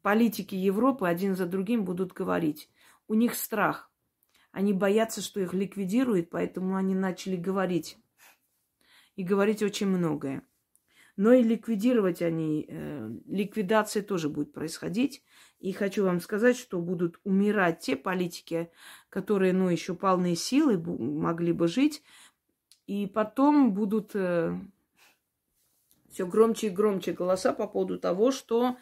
Политики 0.01 0.55
Европы 0.55 1.07
один 1.07 1.35
за 1.35 1.45
другим 1.45 1.85
будут 1.85 2.13
говорить. 2.13 2.69
У 3.07 3.13
них 3.13 3.35
страх. 3.35 3.91
Они 4.51 4.73
боятся, 4.73 5.21
что 5.21 5.39
их 5.39 5.53
ликвидируют, 5.53 6.29
поэтому 6.29 6.75
они 6.75 6.95
начали 6.95 7.35
говорить. 7.35 7.97
И 9.15 9.23
говорить 9.23 9.61
очень 9.61 9.87
многое. 9.87 10.43
Но 11.17 11.33
и 11.33 11.43
ликвидировать 11.43 12.21
они, 12.21 12.65
э, 12.69 13.09
ликвидация 13.25 14.01
тоже 14.01 14.29
будет 14.29 14.53
происходить. 14.53 15.21
И 15.59 15.73
хочу 15.73 16.05
вам 16.05 16.21
сказать, 16.21 16.55
что 16.55 16.79
будут 16.79 17.19
умирать 17.25 17.81
те 17.81 17.97
политики, 17.97 18.71
которые, 19.09 19.51
ну, 19.51 19.67
еще 19.67 19.95
полные 19.95 20.37
силы 20.37 20.77
могли 20.77 21.51
бы 21.51 21.67
жить. 21.67 22.01
И 22.87 23.05
потом 23.05 23.73
будут 23.73 24.11
э, 24.15 24.57
все 26.11 26.25
громче 26.25 26.67
и 26.67 26.71
громче 26.71 27.13
голоса 27.13 27.53
по 27.53 27.67
поводу 27.67 27.99
того, 27.99 28.31
что 28.31 28.77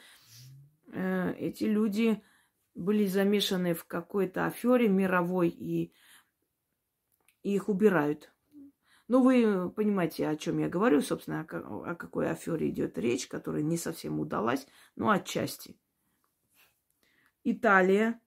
э, 0.91 1.33
эти 1.37 1.65
люди 1.65 2.21
были 2.75 3.05
замешаны 3.05 3.73
в 3.73 3.85
какой-то 3.85 4.45
афере 4.45 4.87
мировой 4.87 5.49
и, 5.49 5.93
их 7.43 7.69
убирают. 7.69 8.31
Ну, 9.07 9.23
вы 9.23 9.69
понимаете, 9.69 10.27
о 10.27 10.35
чем 10.35 10.59
я 10.59 10.67
говорю, 10.67 11.01
собственно, 11.01 11.47
о, 11.49 11.91
о 11.91 11.95
какой 11.95 12.29
афере 12.29 12.69
идет 12.69 12.97
речь, 12.97 13.27
которая 13.27 13.63
не 13.63 13.77
совсем 13.77 14.19
удалась, 14.19 14.67
но 14.95 15.09
отчасти. 15.11 15.79
Италия 17.45 18.19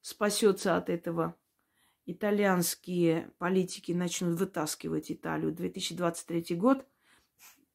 спасется 0.00 0.76
от 0.76 0.88
этого. 0.88 1.36
Итальянские 2.06 3.32
политики 3.38 3.92
начнут 3.92 4.38
вытаскивать 4.38 5.12
Италию. 5.12 5.52
2023 5.52 6.56
год 6.56 6.86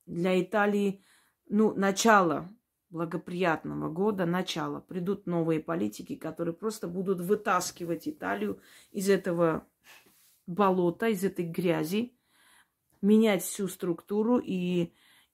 для 0.05 0.41
Италии, 0.41 1.03
ну, 1.49 1.73
начало 1.73 2.49
благоприятного 2.91 3.89
года, 3.89 4.25
начало. 4.25 4.81
Придут 4.81 5.25
новые 5.25 5.59
политики, 5.59 6.15
которые 6.15 6.53
просто 6.53 6.87
будут 6.87 7.21
вытаскивать 7.21 8.07
Италию 8.07 8.59
из 8.91 9.09
этого 9.09 9.65
болота, 10.45 11.07
из 11.07 11.23
этой 11.23 11.45
грязи, 11.45 12.13
менять 13.01 13.43
всю 13.43 13.67
структуру, 13.67 14.39
и 14.43 14.93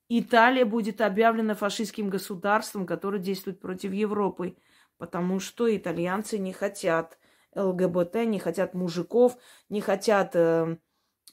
Италия 0.10 0.66
будет 0.66 1.02
объявлена 1.02 1.56
фашистским 1.56 2.10
государством, 2.10 2.86
которое 2.86 3.20
действует 3.20 3.60
против 3.60 3.92
Европы, 3.92 4.56
потому 4.98 5.40
что 5.40 5.76
итальянцы 5.76 6.38
не 6.38 6.54
хотят 6.54 7.18
ЛГБТ, 7.56 8.26
не 8.26 8.40
хотят 8.40 8.74
мужиков, 8.74 9.38
не 9.70 9.82
хотят 9.82 10.36
э, 10.36 10.78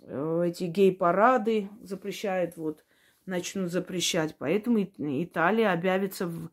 э, 0.00 0.44
эти 0.46 0.64
гей-парады, 0.64 1.68
запрещают, 1.82 2.56
вот, 2.56 2.83
начнут 3.26 3.70
запрещать. 3.70 4.36
Поэтому 4.38 4.82
Италия 4.82 5.72
объявится 5.72 6.26
в 6.26 6.50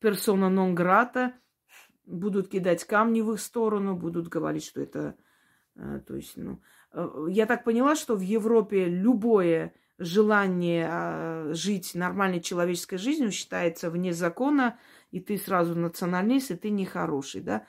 персона 0.00 0.48
нон-грата, 0.48 1.34
будут 2.06 2.48
кидать 2.48 2.84
камни 2.84 3.20
в 3.20 3.32
их 3.32 3.40
сторону, 3.40 3.96
будут 3.96 4.28
говорить, 4.28 4.64
что 4.64 4.80
это 4.80 5.16
а, 5.76 6.00
то 6.00 6.16
есть, 6.16 6.36
ну, 6.36 6.60
э, 6.92 7.26
я 7.30 7.46
так 7.46 7.64
поняла, 7.64 7.96
что 7.96 8.14
в 8.14 8.20
Европе 8.20 8.86
любое 8.86 9.74
желание 9.98 10.86
а, 10.90 11.50
жить 11.52 11.94
нормальной 11.94 12.40
человеческой 12.40 12.98
жизнью 12.98 13.30
считается 13.30 13.90
вне 13.90 14.12
закона, 14.12 14.78
и 15.10 15.20
ты 15.20 15.38
сразу 15.38 15.74
националист, 15.74 16.50
и 16.50 16.56
ты 16.56 16.70
нехороший, 16.70 17.40
да. 17.40 17.66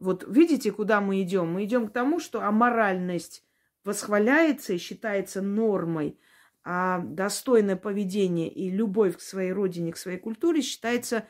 Вот 0.00 0.24
видите, 0.28 0.72
куда 0.72 1.00
мы 1.00 1.22
идем? 1.22 1.52
Мы 1.52 1.64
идем 1.64 1.88
к 1.88 1.92
тому, 1.92 2.18
что 2.18 2.42
аморальность 2.42 3.44
восхваляется 3.84 4.72
и 4.72 4.78
считается 4.78 5.40
нормой, 5.40 6.18
А 6.64 6.98
достойное 7.00 7.76
поведение 7.76 8.48
и 8.48 8.70
любовь 8.70 9.18
к 9.18 9.20
своей 9.20 9.52
родине, 9.52 9.92
к 9.92 9.98
своей 9.98 10.18
культуре 10.18 10.62
считается 10.62 11.26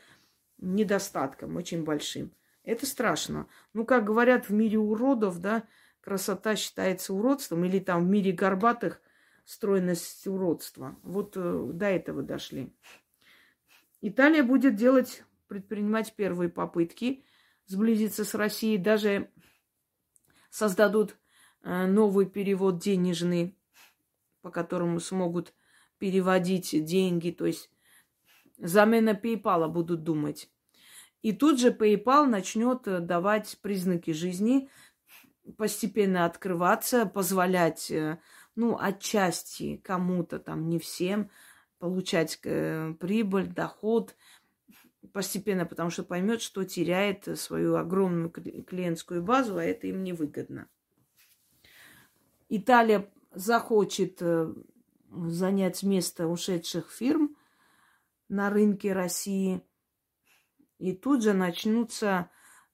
недостатком 0.57 1.57
очень 1.57 1.83
большим. 1.83 2.31
Это 2.63 2.85
страшно. 2.85 3.47
Ну, 3.73 3.85
как 3.85 4.05
говорят 4.05 4.47
в 4.47 4.53
мире 4.53 4.79
уродов, 4.79 5.39
да, 5.39 5.63
красота 5.99 6.55
считается 6.55 7.13
уродством, 7.13 7.65
или 7.65 7.79
там 7.79 8.05
в 8.05 8.09
мире 8.09 8.31
горбатых 8.31 9.01
стройность 9.43 10.25
уродства. 10.25 10.97
Вот 11.03 11.33
э, 11.35 11.69
до 11.73 11.85
этого 11.85 12.23
дошли. 12.23 12.73
Италия 14.01 14.43
будет 14.43 14.75
делать, 14.75 15.23
предпринимать 15.47 16.13
первые 16.15 16.49
попытки 16.49 17.23
сблизиться 17.65 18.23
с 18.23 18.33
Россией, 18.35 18.77
даже 18.77 19.29
создадут 20.49 21.17
э, 21.63 21.85
новый 21.85 22.25
перевод 22.25 22.79
денежный, 22.79 23.57
по 24.45 24.51
которому 24.51 24.99
смогут 24.99 25.55
переводить 25.97 26.85
деньги, 26.85 27.31
то 27.31 27.47
есть 27.47 27.71
замена 28.59 29.19
PayPal 29.19 29.67
будут 29.69 30.03
думать. 30.03 30.51
И 31.23 31.33
тут 31.33 31.59
же 31.59 31.71
PayPal 31.71 32.27
начнет 32.27 32.87
э, 32.87 32.99
давать 32.99 33.57
признаки 33.63 34.11
жизни, 34.11 34.69
постепенно 35.57 36.25
открываться, 36.25 37.07
позволять, 37.07 37.89
э, 37.89 38.19
ну, 38.53 38.77
отчасти 38.79 39.77
кому-то, 39.77 40.37
там, 40.37 40.69
не 40.69 40.77
всем, 40.77 41.31
получать 41.79 42.39
э, 42.43 42.93
прибыль, 42.99 43.47
доход 43.47 44.15
постепенно, 45.11 45.65
потому 45.65 45.89
что 45.89 46.03
поймет, 46.03 46.43
что 46.43 46.63
теряет 46.65 47.27
свою 47.39 47.77
огромную 47.77 48.29
клиентскую 48.29 49.23
базу, 49.23 49.57
а 49.57 49.63
это 49.63 49.87
им 49.87 50.03
невыгодно. 50.03 50.67
Италия 52.47 53.09
захочет 53.35 54.21
занять 55.11 55.83
место 55.83 56.27
ушедших 56.27 56.91
фирм 56.91 57.35
на 58.27 58.49
рынке 58.49 58.93
России– 58.93 59.61
и 60.77 60.93
тут 60.93 61.23
же 61.23 61.33
начнутся, 61.33 62.29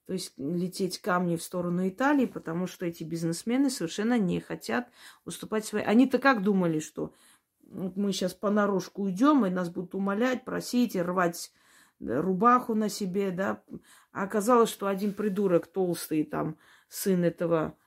то 0.05 0.13
есть 0.13 0.33
лететь 0.37 0.99
камни 0.99 1.35
в 1.35 1.43
сторону 1.43 1.87
Италии, 1.87 2.25
потому 2.25 2.67
что 2.67 2.85
эти 2.85 3.03
бизнесмены 3.03 3.69
совершенно 3.69 4.17
не 4.17 4.39
хотят 4.39 4.89
уступать 5.25 5.65
свои. 5.65 5.83
Они-то 5.83 6.19
как 6.19 6.43
думали, 6.43 6.79
что 6.79 7.13
вот 7.61 7.95
мы 7.95 8.11
сейчас 8.11 8.33
понарошку 8.33 9.03
уйдем, 9.03 9.45
и 9.45 9.49
нас 9.49 9.69
будут 9.69 9.95
умолять, 9.95 10.43
просить, 10.43 10.95
рвать 10.95 11.51
рубаху 11.99 12.73
на 12.73 12.89
себе, 12.89 13.31
да. 13.31 13.63
А 14.11 14.23
оказалось, 14.23 14.69
что 14.69 14.87
один 14.87 15.13
придурок 15.13 15.67
толстый, 15.67 16.23
там, 16.23 16.57
сын 16.89 17.23
этого 17.23 17.77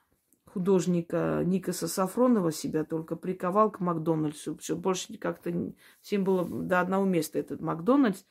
художника 0.54 1.42
Никаса 1.44 1.88
Сафронова 1.88 2.52
себя 2.52 2.84
только 2.84 3.16
приковал 3.16 3.72
к 3.72 3.80
Макдональдсу. 3.80 4.56
Все, 4.56 4.76
больше 4.76 5.18
как-то 5.18 5.52
всем 6.00 6.22
было 6.22 6.44
до 6.44 6.80
одного 6.80 7.04
места 7.04 7.40
этот 7.40 7.60
Макдональдс 7.60 8.22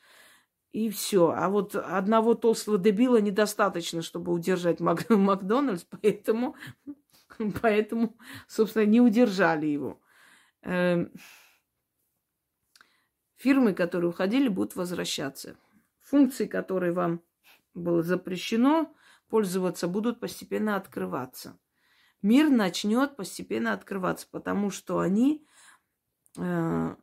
и 0.72 0.88
все. 0.88 1.32
А 1.36 1.50
вот 1.50 1.76
одного 1.76 2.34
толстого 2.34 2.78
дебила 2.78 3.20
недостаточно, 3.20 4.00
чтобы 4.00 4.32
удержать 4.32 4.80
Мак- 4.80 5.10
Макдональдс, 5.14 5.84
поэтому, 5.84 6.56
поэтому, 7.60 8.16
собственно, 8.48 8.86
не 8.86 9.02
удержали 9.02 9.66
его. 9.66 10.00
Эм, 10.62 11.12
фирмы, 13.36 13.74
которые 13.74 14.08
уходили, 14.08 14.48
будут 14.48 14.76
возвращаться. 14.76 15.58
Функции, 16.00 16.46
которые 16.46 16.92
вам 16.92 17.22
было 17.74 18.02
запрещено 18.02 18.90
пользоваться, 19.28 19.88
будут 19.88 20.20
постепенно 20.20 20.76
открываться. 20.76 21.58
Мир 22.24 22.48
начнет 22.48 23.16
постепенно 23.16 23.74
открываться, 23.74 24.26
потому 24.30 24.70
что 24.70 25.00
они, 25.00 25.46
э, 26.38 26.96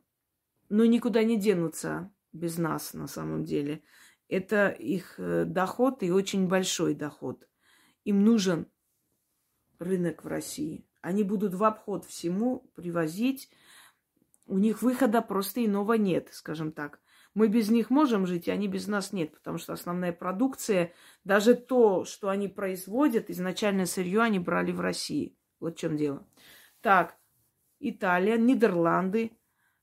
ну, 0.68 0.84
никуда 0.84 1.22
не 1.22 1.38
денутся 1.38 2.12
без 2.32 2.58
нас 2.58 2.92
на 2.92 3.06
самом 3.06 3.44
деле. 3.44 3.84
Это 4.26 4.70
их 4.70 5.14
э, 5.18 5.44
доход 5.44 6.02
и 6.02 6.10
очень 6.10 6.48
большой 6.48 6.96
доход. 6.96 7.48
Им 8.02 8.24
нужен 8.24 8.66
рынок 9.78 10.24
в 10.24 10.26
России. 10.26 10.88
Они 11.02 11.22
будут 11.22 11.54
в 11.54 11.62
обход 11.62 12.04
всему 12.04 12.68
привозить. 12.74 13.48
У 14.46 14.58
них 14.58 14.82
выхода 14.82 15.22
просто 15.22 15.64
иного 15.64 15.92
нет, 15.92 16.30
скажем 16.32 16.72
так. 16.72 17.00
Мы 17.34 17.48
без 17.48 17.70
них 17.70 17.90
можем 17.90 18.26
жить, 18.26 18.48
а 18.48 18.52
они 18.52 18.68
без 18.68 18.86
нас 18.86 19.12
нет, 19.12 19.32
потому 19.32 19.58
что 19.58 19.72
основная 19.72 20.12
продукция, 20.12 20.92
даже 21.24 21.54
то, 21.54 22.04
что 22.04 22.28
они 22.28 22.48
производят, 22.48 23.30
изначальное 23.30 23.86
сырье 23.86 24.20
они 24.20 24.38
брали 24.38 24.72
в 24.72 24.80
России. 24.80 25.36
Вот 25.60 25.76
в 25.76 25.78
чем 25.78 25.96
дело. 25.96 26.26
Так, 26.80 27.16
Италия, 27.78 28.36
Нидерланды 28.36 29.32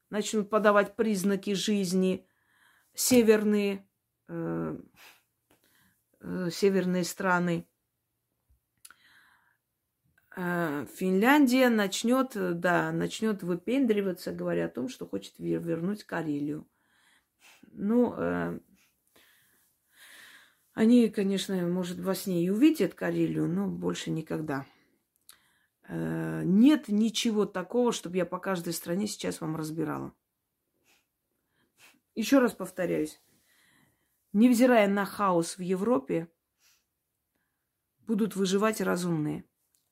начнут 0.10 0.50
подавать 0.50 0.95
признаки 0.95 1.54
жизни– 1.54 2.26
северные, 3.00 3.88
э, 4.28 4.78
э, 6.20 6.50
северные 6.52 7.04
страны. 7.04 7.66
Э, 10.36 10.86
Финляндия 10.95 11.70
начнет, 11.70 12.32
да, 12.60 12.91
начнет 12.91 13.41
выпендриваться, 13.43 14.32
говоря 14.32 14.66
о 14.66 14.70
том, 14.70 14.89
что 14.89 15.08
хочет 15.08 15.36
вернуть 15.38 16.04
Карелию. 16.04 16.68
Ну, 17.82 18.14
э, 18.14 18.60
они, 20.74 21.08
конечно, 21.08 21.56
может, 21.66 21.98
во 21.98 22.14
сне 22.14 22.44
и 22.44 22.50
увидят 22.50 22.94
Карелию, 22.94 23.48
но 23.48 23.68
больше 23.68 24.12
никогда. 24.12 24.66
Э, 25.88 26.42
нет 26.44 26.90
ничего 26.90 27.46
такого, 27.46 27.94
чтобы 27.94 28.18
я 28.18 28.26
по 28.26 28.38
каждой 28.38 28.74
стране 28.74 29.08
сейчас 29.08 29.40
вам 29.40 29.56
разбирала. 29.56 30.14
Еще 32.16 32.40
раз 32.40 32.52
повторяюсь. 32.52 33.22
Невзирая 34.34 34.90
на 34.90 35.06
хаос 35.06 35.58
в 35.58 35.62
Европе, 35.62 36.30
будут 38.08 38.36
выживать 38.36 38.82
разумные. 38.82 39.46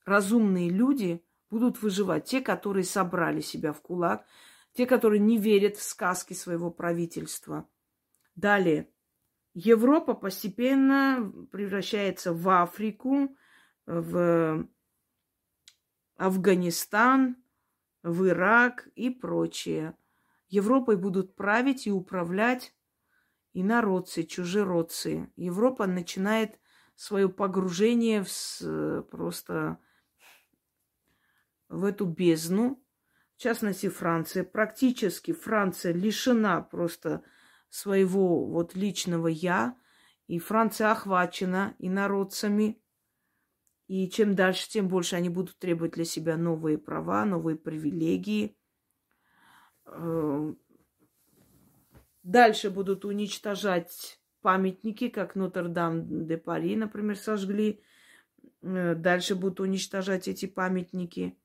Разумные 0.03 0.69
люди 0.69 1.23
будут 1.49 1.81
выживать. 1.81 2.25
Те, 2.25 2.41
которые 2.41 2.83
собрали 2.83 3.39
себя 3.39 3.71
в 3.71 3.81
кулак, 3.81 4.25
те, 4.73 4.85
которые 4.85 5.21
не 5.21 5.37
верят 5.37 5.77
в 5.77 5.83
сказки 5.83 6.33
своего 6.33 6.69
правительства. 6.69 7.65
Далее. 8.37 8.87
Европа 9.55 10.13
постепенно 10.13 11.33
превращается 11.51 12.31
в 12.33 12.47
Африку, 12.49 13.35
в 13.87 14.69
Афганистан, 16.17 17.37
в 18.03 18.27
Ирак 18.27 18.89
и 18.93 19.09
прочее. 19.09 19.97
Европой 20.49 20.97
будут 20.97 21.35
править 21.35 21.87
и 21.87 21.91
управлять 21.91 22.75
и 23.53 23.63
народцы, 23.63 24.21
чужеродцы. 24.21 25.31
Европа 25.35 25.87
начинает 25.87 26.59
свое 26.95 27.29
погружение 27.29 28.23
в, 28.23 29.01
просто 29.09 29.79
в 31.69 31.85
эту 31.85 32.05
бездну. 32.05 32.83
В 33.35 33.39
частности, 33.39 33.89
Франция. 33.89 34.43
Практически 34.43 35.33
Франция 35.33 35.91
лишена 35.93 36.61
просто 36.61 37.23
своего 37.69 38.45
вот 38.45 38.75
личного 38.75 39.27
«я». 39.27 39.77
И 40.27 40.39
Франция 40.39 40.91
охвачена 40.91 41.75
и 41.79 41.89
народцами. 41.89 42.81
И 43.87 44.09
чем 44.09 44.35
дальше, 44.35 44.67
тем 44.69 44.89
больше 44.89 45.15
они 45.15 45.29
будут 45.29 45.57
требовать 45.57 45.93
для 45.93 46.03
себя 46.03 46.35
новые 46.35 46.77
права, 46.77 47.23
новые 47.25 47.55
привилегии– 47.55 48.57
Эм, 49.87 50.59
дальше 52.23 52.69
будут 52.69 53.05
уничтожать 53.05 54.19
памятники, 54.41 55.09
как 55.09 55.35
Нотр-Дам-де-Пари, 55.35 56.75
например, 56.75 57.17
сожгли. 57.17 57.81
Э, 58.61 58.95
дальше 58.95 59.35
будут 59.35 59.59
уничтожать 59.59 60.27
эти 60.27 60.45
памятники. 60.45 61.37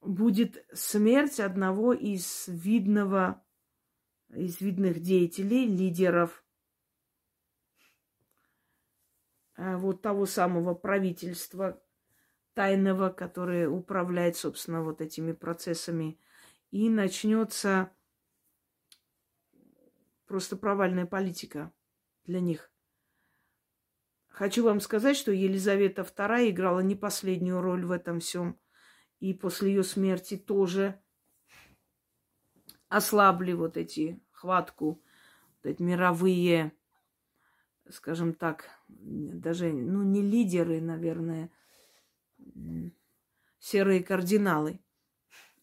Будет 0.00 0.64
смерть 0.72 1.40
одного 1.40 1.92
из 1.92 2.44
видного, 2.48 3.44
из 4.34 4.60
видных 4.60 5.00
деятелей, 5.00 5.66
лидеров 5.66 6.44
э, 9.56 9.76
вот 9.76 10.02
того 10.02 10.26
самого 10.26 10.74
правительства 10.74 11.82
тайного, 12.54 13.10
которое 13.10 13.68
управляет, 13.68 14.36
собственно, 14.36 14.82
вот 14.82 15.00
этими 15.00 15.32
процессами 15.32 16.18
и 16.70 16.88
начнется 16.88 17.90
просто 20.26 20.56
провальная 20.56 21.06
политика 21.06 21.72
для 22.24 22.40
них. 22.40 22.70
Хочу 24.28 24.64
вам 24.64 24.80
сказать, 24.80 25.16
что 25.16 25.32
Елизавета 25.32 26.02
II 26.02 26.50
играла 26.50 26.80
не 26.80 26.94
последнюю 26.94 27.60
роль 27.60 27.84
в 27.84 27.90
этом 27.90 28.20
всем. 28.20 28.58
И 29.18 29.34
после 29.34 29.70
ее 29.70 29.82
смерти 29.82 30.36
тоже 30.36 31.02
ослабли 32.90 33.54
вот 33.54 33.78
эти 33.78 34.20
хватку, 34.30 35.00
вот 35.62 35.70
эти 35.70 35.80
мировые, 35.80 36.72
скажем 37.88 38.34
так, 38.34 38.68
даже, 38.88 39.72
ну, 39.72 40.02
не 40.02 40.20
лидеры, 40.20 40.82
наверное, 40.82 41.50
серые 43.58 44.04
кардиналы– 44.04 44.78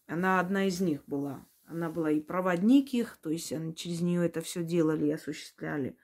Она 0.08 0.40
одна 0.40 0.66
из 0.66 0.80
них 0.80 1.04
была. 1.06 1.46
Она 1.66 1.90
была 1.90 2.10
и 2.10 2.20
проводник 2.20 2.94
их, 2.94 3.18
то 3.20 3.28
есть 3.28 3.52
они 3.52 3.74
через 3.74 4.00
нее 4.00 4.24
это 4.24 4.40
все 4.40 4.64
делали 4.64 5.06
и 5.06 5.12
осуществляли. 5.12 5.98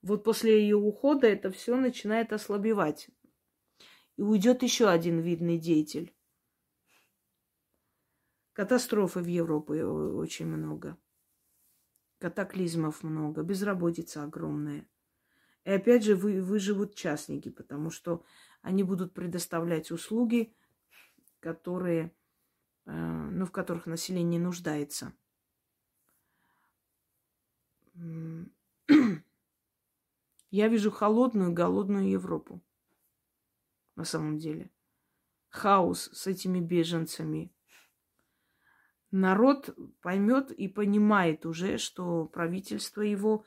Вот 0.00 0.24
после 0.24 0.62
ее 0.62 0.76
ухода 0.76 1.26
это 1.26 1.50
все 1.50 1.76
начинает 1.76 2.32
ослабевать. 2.32 3.10
И 4.16 4.22
уйдет 4.22 4.62
еще 4.62 4.88
один 4.88 5.20
видный 5.20 5.58
деятель. 5.58 6.14
Катастрофы 8.52 9.20
в 9.20 9.26
Европе 9.26 9.84
очень 9.84 10.46
много. 10.46 10.96
Катаклизмов 12.18 13.02
много, 13.02 13.42
безработица 13.42 14.22
огромная. 14.22 14.86
И 15.64 15.70
опять 15.70 16.04
же 16.04 16.14
вы, 16.14 16.42
выживут 16.42 16.94
частники, 16.94 17.48
потому 17.48 17.90
что 17.90 18.24
они 18.62 18.82
будут 18.82 19.14
предоставлять 19.14 19.90
услуги, 19.90 20.54
которые 21.40 22.12
Э, 22.84 22.90
ну, 23.30 23.46
в 23.46 23.52
которых 23.52 23.86
население 23.86 24.40
нуждается. 24.40 25.12
Я 30.50 30.68
вижу 30.68 30.90
холодную, 30.90 31.52
голодную 31.52 32.10
Европу. 32.10 32.62
На 33.96 34.04
самом 34.04 34.38
деле. 34.38 34.70
Хаос 35.50 36.10
с 36.12 36.26
этими 36.26 36.60
беженцами. 36.60 37.52
Народ 39.12 39.76
поймет 40.00 40.50
и 40.50 40.68
понимает 40.68 41.44
уже, 41.44 41.76
что 41.76 42.24
правительство 42.24 43.02
его 43.02 43.44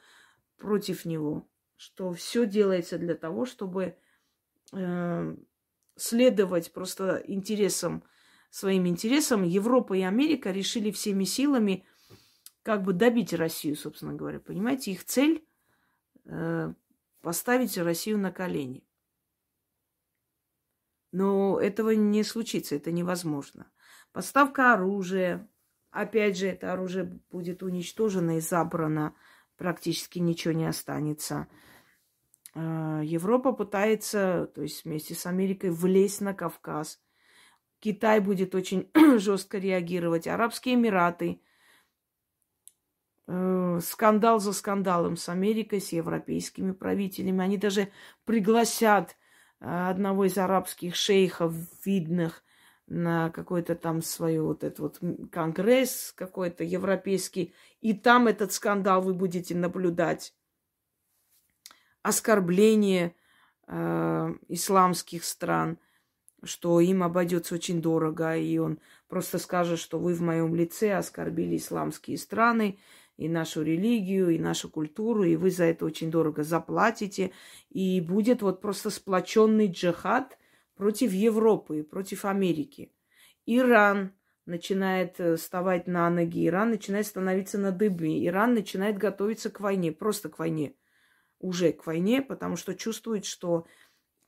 против 0.57 1.05
него, 1.05 1.49
что 1.75 2.13
все 2.13 2.45
делается 2.45 2.99
для 2.99 3.15
того, 3.15 3.45
чтобы 3.45 3.97
э, 4.71 5.35
следовать 5.95 6.71
просто 6.71 7.23
интересам 7.25 8.03
своим 8.51 8.87
интересам, 8.87 9.43
Европа 9.43 9.95
и 9.95 10.01
Америка 10.01 10.51
решили 10.51 10.91
всеми 10.91 11.23
силами 11.23 11.83
как 12.61 12.83
бы 12.83 12.93
добить 12.93 13.33
Россию, 13.33 13.75
собственно 13.75 14.13
говоря. 14.13 14.39
Понимаете, 14.39 14.91
их 14.91 15.03
цель 15.03 15.47
э, 16.25 16.73
поставить 17.21 17.75
Россию 17.79 18.19
на 18.19 18.31
колени. 18.31 18.87
Но 21.11 21.59
этого 21.59 21.89
не 21.89 22.23
случится, 22.23 22.75
это 22.75 22.91
невозможно. 22.91 23.71
Поставка 24.11 24.73
оружия, 24.73 25.49
опять 26.01 26.37
же, 26.37 26.47
это 26.47 26.73
оружие 26.73 27.19
будет 27.31 27.63
уничтожено 27.63 28.37
и 28.37 28.41
забрано, 28.41 29.15
практически 29.57 30.19
ничего 30.19 30.53
не 30.53 30.65
останется. 30.65 31.47
Э, 32.53 33.01
Европа 33.03 33.51
пытается, 33.53 34.51
то 34.53 34.61
есть 34.61 34.85
вместе 34.85 35.15
с 35.15 35.25
Америкой, 35.25 35.71
влезть 35.71 36.21
на 36.21 36.33
Кавказ– 36.33 36.99
Китай 37.85 38.19
будет 38.19 38.55
очень 38.55 38.89
жестко 39.19 39.59
реагировать, 39.59 40.25
Арабские 40.25 40.73
Эмираты. 40.73 41.39
Э, 43.27 43.79
скандал 43.79 44.39
за 44.39 44.53
скандалом 44.53 45.17
с 45.17 45.29
Америкой, 45.29 45.81
с 45.81 45.91
европейскими 45.91 46.71
правителями. 46.71 47.43
Они 47.43 47.57
даже 47.57 47.89
пригласят 48.23 49.15
э, 49.59 49.65
одного 49.65 50.25
из 50.25 50.35
арабских 50.37 50.95
шейхов 50.95 51.53
видных 51.85 52.43
на 52.87 53.29
какой-то 53.31 53.75
там 53.75 54.01
свой 54.01 54.39
вот 54.39 54.63
этот 54.63 54.79
вот 54.79 54.99
конгресс 55.31 56.13
какой-то 56.15 56.63
европейский, 56.63 57.53
и 57.81 57.93
там 57.93 58.27
этот 58.27 58.51
скандал 58.51 59.01
вы 59.01 59.13
будете 59.13 59.55
наблюдать. 59.55 60.33
Оскорбление 62.03 63.15
э, 63.67 64.33
исламских 64.47 65.23
стран– 65.23 65.79
что 66.45 66.79
им 66.79 67.03
обойдется 67.03 67.55
очень 67.55 67.81
дорого, 67.81 68.35
и 68.35 68.57
он 68.57 68.79
просто 69.07 69.39
скажет, 69.39 69.79
что 69.79 69.99
вы 69.99 70.13
в 70.13 70.21
моем 70.21 70.55
лице 70.55 70.93
оскорбили 70.93 71.57
исламские 71.57 72.17
страны, 72.17 72.79
и 73.17 73.29
нашу 73.29 73.61
религию, 73.61 74.29
и 74.29 74.39
нашу 74.39 74.69
культуру, 74.69 75.23
и 75.23 75.37
вы 75.37 75.49
за 75.49 75.63
это 75.65 75.85
очень 75.85 76.11
дорого 76.11 76.43
заплатите. 76.43 77.31
И 77.69 78.01
будет 78.01 78.41
вот 78.41 78.59
просто 78.59 78.89
сплоченный 78.89 79.67
джихад 79.67 80.37
против 80.75 81.11
Европы, 81.11 81.83
против 81.83 82.25
Америки. 82.25 82.91
Иран 83.45 84.13
начинает 84.45 85.19
э, 85.19 85.35
вставать 85.35 85.87
на 85.87 86.09
ноги, 86.09 86.47
Иран 86.47 86.69
начинает 86.69 87.07
становиться 87.07 87.57
на 87.57 87.71
дыбы, 87.71 88.25
Иран 88.25 88.53
начинает 88.53 88.97
готовиться 88.97 89.49
к 89.49 89.59
войне, 89.59 89.91
просто 89.91 90.29
к 90.29 90.39
войне, 90.39 90.75
уже 91.39 91.71
к 91.71 91.85
войне, 91.85 92.21
потому 92.21 92.55
что 92.55 92.75
чувствует, 92.75 93.25
что 93.25 93.65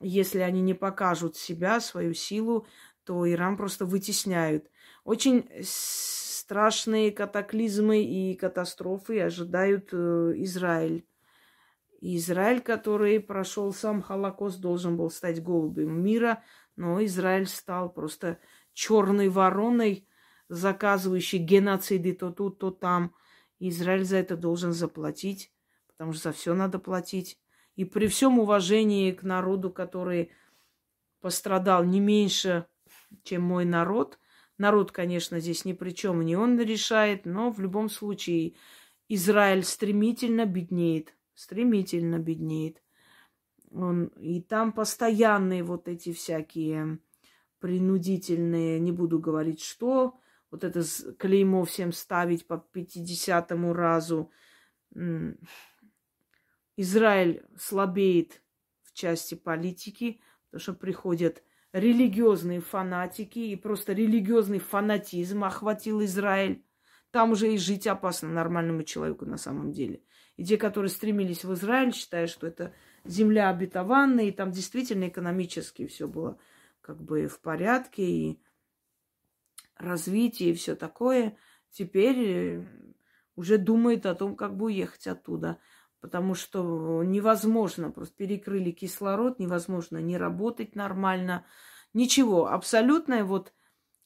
если 0.00 0.40
они 0.40 0.60
не 0.60 0.74
покажут 0.74 1.36
себя, 1.36 1.80
свою 1.80 2.14
силу, 2.14 2.66
то 3.04 3.28
Иран 3.30 3.56
просто 3.56 3.84
вытесняют. 3.84 4.70
Очень 5.04 5.48
страшные 5.62 7.10
катаклизмы 7.10 8.02
и 8.02 8.34
катастрофы 8.34 9.20
ожидают 9.20 9.88
э, 9.92 10.32
Израиль. 10.36 11.07
Израиль, 12.00 12.60
который 12.60 13.20
прошел 13.20 13.72
сам 13.72 14.02
Холокост, 14.02 14.60
должен 14.60 14.96
был 14.96 15.10
стать 15.10 15.42
голубем 15.42 16.02
мира, 16.02 16.44
но 16.76 17.04
Израиль 17.04 17.46
стал 17.46 17.92
просто 17.92 18.38
черной 18.72 19.28
вороной, 19.28 20.06
заказывающей 20.48 21.38
геноциды 21.38 22.12
то 22.14 22.30
тут, 22.30 22.58
то 22.58 22.70
там. 22.70 23.14
Израиль 23.58 24.04
за 24.04 24.18
это 24.18 24.36
должен 24.36 24.72
заплатить, 24.72 25.52
потому 25.88 26.12
что 26.12 26.24
за 26.24 26.32
все 26.32 26.54
надо 26.54 26.78
платить. 26.78 27.40
И 27.74 27.84
при 27.84 28.06
всем 28.06 28.38
уважении 28.38 29.10
к 29.10 29.24
народу, 29.24 29.70
который 29.70 30.30
пострадал 31.20 31.84
не 31.84 31.98
меньше, 31.98 32.66
чем 33.24 33.42
мой 33.42 33.64
народ, 33.64 34.20
народ, 34.56 34.92
конечно, 34.92 35.40
здесь 35.40 35.64
ни 35.64 35.72
при 35.72 35.90
чем, 35.90 36.24
не 36.24 36.36
он 36.36 36.60
решает, 36.60 37.26
но 37.26 37.50
в 37.50 37.60
любом 37.60 37.88
случае 37.88 38.54
Израиль 39.08 39.64
стремительно 39.64 40.46
беднеет, 40.46 41.14
стремительно 41.38 42.18
беднеет. 42.18 42.82
Он, 43.70 44.06
и 44.18 44.42
там 44.42 44.72
постоянные 44.72 45.62
вот 45.62 45.86
эти 45.86 46.12
всякие 46.12 46.98
принудительные, 47.60 48.80
не 48.80 48.90
буду 48.90 49.20
говорить 49.20 49.62
что, 49.62 50.18
вот 50.50 50.64
это 50.64 50.82
клеймо 51.16 51.64
всем 51.64 51.92
ставить 51.92 52.44
по 52.48 52.58
50 52.58 53.52
разу. 53.52 54.32
Израиль 56.76 57.44
слабеет 57.56 58.42
в 58.82 58.92
части 58.92 59.36
политики, 59.36 60.20
потому 60.46 60.60
что 60.60 60.74
приходят 60.74 61.44
религиозные 61.72 62.60
фанатики, 62.60 63.38
и 63.38 63.54
просто 63.54 63.92
религиозный 63.92 64.58
фанатизм 64.58 65.44
охватил 65.44 66.02
Израиль. 66.02 66.64
Там 67.12 67.30
уже 67.30 67.54
и 67.54 67.58
жить 67.58 67.86
опасно 67.86 68.28
нормальному 68.28 68.82
человеку 68.82 69.24
на 69.24 69.36
самом 69.36 69.70
деле. 69.70 70.02
И 70.38 70.44
те, 70.44 70.56
которые 70.56 70.88
стремились 70.88 71.44
в 71.44 71.52
Израиль, 71.52 71.92
считая, 71.92 72.26
что 72.26 72.46
это 72.46 72.72
земля 73.04 73.50
обетованная, 73.50 74.24
и 74.24 74.32
там 74.32 74.50
действительно 74.50 75.08
экономически 75.08 75.86
все 75.86 76.08
было 76.08 76.38
как 76.80 77.02
бы 77.02 77.26
в 77.26 77.40
порядке, 77.40 78.02
и 78.02 78.40
развитие, 79.76 80.52
и 80.52 80.54
все 80.54 80.74
такое, 80.74 81.36
теперь 81.70 82.18
э, 82.18 82.64
уже 83.36 83.58
думает 83.58 84.06
о 84.06 84.14
том, 84.14 84.34
как 84.34 84.56
бы 84.56 84.66
уехать 84.66 85.06
оттуда 85.06 85.58
потому 86.00 86.34
что 86.34 87.02
невозможно, 87.04 87.90
просто 87.90 88.14
перекрыли 88.16 88.70
кислород, 88.70 89.38
невозможно 89.38 89.98
не 89.98 90.16
работать 90.16 90.74
нормально. 90.74 91.44
Ничего, 91.94 92.48
абсолютное 92.48 93.24
вот 93.24 93.52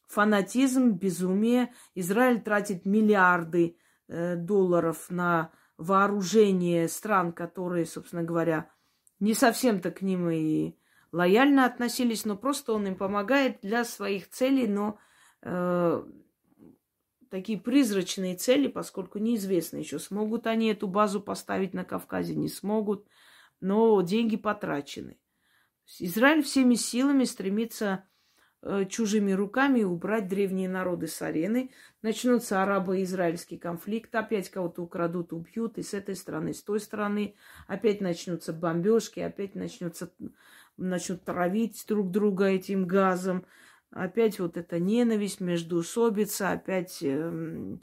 фанатизм, 0.06 0.92
безумие. 0.92 1.72
Израиль 1.94 2.40
тратит 2.40 2.86
миллиарды 2.86 3.76
э, 4.08 4.36
долларов 4.36 5.10
на 5.10 5.50
вооружение 5.82 6.88
стран, 6.88 7.32
которые, 7.32 7.86
собственно 7.86 8.22
говоря, 8.22 8.70
не 9.20 9.34
совсем-то 9.34 9.90
к 9.90 10.02
ним 10.02 10.30
и 10.30 10.74
лояльно 11.12 11.66
относились, 11.66 12.24
но 12.24 12.36
просто 12.36 12.72
он 12.72 12.86
им 12.86 12.96
помогает 12.96 13.60
для 13.60 13.84
своих 13.84 14.30
целей, 14.30 14.66
но 14.66 14.98
э, 15.42 16.04
такие 17.30 17.58
призрачные 17.60 18.36
цели, 18.36 18.68
поскольку 18.68 19.18
неизвестно 19.18 19.78
еще, 19.78 19.98
смогут 19.98 20.46
они 20.46 20.68
эту 20.68 20.88
базу 20.88 21.20
поставить 21.20 21.74
на 21.74 21.84
Кавказе, 21.84 22.34
не 22.34 22.48
смогут, 22.48 23.06
но 23.60 24.00
деньги 24.02 24.36
потрачены. 24.36 25.18
Израиль 25.98 26.42
всеми 26.42 26.74
силами 26.74 27.24
стремится 27.24 28.08
чужими 28.88 29.32
руками 29.32 29.82
убрать 29.82 30.28
древние 30.28 30.68
народы 30.68 31.08
с 31.08 31.20
арены. 31.20 31.70
Начнутся 32.00 32.62
арабо-израильский 32.62 33.58
конфликт, 33.58 34.14
опять 34.14 34.50
кого-то 34.50 34.82
украдут, 34.82 35.32
убьют, 35.32 35.78
и 35.78 35.82
с 35.82 35.94
этой 35.94 36.14
стороны, 36.14 36.54
с 36.54 36.62
той 36.62 36.78
стороны. 36.78 37.34
Опять 37.66 38.00
начнутся 38.00 38.52
бомбежки, 38.52 39.20
опять 39.20 39.54
начнутся, 39.54 40.12
начнут 40.76 41.24
травить 41.24 41.84
друг 41.88 42.10
друга 42.10 42.46
этим 42.46 42.86
газом. 42.86 43.44
Опять 43.90 44.38
вот 44.38 44.56
эта 44.56 44.78
ненависть, 44.78 45.40
междуусобица, 45.40 46.52
опять 46.52 46.98
э, 47.02 47.76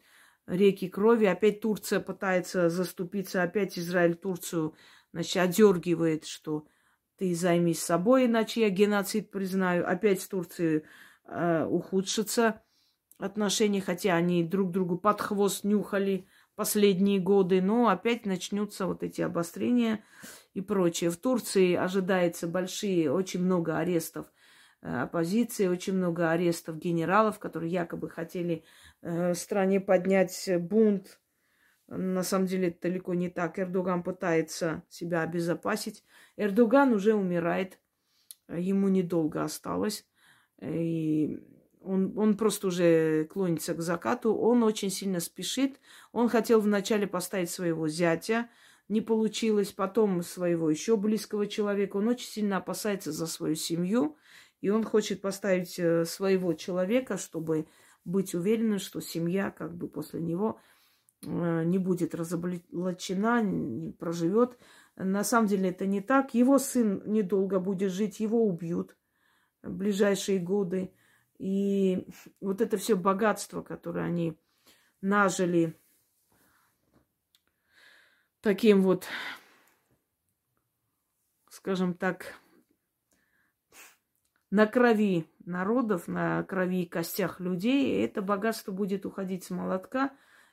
реки 0.47 0.87
крови, 0.87 1.25
опять 1.25 1.59
Турция 1.59 1.99
пытается 1.99 2.69
заступиться, 2.69 3.43
опять 3.43 3.77
Израиль 3.77 4.15
Турцию, 4.15 4.75
значит, 5.11 5.37
одергивает, 5.37 6.25
что 6.25 6.65
ты 7.19 7.35
займись 7.35 7.83
собой, 7.83 8.25
иначе 8.27 8.61
я 8.61 8.69
геноцид 8.69 9.29
признаю. 9.29 9.85
Опять 9.85 10.21
с 10.21 10.27
Турции 10.27 10.85
э, 11.25 11.65
ухудшится 11.65 12.61
отношения, 13.17 13.81
хотя 13.81 14.15
они 14.15 14.41
друг 14.43 14.71
другу 14.71 14.97
под 14.97 15.19
хвост 15.19 15.65
нюхали 15.65 16.25
последние 16.55 17.19
годы, 17.19 17.61
но 17.61 17.89
опять 17.89 18.25
начнутся 18.25 18.87
вот 18.87 19.03
эти 19.03 19.21
обострения 19.21 20.01
и 20.53 20.61
прочее. 20.61 21.09
В 21.09 21.17
Турции 21.17 21.75
ожидается 21.75 22.47
большие, 22.47 23.11
очень 23.11 23.43
много 23.43 23.77
арестов 23.77 24.27
э, 24.81 25.01
оппозиции, 25.01 25.67
очень 25.67 25.95
много 25.95 26.31
арестов 26.31 26.77
генералов, 26.77 27.37
которые 27.37 27.69
якобы 27.69 28.09
хотели 28.09 28.63
э, 29.01 29.33
в 29.33 29.37
стране 29.37 29.81
поднять 29.81 30.49
бунт. 30.57 31.19
На 31.89 32.21
самом 32.21 32.45
деле 32.45 32.67
это 32.67 32.81
далеко 32.83 33.15
не 33.15 33.29
так. 33.29 33.57
Эрдоган 33.57 34.03
пытается 34.03 34.83
себя 34.89 35.23
обезопасить. 35.23 36.03
Эрдоган 36.37 36.93
уже 36.93 37.15
умирает. 37.15 37.79
Ему 38.47 38.89
недолго 38.89 39.43
осталось. 39.43 40.05
И 40.61 41.39
он, 41.81 42.17
он 42.17 42.37
просто 42.37 42.67
уже 42.67 43.25
клонится 43.25 43.73
к 43.73 43.81
закату. 43.81 44.35
Он 44.35 44.63
очень 44.63 44.91
сильно 44.91 45.19
спешит. 45.19 45.79
Он 46.11 46.29
хотел 46.29 46.61
вначале 46.61 47.07
поставить 47.07 47.49
своего 47.49 47.87
зятя, 47.87 48.49
не 48.87 49.01
получилось, 49.01 49.71
потом 49.71 50.21
своего 50.21 50.69
еще 50.69 50.95
близкого 50.95 51.47
человека. 51.47 51.97
Он 51.97 52.07
очень 52.09 52.27
сильно 52.27 52.57
опасается 52.57 53.11
за 53.11 53.27
свою 53.27 53.55
семью, 53.55 54.17
и 54.61 54.69
он 54.69 54.83
хочет 54.83 55.21
поставить 55.21 55.79
э, 55.79 56.05
своего 56.05 56.53
человека, 56.53 57.17
чтобы 57.17 57.67
быть 58.03 58.33
уверенным, 58.33 58.79
что 58.79 58.99
семья 58.99 59.51
как 59.51 59.75
бы 59.75 59.87
после 59.87 60.21
него 60.21 60.59
не 61.21 61.77
будет 61.77 62.15
разоблачена, 62.15 63.93
проживет. 63.99 64.57
На 64.95 65.23
самом 65.23 65.47
деле 65.47 65.69
это 65.69 65.85
не 65.85 66.01
так. 66.01 66.33
Его 66.33 66.57
сын 66.59 67.01
недолго 67.05 67.59
будет 67.59 67.91
жить, 67.91 68.19
его 68.19 68.45
убьют 68.45 68.95
в 69.61 69.71
ближайшие 69.71 70.39
годы. 70.39 70.93
И 71.37 72.07
вот 72.41 72.61
это 72.61 72.77
все 72.77 72.95
богатство, 72.95 73.61
которое 73.61 74.05
они 74.05 74.37
нажили 75.01 75.79
таким 78.41 78.81
вот, 78.81 79.05
скажем 81.49 81.93
так, 81.93 82.35
на 84.51 84.65
крови 84.65 85.27
народов, 85.45 86.07
на 86.07 86.43
крови 86.43 86.83
и 86.83 86.89
костях 86.89 87.39
людей, 87.39 88.03
это 88.03 88.21
богатство 88.21 88.71
будет 88.71 89.05
уходить 89.05 89.43
с 89.43 89.49
молотка. 89.49 90.11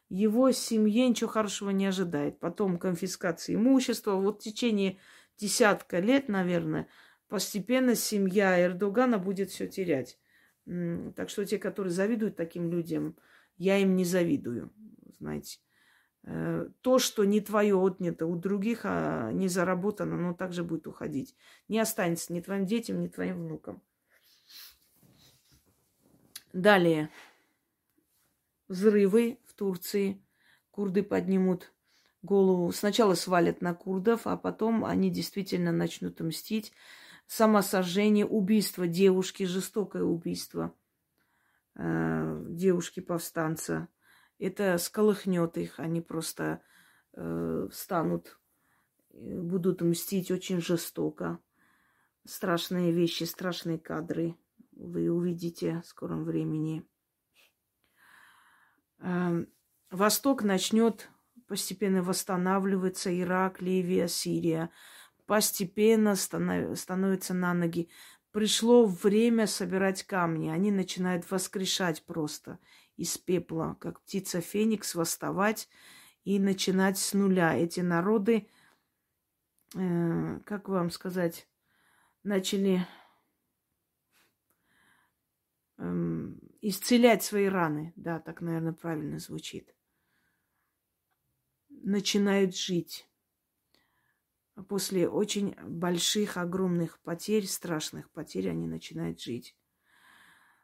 Его 0.09 0.53
семье 0.53 1.09
ничего 1.09 1.31
хорошего 1.31 1.71
не 1.71 1.87
ожидает. 1.87 2.39
Потом 2.39 2.79
конфискация 2.79 3.57
имущества. 3.57 4.13
Вот 4.13 4.41
в 4.41 4.45
течение 4.45 4.99
десятка 5.37 5.99
лет, 5.99 6.29
наверное, 6.29 6.89
постепенно 7.29 7.95
семья 7.95 8.63
Эрдогана 8.65 9.19
будет 9.19 9.51
все 9.51 9.67
терять. 9.67 10.19
Так 10.65 11.29
что 11.29 11.45
те, 11.45 11.59
которые 11.59 11.93
завидуют 11.93 12.37
таким 12.37 12.71
людям, 12.71 13.17
я 13.57 13.79
им 13.79 13.97
не 13.97 14.05
завидую, 14.05 14.73
знаете. 15.19 15.59
Э, 16.25 16.69
то, 16.81 16.99
что 16.99 17.25
не 17.25 17.41
твое 17.41 17.77
отнято 17.77 18.27
у 18.27 18.37
других, 18.37 18.81
а 18.83 19.31
не 19.33 19.49
заработано, 19.49 20.17
оно 20.17 20.35
также 20.35 20.65
будет 20.65 20.87
уходить. 20.89 21.37
Не 21.69 21.79
останется 21.79 22.33
ни 22.33 22.41
твоим 22.41 22.67
детям, 22.67 23.01
ни 23.01 23.07
твоим 23.07 23.45
внукам. 23.45 23.81
Далее. 26.53 27.11
Взрывы 28.67 29.39
Турции. 29.57 30.23
Курды 30.71 31.03
поднимут 31.03 31.73
голову. 32.23 32.71
Сначала 32.73 33.15
свалят 33.15 33.63
на 33.63 33.75
курдов, 33.75 34.27
а 34.27 34.37
потом 34.37 34.85
они 34.85 35.11
действительно 35.11 35.73
начнут 35.73 36.21
мстить 36.21 36.73
самосожжение, 37.27 38.27
убийство 38.27 38.87
девушки, 38.87 39.45
жестокое 39.45 40.03
убийство 40.03 40.75
э, 41.75 42.45
девушки-повстанца. 42.49 43.89
Это 44.39 44.79
сколыхнет 44.79 45.57
их, 45.57 45.81
они 45.81 46.01
просто 46.01 46.63
э, 47.15 47.69
встанут, 47.73 48.39
э, 49.11 49.41
будут 49.41 49.81
мстить 49.81 50.31
очень 50.31 50.61
жестоко. 50.61 51.39
Страшные 52.25 52.93
вещи, 52.93 53.25
страшные 53.25 53.79
кадры 53.79 54.37
вы 54.73 55.11
увидите 55.11 55.81
в 55.83 55.87
скором 55.87 56.25
времени. 56.25 56.85
Э, 58.99 59.45
Восток 59.91 60.43
начнет 60.43 61.09
постепенно 61.47 62.03
восстанавливаться, 62.03 63.17
Ирак, 63.19 63.61
Ливия, 63.61 64.09
Сирия– 64.09 64.71
постепенно 65.27 66.15
станов, 66.15 66.79
становятся 66.79 67.35
на 67.35 67.53
ноги. 67.53 67.91
Пришло 68.31 68.87
время 68.87 69.47
собирать 69.47 70.05
камни. 70.05 70.49
Они 70.49 70.71
начинают 70.71 71.31
воскрешать 71.31 72.05
просто 72.05 72.59
из 72.97 73.19
пепла, 73.19 73.77
как 73.81 74.01
птица 74.01 74.41
Феникс, 74.41 74.95
восставать 74.95 75.69
и 76.25 76.39
начинать 76.39 76.99
с 76.99 77.13
нуля. 77.13 77.57
Эти 77.57 77.81
народы, 77.81 78.49
э, 79.75 80.41
как 80.45 80.69
вам 80.69 80.91
сказать, 80.91 81.49
начали 82.23 82.87
э, 85.79 86.33
исцелять 86.69 87.23
свои 87.23 87.47
раны. 87.47 87.93
Да, 87.95 88.19
так, 88.19 88.41
наверное, 88.41 88.73
правильно 88.73 89.19
звучит. 89.21 89.75
Начинают 91.69 92.57
жить 92.57 93.09
после 94.69 95.09
очень 95.09 95.55
больших, 95.63 96.37
огромных 96.37 96.99
потерь, 97.01 97.47
страшных 97.47 98.11
потерь, 98.11 98.51
они 98.51 98.67
начинают 98.67 99.21
жить. 99.21 99.57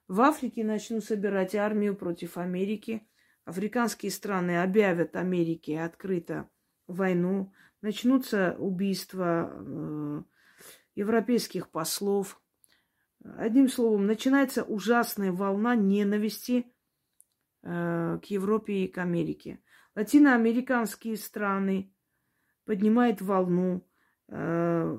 В 0.08 0.20
Африке 0.22 0.64
начнут 0.64 1.04
собирать 1.04 1.54
армию 1.54 1.94
против 1.94 2.36
Америки. 2.36 3.06
Африканские 3.44 4.10
страны 4.10 4.60
объявят 4.60 5.14
Америке 5.14 5.82
открыто 5.82 6.50
войну. 6.88 7.52
Начнутся 7.80 8.56
убийства 8.58 9.52
э, 9.54 10.22
европейских 10.96 11.70
послов. 11.70 12.41
Одним 13.24 13.68
словом, 13.68 14.06
начинается 14.06 14.64
ужасная 14.64 15.30
волна 15.30 15.76
ненависти 15.76 16.66
э, 17.62 18.18
к 18.20 18.24
Европе 18.26 18.84
и 18.84 18.88
к 18.88 18.98
Америке. 18.98 19.60
Латиноамериканские 19.94 21.16
страны 21.16 21.94
поднимает 22.64 23.20
волну, 23.20 23.86
э, 24.28 24.98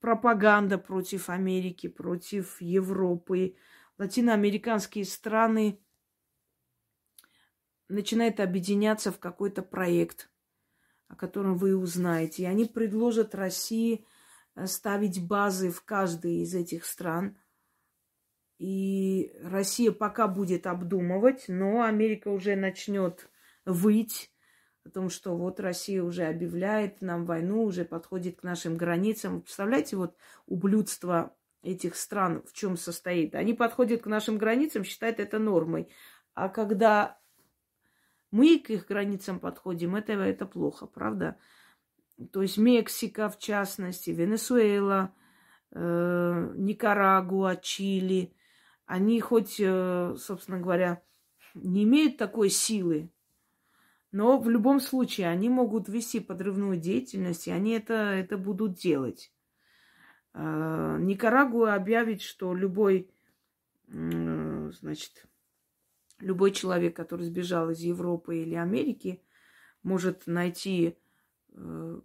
пропаганда 0.00 0.78
против 0.78 1.28
Америки, 1.28 1.88
против 1.88 2.60
Европы. 2.60 3.56
Латиноамериканские 3.98 5.04
страны 5.04 5.82
начинают 7.88 8.40
объединяться 8.40 9.12
в 9.12 9.18
какой-то 9.18 9.62
проект, 9.62 10.30
о 11.08 11.16
котором 11.16 11.56
вы 11.56 11.76
узнаете. 11.76 12.44
И 12.44 12.46
они 12.46 12.64
предложат 12.64 13.34
России 13.34 14.06
э, 14.54 14.66
ставить 14.66 15.26
базы 15.26 15.70
в 15.70 15.84
каждой 15.84 16.42
из 16.42 16.54
этих 16.54 16.86
стран. 16.86 17.36
И 18.58 19.32
Россия 19.42 19.92
пока 19.92 20.26
будет 20.26 20.66
обдумывать, 20.66 21.44
но 21.48 21.82
Америка 21.82 22.28
уже 22.28 22.56
начнет 22.56 23.30
выть 23.64 24.32
о 24.84 24.90
том, 24.90 25.10
что 25.10 25.36
вот 25.36 25.60
Россия 25.60 26.02
уже 26.02 26.24
объявляет 26.24 27.00
нам 27.00 27.24
войну, 27.24 27.62
уже 27.62 27.84
подходит 27.84 28.40
к 28.40 28.42
нашим 28.42 28.76
границам. 28.76 29.42
Представляете, 29.42 29.96
вот 29.96 30.16
ублюдство 30.46 31.36
этих 31.62 31.94
стран 31.94 32.42
в 32.46 32.52
чем 32.52 32.76
состоит? 32.76 33.34
Они 33.34 33.54
подходят 33.54 34.02
к 34.02 34.06
нашим 34.06 34.38
границам, 34.38 34.82
считают 34.82 35.20
это 35.20 35.38
нормой. 35.38 35.88
А 36.34 36.48
когда 36.48 37.18
мы 38.30 38.58
к 38.58 38.70
их 38.70 38.86
границам 38.86 39.38
подходим, 39.38 39.94
это, 39.94 40.12
это 40.12 40.46
плохо, 40.46 40.86
правда? 40.86 41.36
То 42.32 42.42
есть 42.42 42.58
Мексика, 42.58 43.28
в 43.28 43.38
частности, 43.38 44.10
Венесуэла, 44.10 45.14
э, 45.70 46.52
Никарагуа, 46.56 47.56
Чили, 47.56 48.34
они 48.88 49.20
хоть, 49.20 49.56
э, 49.60 50.16
собственно 50.18 50.58
говоря, 50.58 51.02
не 51.54 51.84
имеют 51.84 52.16
такой 52.16 52.48
силы, 52.48 53.12
но 54.12 54.38
в 54.38 54.48
любом 54.48 54.80
случае 54.80 55.28
они 55.28 55.50
могут 55.50 55.88
вести 55.88 56.20
подрывную 56.20 56.78
деятельность, 56.78 57.46
и 57.46 57.50
они 57.50 57.72
это, 57.72 57.92
это 57.92 58.38
будут 58.38 58.78
делать. 58.78 59.30
А, 60.32 60.96
Никарагуа 60.96 61.74
объявит, 61.74 62.22
что 62.22 62.54
любой, 62.54 63.10
значит, 63.86 65.26
любой 66.18 66.52
человек, 66.52 66.96
который 66.96 67.26
сбежал 67.26 67.68
из 67.68 67.80
Европы 67.80 68.38
или 68.38 68.54
Америки, 68.54 69.22
может 69.82 70.26
найти 70.26 70.96
э, 71.52 72.00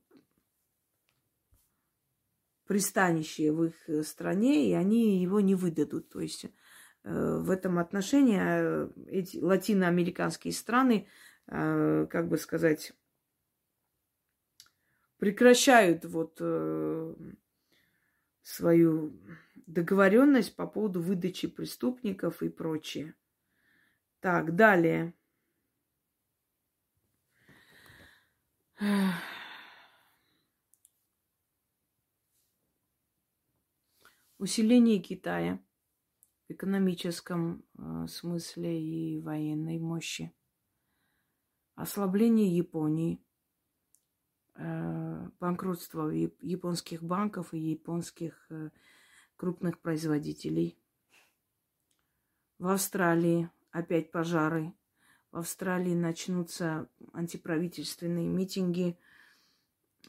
пристанище 2.66 3.52
в 3.52 3.66
их 3.66 4.06
стране, 4.06 4.70
и 4.70 4.74
они 4.74 5.22
его 5.22 5.40
не 5.40 5.56
выдадут. 5.56 6.10
То 6.10 6.20
есть 6.20 6.46
э, 6.46 6.50
в 7.04 7.50
этом 7.50 7.80
отношении 7.80 8.40
э, 8.42 8.90
эти 9.08 9.38
латиноамериканские 9.38 10.54
страны 10.54 11.08
Э, 11.48 12.08
как 12.10 12.30
бы 12.30 12.38
сказать, 12.38 12.94
прекращают 15.18 16.06
вот 16.06 16.38
э, 16.40 17.16
свою 18.42 19.14
договоренность 19.68 20.56
по 20.56 20.66
поводу 20.68 21.02
выдачи 21.02 21.48
преступников 21.48 22.42
и 22.42 22.50
прочее. 22.50 23.14
Так, 24.22 24.56
далее. 24.56 25.14
Усиление 34.44 35.00
Китая 35.00 35.58
в 36.50 36.52
экономическом 36.52 37.64
э, 37.78 38.08
смысле 38.10 38.78
и 38.78 39.22
военной 39.22 39.80
мощи. 39.80 40.34
Ослабление 41.76 42.54
Японии. 42.54 43.24
Э, 44.56 45.30
банкротство 45.40 46.10
японских 46.10 47.04
банков 47.04 47.54
и 47.54 47.58
японских 47.58 48.46
э, 48.50 48.72
крупных 49.38 49.80
производителей. 49.80 50.78
В 52.60 52.68
Австралии 52.68 53.50
опять 53.72 54.12
пожары. 54.12 54.74
В 55.32 55.38
Австралии 55.38 55.94
начнутся 55.94 56.90
антиправительственные 57.14 58.28
митинги. 58.28 59.00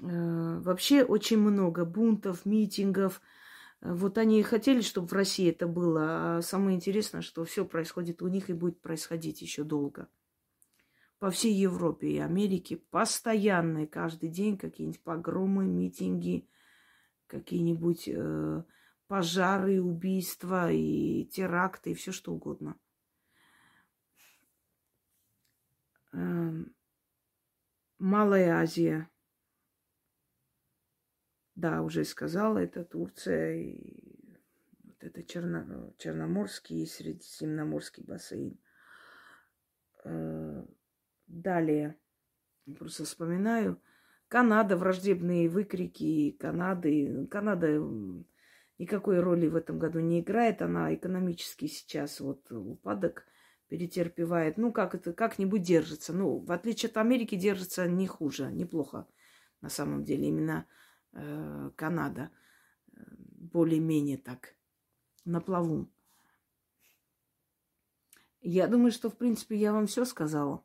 Вообще 0.00 1.04
очень 1.04 1.38
много 1.38 1.84
бунтов, 1.84 2.44
митингов– 2.44 3.22
вот 3.84 4.16
они 4.16 4.40
и 4.40 4.42
хотели, 4.42 4.80
чтобы 4.80 5.08
в 5.08 5.12
России 5.12 5.50
это 5.50 5.66
было, 5.66 6.38
а 6.38 6.42
самое 6.42 6.74
интересное, 6.74 7.20
что 7.20 7.44
все 7.44 7.66
происходит 7.66 8.22
у 8.22 8.28
них 8.28 8.48
и 8.48 8.54
будет 8.54 8.80
происходить 8.80 9.42
еще 9.42 9.62
долго. 9.62 10.08
По 11.18 11.30
всей 11.30 11.52
Европе 11.52 12.08
и 12.08 12.18
Америке 12.18 12.78
постоянные 12.78 13.86
каждый 13.86 14.30
день 14.30 14.56
какие-нибудь 14.56 15.02
погромы, 15.02 15.66
митинги, 15.66 16.48
какие-нибудь 17.26 18.08
э, 18.08 18.64
пожары, 19.06 19.82
убийства 19.82 20.72
и 20.72 21.26
теракты 21.26 21.90
и 21.90 21.94
все 21.94 22.10
что 22.10 22.32
угодно. 22.32 22.78
Э, 26.12 26.64
Малая 27.98 28.62
Азия– 28.62 29.10
да, 31.54 31.82
уже 31.82 32.04
сказала, 32.04 32.58
это 32.58 32.84
Турция 32.84 33.54
и 33.54 34.38
вот 34.84 34.96
это 35.00 35.22
Черно, 35.22 35.92
Черноморский 35.98 36.82
и 36.82 36.86
Средиземноморский 36.86 38.02
бассейн. 38.04 38.58
Э, 40.04 40.64
далее, 41.26 41.96
просто 42.78 43.04
вспоминаю, 43.04 43.80
Канада, 44.28 44.76
враждебные 44.76 45.48
выкрики 45.48 46.32
Канады. 46.32 47.26
Канада 47.30 47.80
никакой 48.78 49.20
роли 49.20 49.46
в 49.46 49.54
этом 49.54 49.78
году 49.78 50.00
не 50.00 50.20
играет. 50.20 50.60
Она 50.60 50.92
экономически 50.94 51.66
сейчас 51.66 52.20
вот 52.20 52.50
упадок 52.50 53.26
перетерпевает. 53.68 54.56
Ну, 54.56 54.72
как 54.72 54.94
это, 54.94 55.12
как-нибудь 55.12 55.62
держится. 55.62 56.12
Ну, 56.12 56.38
в 56.38 56.50
отличие 56.50 56.90
от 56.90 56.96
Америки, 56.96 57.36
держится 57.36 57.86
не 57.86 58.06
хуже, 58.06 58.50
неплохо 58.50 59.06
на 59.60 59.68
самом 59.68 60.04
деле. 60.04 60.28
Именно 60.28 60.66
Канада. 61.76 62.30
Более-менее 62.92 64.18
так 64.18 64.54
на 65.24 65.40
плаву. 65.40 65.88
Я 68.40 68.66
думаю, 68.68 68.92
что, 68.92 69.08
в 69.08 69.16
принципе, 69.16 69.56
я 69.56 69.72
вам 69.72 69.86
все 69.86 70.04
сказала. 70.04 70.62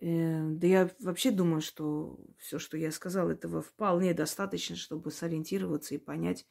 Э, 0.00 0.48
да 0.50 0.66
я 0.66 0.90
вообще 1.00 1.30
думаю, 1.30 1.60
что 1.60 2.20
все, 2.36 2.58
что 2.58 2.76
я 2.76 2.92
сказала, 2.92 3.30
этого 3.30 3.62
вполне 3.62 4.14
достаточно, 4.14 4.76
чтобы 4.76 5.10
сориентироваться 5.10 5.94
и 5.94 5.98
понять, 5.98 6.46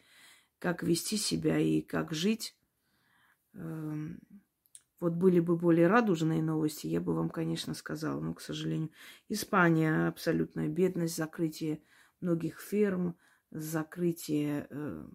как 0.59 0.83
вести 0.83 1.17
себя 1.17 1.57
и 1.59 1.81
как 1.81 2.13
жить. 2.13 2.57
Э, 3.53 4.07
вот 4.99 5.13
были 5.13 5.39
бы 5.39 5.55
более 5.55 5.87
радужные 5.87 6.41
новости, 6.41 6.87
я 6.87 6.99
бы 6.99 7.13
вам, 7.13 7.29
конечно, 7.29 7.75
сказала. 7.75 8.19
Но, 8.19 8.33
к 8.33 8.41
сожалению, 8.41 8.89
Испания 9.29 10.07
абсолютная 10.07 10.67
бедность, 10.67 11.15
закрытие 11.15 11.81
многих 12.21 12.59
ферм, 12.59 13.17
закрытие 13.51 14.67
э, 14.69 15.07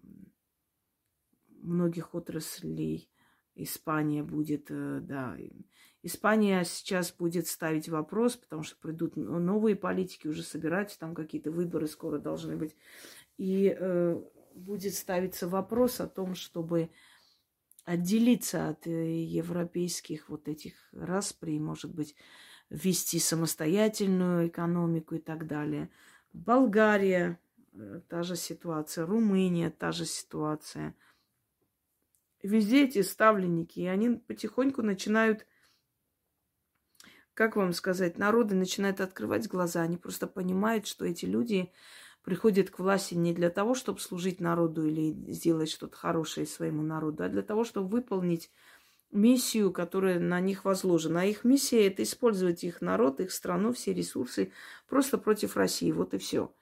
многих 1.61 2.15
отраслей. 2.15 3.09
Испания 3.55 4.23
будет, 4.23 4.67
э, 4.69 4.99
да, 5.01 5.37
Испания 6.01 6.63
сейчас 6.65 7.13
будет 7.13 7.47
ставить 7.47 7.87
вопрос, 7.87 8.35
потому 8.35 8.63
что 8.63 8.75
придут 8.77 9.15
новые 9.15 9.75
политики, 9.75 10.27
уже 10.27 10.43
собирать, 10.43 10.97
там 10.99 11.15
какие-то 11.15 11.49
выборы 11.49 11.87
скоро 11.87 12.19
должны 12.19 12.57
быть. 12.57 12.75
И 13.37 13.75
э, 13.77 14.21
будет 14.53 14.95
ставиться 14.95 15.47
вопрос 15.47 16.01
о 16.01 16.07
том, 16.07 16.35
чтобы 16.35 16.89
отделиться 17.85 18.69
от 18.69 18.87
э, 18.87 19.23
европейских 19.23 20.29
вот 20.29 20.47
этих 20.47 20.73
распри, 20.91 21.59
может 21.59 21.93
быть, 21.93 22.15
ввести 22.69 23.19
самостоятельную 23.19 24.47
экономику 24.47 25.15
и 25.15 25.19
так 25.19 25.47
далее. 25.47 25.89
Болгария, 26.33 27.39
э, 27.73 28.01
та 28.09 28.23
же 28.23 28.35
ситуация, 28.35 29.05
Румыния, 29.05 29.69
та 29.69 29.91
же 29.91 30.05
ситуация. 30.05 30.95
Везде 32.41 32.85
эти 32.85 33.01
ставленники, 33.01 33.79
и 33.79 33.85
они 33.85 34.09
потихоньку 34.09 34.81
начинают, 34.81 35.45
как 37.33 37.55
вам 37.55 37.71
сказать, 37.71 38.17
народы 38.17 38.55
начинают 38.55 38.99
открывать 38.99 39.47
глаза, 39.47 39.81
они 39.83 39.97
просто 39.97 40.27
понимают, 40.27 40.87
что 40.87 41.05
эти 41.05 41.25
люди 41.25 41.71
приходят 42.23 42.69
к 42.69 42.79
власти 42.79 43.13
не 43.13 43.33
для 43.33 43.49
того, 43.49 43.75
чтобы 43.75 43.99
служить 43.99 44.39
народу 44.39 44.85
или 44.85 45.31
сделать 45.31 45.69
что-то 45.69 45.95
хорошее 45.95 46.45
своему 46.47 46.81
народу, 46.81 47.23
а 47.23 47.29
для 47.29 47.43
того, 47.43 47.63
чтобы 47.63 47.89
выполнить 47.89 48.51
миссию, 49.13 49.71
которая 49.71 50.19
на 50.19 50.39
них 50.39 50.65
возложена. 50.65 51.21
А 51.21 51.25
их 51.25 51.43
миссия– 51.43 51.87
это 51.87 52.03
использовать 52.03 52.63
их 52.63 52.81
народ, 52.81 53.19
их 53.19 53.31
страну, 53.31 53.73
все 53.73 53.93
ресурсы 53.93 54.51
просто 54.87 55.17
против 55.17 55.55
России. 55.55 55.91
Вот 55.91 56.13
и 56.13 56.17
все. 56.17 56.53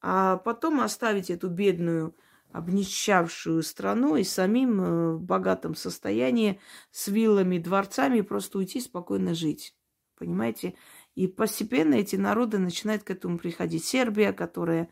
А 0.00 0.36
потом 0.38 0.80
оставить 0.80 1.30
эту 1.30 1.48
бедную, 1.48 2.14
обнищавшую 2.50 3.62
страну 3.62 4.16
и 4.16 4.24
самим 4.24 4.80
э, 4.80 5.12
в 5.14 5.22
богатом 5.22 5.74
состоянии 5.74 6.60
с 6.90 7.08
виллами, 7.08 7.58
дворцами 7.58 8.20
просто 8.20 8.58
уйти 8.58 8.80
спокойно 8.80 9.34
жить. 9.34 9.76
Понимаете? 10.16 10.74
И 11.14 11.26
постепенно 11.26 11.94
эти 11.94 12.16
народы 12.16 12.58
начинают 12.58 13.04
к 13.04 13.10
этому 13.10 13.38
приходить. 13.38 13.84
Сербия, 13.84 14.32
которая 14.32 14.90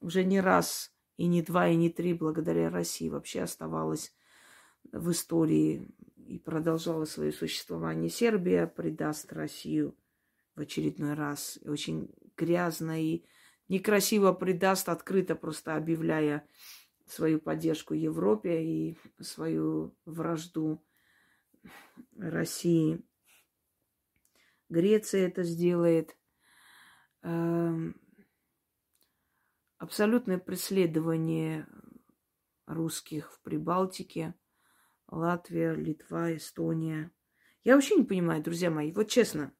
уже 0.00 0.24
не 0.24 0.40
раз 0.40 0.92
и 1.16 1.26
не 1.26 1.42
два, 1.42 1.68
и 1.68 1.76
не 1.76 1.90
три 1.90 2.14
благодаря 2.14 2.70
России 2.70 3.08
вообще 3.08 3.42
оставалась 3.42 4.14
в 4.92 5.10
истории 5.10 5.88
и 6.28 6.38
продолжала 6.38 7.06
свое 7.06 7.32
существование. 7.32 8.10
Сербия 8.10 8.66
предаст 8.66 9.32
Россию 9.32 9.96
в 10.54 10.60
очередной 10.60 11.14
раз. 11.14 11.58
Очень 11.64 12.14
грязно 12.36 13.02
и 13.02 13.24
некрасиво 13.68 14.34
предаст, 14.34 14.90
открыто 14.90 15.34
просто 15.34 15.74
объявляя 15.74 16.46
свою 17.06 17.40
поддержку 17.40 17.94
Европе 17.94 18.62
и 18.62 18.98
свою 19.22 19.96
вражду 20.04 20.84
России. 22.18 23.02
Греция 24.68 25.28
это 25.28 25.44
сделает. 25.44 26.14
Эм, 27.22 27.98
абсолютное 29.78 30.36
преследование 30.36 31.66
русских 32.66 33.32
в 33.32 33.40
Прибалтике– 33.40 34.34
Латвия, 35.08 35.74
Литва, 35.74 36.36
Эстония. 36.36 37.10
Я 37.64 37.74
вообще 37.74 37.96
не 37.96 38.04
понимаю, 38.04 38.42
друзья 38.42 38.70
мои, 38.70 38.92
вот 38.92 39.08
честно, 39.08 39.52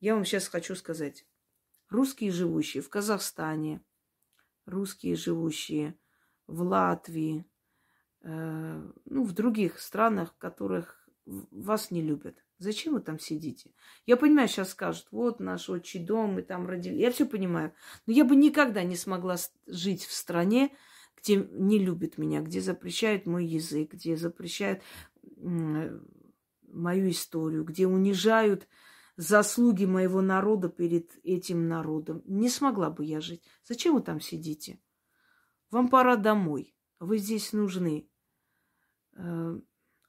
я 0.00 0.14
вам 0.14 0.24
сейчас 0.24 0.48
хочу 0.48 0.74
сказать. 0.74 1.26
Русские, 1.90 2.32
живущие 2.32 2.82
в 2.82 2.88
Казахстане, 2.88 3.82
русские, 4.66 5.16
живущие 5.16 5.96
в 6.46 6.62
Латвии, 6.62 7.46
э, 8.22 8.90
ну, 9.04 9.24
в 9.24 9.32
других 9.32 9.78
странах, 9.78 10.36
которых 10.38 11.08
вас 11.26 11.90
не 11.90 12.02
любят. 12.02 12.44
Зачем 12.58 12.94
вы 12.94 13.00
там 13.00 13.18
сидите? 13.18 13.70
Я 14.06 14.16
понимаю, 14.16 14.48
сейчас 14.48 14.70
скажут, 14.70 15.08
вот 15.10 15.40
наш 15.40 15.68
отчий 15.68 16.04
дом, 16.04 16.34
мы 16.34 16.42
там 16.42 16.66
родили. 16.66 16.96
Я 16.96 17.10
все 17.10 17.26
понимаю. 17.26 17.72
Но 18.06 18.12
я 18.12 18.24
бы 18.24 18.36
никогда 18.36 18.82
не 18.82 18.96
смогла 18.96 19.36
жить 19.66 20.04
в 20.04 20.12
стране, 20.12 20.74
где 21.16 21.36
не 21.36 21.78
любят 21.78 22.18
меня, 22.18 22.40
где 22.40 22.60
запрещают 22.60 23.26
мой 23.26 23.46
язык, 23.46 23.94
где 23.94 24.16
запрещают 24.16 24.82
мою 25.36 27.10
историю, 27.10 27.64
где 27.64 27.86
унижают 27.86 28.66
заслуги 29.16 29.84
моего 29.84 30.20
народа 30.20 30.68
перед 30.68 31.10
этим 31.24 31.68
народом. 31.68 32.22
Не 32.26 32.48
смогла 32.48 32.90
бы 32.90 33.04
я 33.04 33.20
жить. 33.20 33.42
Зачем 33.64 33.94
вы 33.94 34.02
там 34.02 34.20
сидите? 34.20 34.80
Вам 35.70 35.88
пора 35.88 36.16
домой. 36.16 36.74
Вы 36.98 37.18
здесь 37.18 37.52
нужны. 37.52 38.08
Э, 39.16 39.60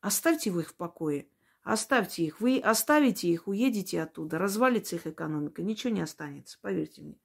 оставьте 0.02 0.52
вы 0.52 0.62
их 0.62 0.70
в 0.70 0.76
покое. 0.76 1.30
Оставьте 1.64 2.24
их. 2.24 2.40
Вы 2.42 2.60
оставите 2.60 3.28
их, 3.28 3.48
уедете 3.48 4.02
оттуда, 4.02 4.38
развалится 4.38 4.96
их 4.96 5.08
экономика. 5.08 5.64
Ничего 5.64 5.92
не 5.94 6.02
останется, 6.02 6.60
поверьте 6.62 7.02
мне. 7.02 7.20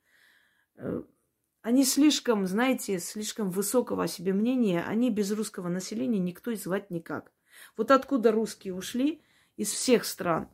Они 1.62 1.84
слишком, 1.84 2.46
знаете, 2.46 2.98
слишком 2.98 3.50
высокого 3.50 4.04
о 4.04 4.08
себе 4.08 4.32
мнения, 4.32 4.82
они 4.86 5.10
без 5.10 5.30
русского 5.30 5.68
населения 5.68 6.18
никто 6.18 6.50
и 6.50 6.56
звать 6.56 6.90
никак. 6.90 7.32
Вот 7.76 7.90
откуда 7.90 8.32
русские 8.32 8.74
ушли, 8.74 9.22
из 9.56 9.70
всех 9.70 10.06
стран, 10.06 10.48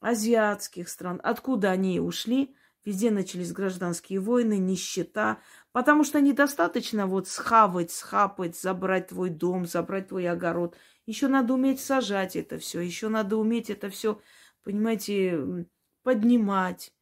азиатских 0.00 0.88
стран. 0.88 1.20
Откуда 1.24 1.72
они 1.72 1.98
ушли? 1.98 2.54
Везде 2.84 3.10
начались 3.10 3.52
гражданские 3.52 4.20
войны, 4.20 4.58
нищета, 4.58 5.40
потому 5.72 6.04
что 6.04 6.20
недостаточно 6.20 7.06
вот 7.06 7.26
схавать, 7.26 7.90
схапать, 7.90 8.58
забрать 8.58 9.08
твой 9.08 9.30
дом, 9.30 9.66
забрать 9.66 10.08
твой 10.08 10.28
огород. 10.28 10.76
Еще 11.04 11.26
надо 11.26 11.54
уметь 11.54 11.80
сажать 11.80 12.36
это 12.36 12.58
все, 12.58 12.80
еще 12.80 13.08
надо 13.08 13.36
уметь 13.36 13.70
это 13.70 13.90
все, 13.90 14.20
понимаете, 14.62 15.66
поднимать. 16.04 16.92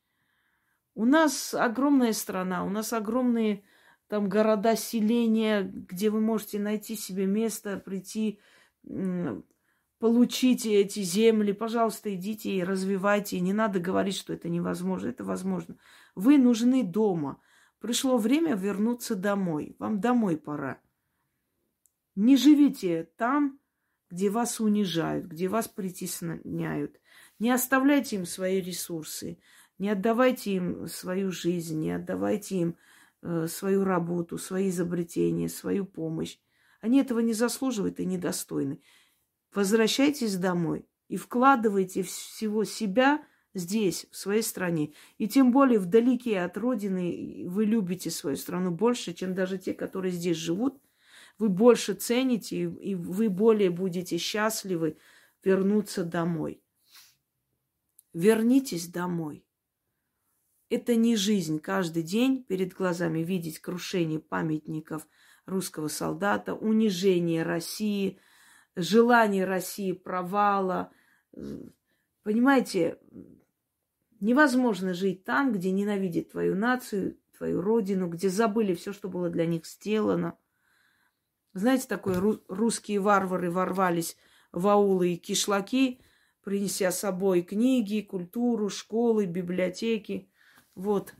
У 0.96 1.04
нас 1.04 1.52
огромная 1.52 2.14
страна, 2.14 2.64
у 2.64 2.70
нас 2.70 2.94
огромные 2.94 3.62
там 4.08 4.30
города, 4.30 4.76
селения, 4.76 5.62
где 5.62 6.08
вы 6.08 6.20
можете 6.20 6.58
найти 6.58 6.96
себе 6.96 7.26
место, 7.26 7.76
прийти, 7.76 8.40
получите 9.98 10.74
эти 10.74 11.00
земли. 11.00 11.52
Пожалуйста, 11.52 12.14
идите 12.14 12.50
и 12.50 12.64
развивайте. 12.64 13.38
не 13.40 13.52
надо 13.52 13.78
говорить, 13.78 14.16
что 14.16 14.32
это 14.32 14.48
невозможно. 14.48 15.08
Это 15.08 15.22
возможно. 15.22 15.76
Вы 16.14 16.38
нужны 16.38 16.82
дома. 16.82 17.42
Пришло 17.78 18.16
время 18.16 18.54
вернуться 18.54 19.14
домой. 19.16 19.76
Вам 19.78 20.00
домой 20.00 20.38
пора. 20.38 20.80
Не 22.14 22.38
живите 22.38 23.10
там, 23.18 23.60
где 24.08 24.30
вас 24.30 24.60
унижают, 24.60 25.26
где 25.26 25.48
вас 25.48 25.68
притесняют. 25.68 26.98
Не 27.38 27.50
оставляйте 27.50 28.16
им 28.16 28.24
свои 28.24 28.62
ресурсы. 28.62 29.38
Не 29.78 29.90
отдавайте 29.90 30.52
им 30.52 30.88
свою 30.88 31.30
жизнь, 31.30 31.80
не 31.80 31.92
отдавайте 31.92 32.56
им 32.56 32.76
э, 33.22 33.46
свою 33.48 33.84
работу, 33.84 34.38
свои 34.38 34.70
изобретения, 34.70 35.48
свою 35.48 35.84
помощь. 35.84 36.38
Они 36.80 37.00
этого 37.00 37.20
не 37.20 37.34
заслуживают 37.34 38.00
и 38.00 38.06
недостойны. 38.06 38.80
Возвращайтесь 39.52 40.36
домой 40.36 40.86
и 41.08 41.16
вкладывайте 41.16 42.02
всего 42.02 42.64
себя 42.64 43.22
здесь, 43.54 44.06
в 44.10 44.16
своей 44.16 44.42
стране. 44.42 44.92
И 45.18 45.28
тем 45.28 45.50
более 45.50 45.78
вдалеке 45.78 46.40
от 46.40 46.56
родины 46.56 47.44
вы 47.48 47.64
любите 47.64 48.10
свою 48.10 48.36
страну 48.36 48.70
больше, 48.70 49.14
чем 49.14 49.34
даже 49.34 49.58
те, 49.58 49.72
которые 49.72 50.12
здесь 50.12 50.36
живут. 50.36 50.80
Вы 51.38 51.48
больше 51.48 51.94
цените, 51.94 52.62
и 52.62 52.94
вы 52.94 53.28
более 53.28 53.70
будете 53.70 54.16
счастливы 54.16 54.96
вернуться 55.42 56.04
домой. 56.04 56.62
Вернитесь 58.12 58.88
домой. 58.88 59.45
Это 60.68 60.96
не 60.96 61.14
жизнь 61.14 61.60
каждый 61.60 62.02
день 62.02 62.42
перед 62.42 62.72
глазами 62.74 63.20
видеть 63.20 63.60
крушение 63.60 64.18
памятников 64.18 65.06
русского 65.44 65.86
солдата, 65.86 66.54
унижение 66.54 67.44
России, 67.44 68.18
желание 68.74 69.44
России 69.44 69.92
провала. 69.92 70.90
Понимаете, 72.24 72.98
невозможно 74.18 74.92
жить 74.92 75.22
там, 75.22 75.52
где 75.52 75.70
ненавидят 75.70 76.32
твою 76.32 76.56
нацию, 76.56 77.16
твою 77.36 77.60
родину, 77.60 78.08
где 78.08 78.28
забыли 78.28 78.74
все, 78.74 78.92
что 78.92 79.08
было 79.08 79.30
для 79.30 79.46
них 79.46 79.66
сделано. 79.66 80.36
Знаете, 81.52 81.86
такое 81.86 82.20
русские 82.48 82.98
варвары 82.98 83.52
ворвались 83.52 84.16
в 84.50 84.66
аулы 84.66 85.12
и 85.12 85.16
кишлаки, 85.16 86.00
принеся 86.42 86.90
с 86.90 86.98
собой 86.98 87.42
книги, 87.42 88.00
культуру, 88.00 88.68
школы, 88.68 89.26
библиотеки– 89.26 90.28
вот. 90.76 91.14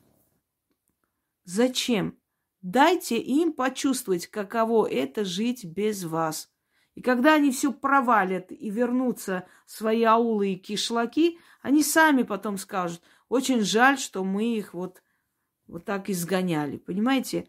Зачем? 1.45 2.19
Дайте 2.61 3.19
им 3.19 3.53
почувствовать, 3.53 4.27
каково 4.29 4.89
это 4.89 5.25
жить 5.25 5.65
без 5.65 6.05
вас. 6.05 6.53
И 6.95 7.03
когда 7.03 7.35
они 7.35 7.51
все 7.51 7.73
провалят 7.73 8.51
и 8.51 8.71
вернутся 8.71 9.47
в 9.67 9.73
свои 9.73 10.03
аулы 10.03 10.53
и 10.53 10.57
кишлаки, 10.57 11.39
они 11.63 11.83
сами 11.83 12.23
потом 12.23 12.59
скажут, 12.59 13.03
очень 13.29 13.61
жаль, 13.61 13.99
что 13.99 14.25
мы 14.25 14.57
их 14.57 14.75
вот, 14.75 15.03
вот 15.67 15.85
так 15.85 16.11
изгоняли. 16.11 16.79
Понимаете? 16.79 17.49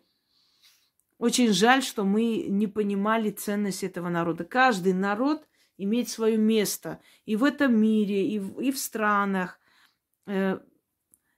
Очень 1.17 1.51
жаль, 1.51 1.81
что 1.81 2.03
мы 2.03 2.45
не 2.47 2.67
понимали 2.67 3.31
ценность 3.31 3.83
этого 3.83 4.09
народа. 4.09 4.45
Каждый 4.45 4.93
народ 4.93 5.47
имеет 5.77 6.09
свое 6.09 6.37
место 6.37 7.01
и 7.25 7.35
в 7.35 7.43
этом 7.43 7.75
мире, 7.79 8.27
и 8.27 8.39
в, 8.39 8.59
и 8.59 8.71
в 8.71 8.77
странах. 8.77 9.59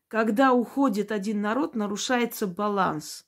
Когда 0.10 0.54
уходит 0.54 1.12
один 1.12 1.40
народ, 1.42 1.76
нарушается 1.76 2.48
баланс. 2.48 3.28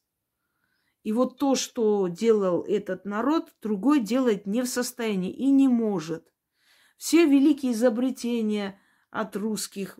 И 1.04 1.14
вот 1.14 1.38
то, 1.38 1.54
что 1.54 2.08
делал 2.08 2.64
этот 2.68 3.06
народ, 3.06 3.54
другой 3.62 4.00
делать 4.00 4.48
не 4.48 4.64
в 4.64 4.68
состоянии 4.68 5.32
и 5.32 5.52
не 5.52 5.68
может. 5.68 6.34
Все 6.98 7.26
великие 7.26 7.74
изобретения 7.74 8.80
от 9.12 9.36
русских, 9.36 10.00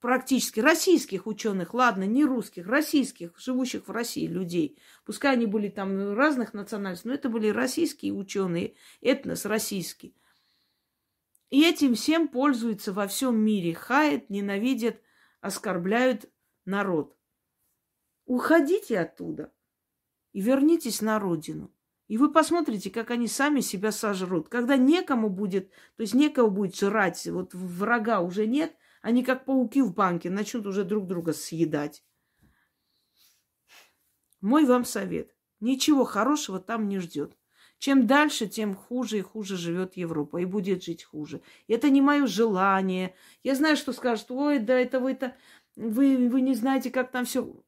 практически 0.00 0.60
российских 0.60 1.26
ученых, 1.26 1.74
ладно, 1.74 2.04
не 2.04 2.24
русских, 2.24 2.66
российских, 2.66 3.38
живущих 3.38 3.86
в 3.86 3.90
России 3.90 4.26
людей. 4.26 4.78
Пускай 5.04 5.34
они 5.34 5.44
были 5.44 5.68
там 5.68 6.14
разных 6.14 6.54
национальностей, 6.54 7.08
но 7.08 7.14
это 7.14 7.28
были 7.28 7.48
российские 7.48 8.14
ученые, 8.14 8.76
этнос 9.02 9.44
российский. 9.44 10.14
И 11.50 11.62
этим 11.64 11.94
всем 11.94 12.28
пользуются 12.28 12.94
во 12.94 13.06
всем 13.06 13.38
мире, 13.38 13.74
хаят, 13.74 14.30
ненавидят, 14.30 15.02
оскорбляют 15.40 16.30
народ. 16.64 17.16
Уходите 18.24 18.98
оттуда 18.98 19.52
и 20.32 20.40
вернитесь 20.40 21.00
на 21.00 21.18
родину. 21.18 21.72
И 22.08 22.16
вы 22.16 22.32
посмотрите, 22.32 22.90
как 22.90 23.10
они 23.10 23.28
сами 23.28 23.60
себя 23.60 23.92
сожрут. 23.92 24.48
Когда 24.48 24.76
некому 24.76 25.28
будет, 25.28 25.70
то 25.96 26.02
есть 26.02 26.14
некого 26.14 26.48
будет 26.48 26.74
жрать, 26.74 27.26
вот 27.26 27.54
врага 27.54 28.20
уже 28.20 28.46
нет, 28.46 28.74
они 29.02 29.22
как 29.22 29.44
пауки 29.44 29.82
в 29.82 29.94
банке 29.94 30.30
начнут 30.30 30.66
уже 30.66 30.84
друг 30.84 31.06
друга 31.06 31.32
съедать. 31.32 32.04
Мой 34.40 34.64
вам 34.64 34.84
совет. 34.84 35.34
Ничего 35.60 36.04
хорошего 36.04 36.60
там 36.60 36.88
не 36.88 36.98
ждет. 36.98 37.37
Чем 37.78 38.06
дальше, 38.08 38.48
тем 38.48 38.74
хуже 38.74 39.18
и 39.18 39.22
хуже 39.22 39.56
живет 39.56 39.96
Европа 39.96 40.38
и 40.38 40.44
будет 40.44 40.82
жить 40.82 41.04
хуже. 41.04 41.42
И 41.68 41.72
это 41.72 41.90
не 41.90 42.00
мое 42.00 42.26
желание. 42.26 43.14
Я 43.44 43.54
знаю, 43.54 43.76
что 43.76 43.92
скажут, 43.92 44.30
ой, 44.30 44.58
да 44.58 44.74
это 44.74 44.98
вы 44.98 45.12
это, 45.12 45.36
вы, 45.76 46.28
вы 46.28 46.40
не 46.40 46.54
знаете, 46.54 46.90
как 46.90 47.12
там 47.12 47.24
все. 47.24 47.62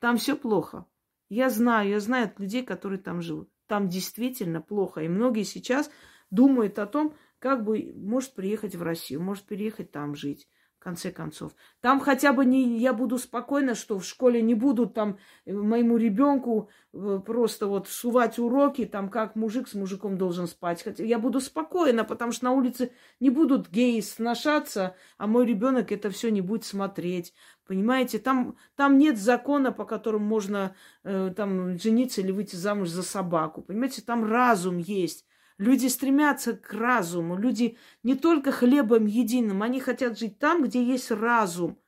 Там 0.00 0.16
все 0.16 0.36
плохо. 0.36 0.86
Я 1.28 1.50
знаю, 1.50 1.90
я 1.90 2.00
знаю 2.00 2.26
от 2.26 2.40
людей, 2.40 2.62
которые 2.62 2.98
там 2.98 3.20
живут. 3.20 3.50
Там 3.66 3.88
действительно 3.88 4.62
плохо. 4.62 5.02
И 5.02 5.08
многие 5.08 5.44
сейчас 5.44 5.90
думают 6.30 6.78
о 6.78 6.86
том, 6.86 7.14
как 7.38 7.64
бы, 7.64 7.92
может, 7.94 8.34
приехать 8.34 8.74
в 8.74 8.82
Россию, 8.82 9.22
может, 9.22 9.44
переехать 9.44 9.90
там 9.90 10.14
жить 10.14 10.48
конце 10.84 11.10
концов. 11.10 11.52
Там 11.80 11.98
хотя 11.98 12.32
бы 12.32 12.44
не, 12.44 12.78
я 12.78 12.92
буду 12.92 13.18
спокойна, 13.18 13.74
что 13.74 13.98
в 13.98 14.04
школе 14.04 14.42
не 14.42 14.54
будут 14.54 14.92
там 14.92 15.18
э, 15.46 15.52
моему 15.52 15.96
ребенку 15.96 16.68
э, 16.92 17.20
просто 17.24 17.66
вот 17.66 17.88
сувать 17.88 18.38
уроки, 18.38 18.84
там 18.84 19.08
как 19.08 19.34
мужик 19.34 19.66
с 19.66 19.74
мужиком 19.74 20.18
должен 20.18 20.46
спать. 20.46 20.82
Хотя 20.82 21.02
я 21.02 21.18
буду 21.18 21.40
спокойна, 21.40 22.04
потому 22.04 22.32
что 22.32 22.44
на 22.44 22.52
улице 22.52 22.92
не 23.18 23.30
будут 23.30 23.70
геи 23.70 24.00
сношаться, 24.00 24.94
а 25.16 25.26
мой 25.26 25.46
ребенок 25.46 25.90
это 25.90 26.10
все 26.10 26.30
не 26.30 26.42
будет 26.42 26.64
смотреть. 26.64 27.32
Понимаете, 27.66 28.18
там, 28.18 28.56
там 28.76 28.98
нет 28.98 29.18
закона, 29.18 29.72
по 29.72 29.86
которому 29.86 30.26
можно 30.26 30.76
э, 31.02 31.32
там 31.34 31.78
жениться 31.78 32.20
или 32.20 32.30
выйти 32.30 32.56
замуж 32.56 32.90
за 32.90 33.02
собаку. 33.02 33.62
Понимаете, 33.62 34.02
там 34.02 34.22
разум 34.24 34.76
есть. 34.76 35.24
Люди 35.58 35.86
стремятся 35.86 36.56
к 36.56 36.72
разуму. 36.72 37.36
Люди 37.36 37.78
не 38.02 38.16
только 38.16 38.50
хлебом 38.50 39.06
единым, 39.06 39.62
они 39.62 39.80
хотят 39.80 40.18
жить 40.18 40.38
там, 40.38 40.64
где 40.64 40.82
есть 40.82 41.10
разум. 41.10 41.78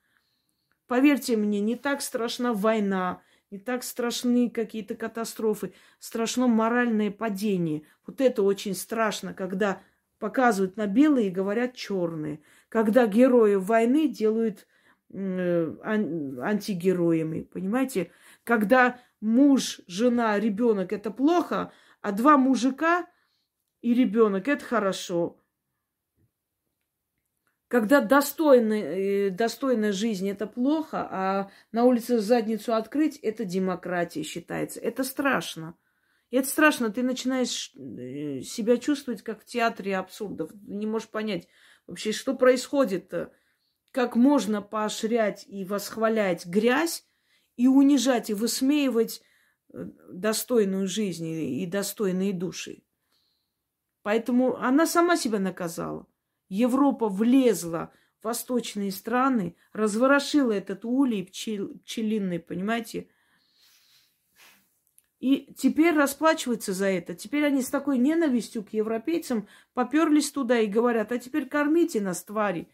Поверьте 0.87 1.37
мне, 1.37 1.61
не 1.61 1.75
так 1.75 2.01
страшна 2.01 2.53
война, 2.53 3.23
не 3.51 3.59
так 3.59 3.83
страшны 3.83 4.51
какие-то 4.51 4.95
катастрофы, 4.95 5.73
страшно 5.99 6.47
моральное 6.47 7.11
падение. 7.11 7.83
Вот 8.07 8.21
это 8.21 8.43
очень 8.43 8.75
страшно, 8.75 9.35
когда 9.35 9.83
показывают 10.19 10.77
на 10.77 10.87
белые 10.87 11.29
и 11.29 11.33
говорят 11.33 11.75
черные. 11.75 12.41
Когда 12.69 13.07
герои 13.07 13.57
войны 13.57 14.09
делают 14.09 14.67
э, 15.13 15.75
антигероями, 15.83 17.43
понимаете? 17.43 18.13
Когда 18.45 19.01
муж, 19.21 19.81
жена, 19.89 20.39
ребенок 20.39 20.93
это 20.93 21.11
плохо, 21.11 21.73
а 22.01 22.13
два 22.13 22.37
мужика 22.37 23.07
и 23.87 23.95
ребенок, 23.95 24.49
это 24.49 24.65
хорошо. 24.65 25.41
Когда 27.69 28.01
достойная, 28.01 29.29
э, 29.29 29.31
достойная 29.31 29.93
жизнь 29.93 30.29
это 30.29 30.49
плохо, 30.49 31.07
а 31.09 31.51
на 31.71 31.85
улице 31.85 32.19
задницу 32.19 32.75
открыть 32.75 33.17
это 33.19 33.45
демократия 33.45 34.25
считается. 34.25 34.81
Это 34.81 35.05
страшно. 35.05 35.79
И 36.31 36.37
это 36.37 36.49
страшно. 36.49 36.91
Ты 36.91 37.05
начинаешь 37.05 37.73
э, 37.77 38.41
себя 38.41 38.77
чувствовать 38.77 39.23
как 39.23 39.43
в 39.43 39.45
театре 39.45 39.97
абсурдов. 39.97 40.51
Не 40.67 40.87
можешь 40.87 41.09
понять 41.09 41.47
вообще, 41.87 42.11
что 42.11 42.35
происходит-то. 42.35 43.33
Как 43.93 44.17
можно 44.17 44.63
поощрять 44.63 45.47
и 45.47 45.65
восхвалять 45.65 46.45
грязь 46.45 47.07
и 47.57 47.69
унижать 47.69 48.31
и 48.31 48.35
высмеивать 48.35 49.23
э, 49.73 49.85
достойную 50.11 50.89
жизнь 50.89 51.29
и 51.29 51.65
достойные 51.67 52.33
души. 52.33 52.83
Поэтому 54.07 54.57
она 54.59 54.87
сама 54.87 55.17
себя 55.17 55.41
наказала. 55.41 56.07
Европа 56.49 57.09
влезла 57.09 57.91
в 58.21 58.27
восточные 58.27 58.93
страны, 58.93 59.57
разворошила 59.73 60.53
этот 60.53 60.85
улей 60.85 61.25
пчел, 61.25 61.77
пчелиный, 61.81 62.39
понимаете? 62.39 63.09
И 65.19 65.53
теперь 65.59 65.93
расплачиваются 65.93 66.73
за 66.73 66.87
это. 66.87 67.17
Теперь 67.17 67.45
они 67.47 67.63
с 67.63 67.69
такой 67.69 67.99
ненавистью 67.99 68.63
к 68.63 68.75
европейцам 68.75 69.49
поперлись 69.75 70.31
туда 70.31 70.61
и 70.61 70.69
говорят, 70.69 71.11
а 71.11 71.19
теперь 71.19 71.49
кормите 71.49 72.01
нас, 72.01 72.23
твари. 72.23 72.69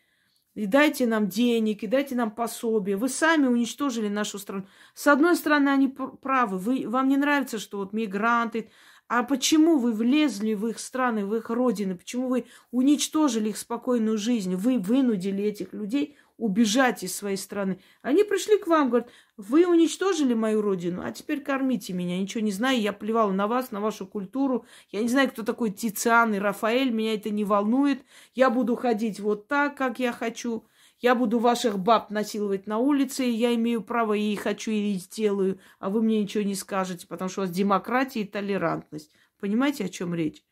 И 0.52 0.66
дайте 0.66 1.06
нам 1.06 1.28
денег, 1.28 1.82
и 1.82 1.86
дайте 1.86 2.14
нам 2.14 2.30
пособие. 2.30 2.98
Вы 2.98 3.08
сами 3.08 3.46
уничтожили 3.46 4.08
нашу 4.08 4.38
страну. 4.38 4.66
С 4.92 5.06
одной 5.06 5.36
стороны, 5.36 5.70
они 5.70 5.88
правы. 5.88 6.58
Вы, 6.58 6.86
вам 6.86 7.08
не 7.08 7.16
нравится, 7.16 7.58
что 7.58 7.78
вот 7.78 7.94
мигранты. 7.94 8.70
А 9.14 9.24
почему 9.24 9.76
вы 9.76 9.92
влезли 9.92 10.54
в 10.54 10.66
их 10.68 10.78
страны, 10.78 11.26
в 11.26 11.34
их 11.34 11.50
родины? 11.50 11.96
Почему 11.96 12.28
вы 12.28 12.46
уничтожили 12.70 13.50
их 13.50 13.58
спокойную 13.58 14.16
жизнь? 14.16 14.56
Вы 14.56 14.78
вынудили 14.78 15.44
этих 15.44 15.74
людей 15.74 16.16
убежать 16.38 17.02
из 17.02 17.14
своей 17.14 17.36
страны. 17.36 17.78
Они 18.00 18.24
пришли 18.24 18.56
к 18.56 18.66
вам, 18.66 18.88
говорят, 18.88 19.10
вы 19.36 19.66
уничтожили 19.66 20.32
мою 20.32 20.62
родину, 20.62 21.02
а 21.04 21.12
теперь 21.12 21.42
кормите 21.42 21.92
меня. 21.92 22.18
Ничего 22.18 22.42
не 22.42 22.52
знаю, 22.52 22.80
я 22.80 22.94
плевал 22.94 23.32
на 23.32 23.46
вас, 23.46 23.70
на 23.70 23.82
вашу 23.82 24.06
культуру. 24.06 24.64
Я 24.90 25.02
не 25.02 25.08
знаю, 25.08 25.28
кто 25.28 25.42
такой 25.42 25.72
Тициан 25.72 26.32
и 26.32 26.38
Рафаэль, 26.38 26.90
меня 26.90 27.12
это 27.12 27.28
не 27.28 27.44
волнует. 27.44 28.02
Я 28.34 28.48
буду 28.48 28.76
ходить 28.76 29.20
вот 29.20 29.46
так, 29.46 29.76
как 29.76 29.98
я 29.98 30.12
хочу. 30.12 30.64
Я 31.02 31.16
буду 31.16 31.40
ваших 31.40 31.80
баб 31.80 32.10
насиловать 32.10 32.68
на 32.68 32.78
улице, 32.78 33.26
и 33.26 33.32
я 33.32 33.52
имею 33.56 33.82
право 33.82 34.12
и 34.12 34.36
хочу, 34.36 34.70
и 34.70 34.94
сделаю, 34.94 35.58
а 35.80 35.90
вы 35.90 36.00
мне 36.00 36.22
ничего 36.22 36.44
не 36.44 36.54
скажете, 36.54 37.08
потому 37.08 37.28
что 37.28 37.40
у 37.40 37.44
вас 37.44 37.50
демократия 37.50 38.20
и 38.20 38.24
толерантность. 38.24 39.12
Понимаете, 39.40 39.86
о 39.86 39.88
чем 39.88 40.14
речь? 40.14 40.44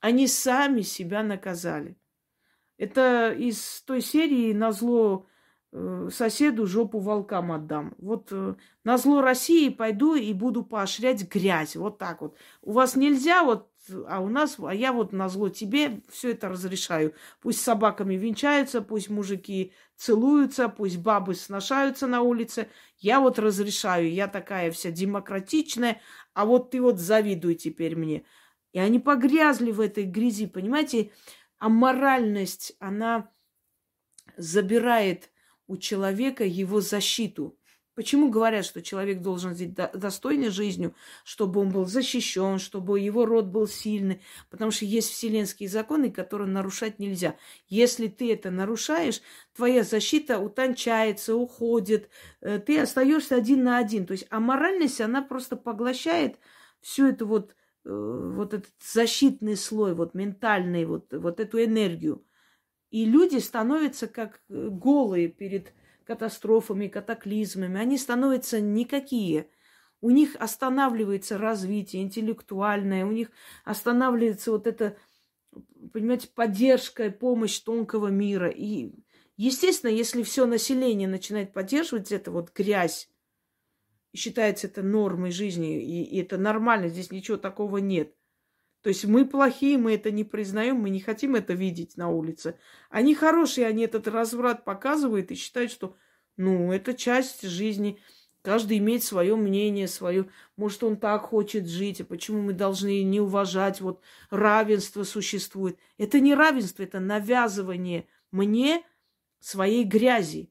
Они 0.00 0.26
сами 0.26 0.80
себя 0.80 1.22
наказали. 1.22 1.96
Это 2.76 3.30
из 3.30 3.82
той 3.82 4.00
серии 4.00 4.52
на 4.52 4.72
зло 4.72 5.26
э, 5.70 6.08
соседу 6.12 6.66
жопу 6.66 6.98
волкам 6.98 7.52
отдам. 7.52 7.94
Вот 7.98 8.28
э, 8.32 8.56
на 8.82 8.98
зло 8.98 9.20
России 9.20 9.68
пойду 9.68 10.16
и 10.16 10.32
буду 10.32 10.64
поощрять 10.64 11.32
грязь. 11.32 11.76
Вот 11.76 11.98
так 11.98 12.20
вот. 12.20 12.36
У 12.62 12.72
вас 12.72 12.96
нельзя 12.96 13.44
вот, 13.44 13.70
а 14.08 14.20
у 14.20 14.28
нас, 14.28 14.56
а 14.58 14.74
я 14.74 14.92
вот 14.92 15.12
на 15.12 15.28
зло 15.28 15.48
тебе 15.48 16.02
все 16.08 16.30
это 16.32 16.48
разрешаю. 16.48 17.14
Пусть 17.40 17.60
собаками 17.60 18.14
венчаются, 18.14 18.82
пусть 18.82 19.10
мужики 19.10 19.72
целуются, 19.96 20.68
пусть 20.68 20.98
бабы 20.98 21.34
сношаются 21.34 22.06
на 22.06 22.22
улице. 22.22 22.68
Я 22.98 23.20
вот 23.20 23.38
разрешаю, 23.38 24.12
я 24.12 24.28
такая 24.28 24.70
вся 24.70 24.90
демократичная, 24.90 26.00
а 26.34 26.44
вот 26.44 26.70
ты 26.70 26.80
вот 26.80 26.98
завидуй 26.98 27.54
теперь 27.54 27.96
мне. 27.96 28.24
И 28.72 28.78
они 28.78 28.98
погрязли 28.98 29.70
в 29.72 29.80
этой 29.80 30.04
грязи, 30.04 30.46
понимаете? 30.46 31.12
А 31.58 31.68
моральность, 31.68 32.76
она 32.78 33.30
забирает 34.36 35.30
у 35.66 35.76
человека 35.76 36.44
его 36.44 36.80
защиту. 36.80 37.58
Почему 37.96 38.30
говорят, 38.30 38.64
что 38.64 38.80
человек 38.80 39.20
должен 39.22 39.56
жить 39.56 39.74
достойной 39.74 40.50
жизнью, 40.50 40.94
чтобы 41.24 41.60
он 41.60 41.70
был 41.70 41.84
защищен, 41.86 42.60
чтобы 42.60 43.00
его 43.00 43.26
род 43.26 43.46
был 43.46 43.66
сильный? 43.66 44.22
Потому 44.50 44.70
что 44.70 44.84
есть 44.84 45.10
вселенские 45.10 45.68
законы, 45.68 46.12
которые 46.12 46.48
нарушать 46.48 47.00
нельзя. 47.00 47.34
Если 47.66 48.06
ты 48.06 48.32
это 48.32 48.52
нарушаешь, 48.52 49.20
твоя 49.56 49.82
защита 49.82 50.38
утончается, 50.38 51.34
уходит, 51.34 52.08
э, 52.40 52.60
ты 52.60 52.78
остаешься 52.78 53.34
один 53.34 53.64
на 53.64 53.78
один. 53.78 54.06
То 54.06 54.12
есть, 54.12 54.28
а 54.30 54.38
моральность, 54.38 55.00
она 55.00 55.22
просто 55.22 55.56
поглощает 55.56 56.38
всю 56.80 57.08
эту 57.08 57.26
вот 57.26 57.56
Э, 57.86 58.32
вот 58.34 58.52
этот 58.52 58.72
защитный 58.80 59.56
слой, 59.56 59.94
вот 59.94 60.14
ментальный, 60.14 60.84
вот, 60.86 61.12
вот 61.12 61.38
эту 61.38 61.62
энергию. 61.62 62.24
И 62.90 63.04
люди 63.04 63.38
становятся 63.38 64.08
как 64.08 64.40
э, 64.48 64.68
голые 64.70 65.28
перед 65.28 65.72
катастрофами, 66.06 66.88
катаклизмами. 66.88 67.80
Они 67.80 67.98
становятся 67.98 68.60
никакие. 68.60 69.50
У 70.00 70.10
них 70.10 70.36
останавливается 70.38 71.36
развитие 71.36 72.02
интеллектуальное, 72.02 73.04
у 73.04 73.10
них 73.10 73.30
останавливается 73.64 74.52
вот 74.52 74.66
эта, 74.66 74.96
понимаете, 75.92 76.28
поддержка, 76.28 77.10
помощь 77.10 77.58
тонкого 77.58 78.08
мира. 78.08 78.48
И, 78.48 78.92
естественно, 79.36 79.90
если 79.90 80.22
все 80.22 80.46
население 80.46 81.08
начинает 81.08 81.52
поддерживать 81.52 82.12
это 82.12 82.30
вот 82.30 82.52
грязь, 82.54 83.10
считается 84.14 84.68
это 84.68 84.82
нормой 84.82 85.30
жизни, 85.30 85.82
и, 85.82 86.04
и 86.04 86.20
это 86.20 86.38
нормально, 86.38 86.88
здесь 86.88 87.10
ничего 87.10 87.36
такого 87.36 87.78
нет. 87.78 88.14
То 88.86 88.90
есть 88.90 89.04
мы 89.04 89.26
плохие, 89.26 89.78
мы 89.78 89.94
это 89.94 90.12
не 90.12 90.22
признаем, 90.22 90.76
мы 90.76 90.90
не 90.90 91.00
хотим 91.00 91.34
это 91.34 91.54
видеть 91.54 91.96
на 91.96 92.08
улице. 92.08 92.56
Они 92.88 93.16
хорошие, 93.16 93.66
они 93.66 93.82
этот 93.82 94.06
разврат 94.06 94.64
показывают 94.64 95.32
и 95.32 95.34
считают, 95.34 95.72
что, 95.72 95.96
ну, 96.36 96.70
это 96.70 96.94
часть 96.94 97.42
жизни. 97.42 97.98
Каждый 98.42 98.78
имеет 98.78 99.02
свое 99.02 99.34
мнение, 99.34 99.88
свое. 99.88 100.28
Может, 100.56 100.84
он 100.84 100.98
так 100.98 101.22
хочет 101.22 101.66
жить, 101.66 102.00
а 102.00 102.04
почему 102.04 102.40
мы 102.40 102.52
должны 102.52 103.02
не 103.02 103.18
уважать? 103.18 103.80
Вот 103.80 104.02
равенство 104.30 105.02
существует. 105.02 105.76
Это 105.98 106.20
не 106.20 106.36
равенство, 106.36 106.84
это 106.84 107.00
навязывание 107.00 108.06
мне 108.30 108.84
своей 109.40 109.82
грязи. 109.82 110.48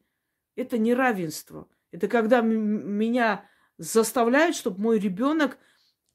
Это 0.57 0.77
не 0.77 0.93
равенство. 0.93 1.69
Это 1.91 2.09
когда 2.09 2.41
меня 2.41 3.45
заставляют, 3.77 4.57
чтобы 4.57 4.81
мой 4.81 4.99
ребенок 4.99 5.57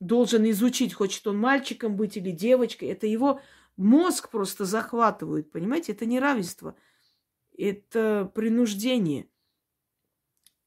должен 0.01 0.49
изучить, 0.51 0.95
хочет 0.95 1.27
он 1.27 1.39
мальчиком 1.39 1.97
быть 1.97 2.17
или 2.17 2.31
девочкой. 2.31 2.89
Это 2.89 3.07
его 3.07 3.41
мозг 3.77 4.31
просто 4.31 4.65
захватывает, 4.65 5.53
понимаете? 5.53 5.93
Это 5.93 6.07
не 6.07 6.19
равенство, 6.19 6.75
это 7.57 8.31
принуждение. 8.35 9.29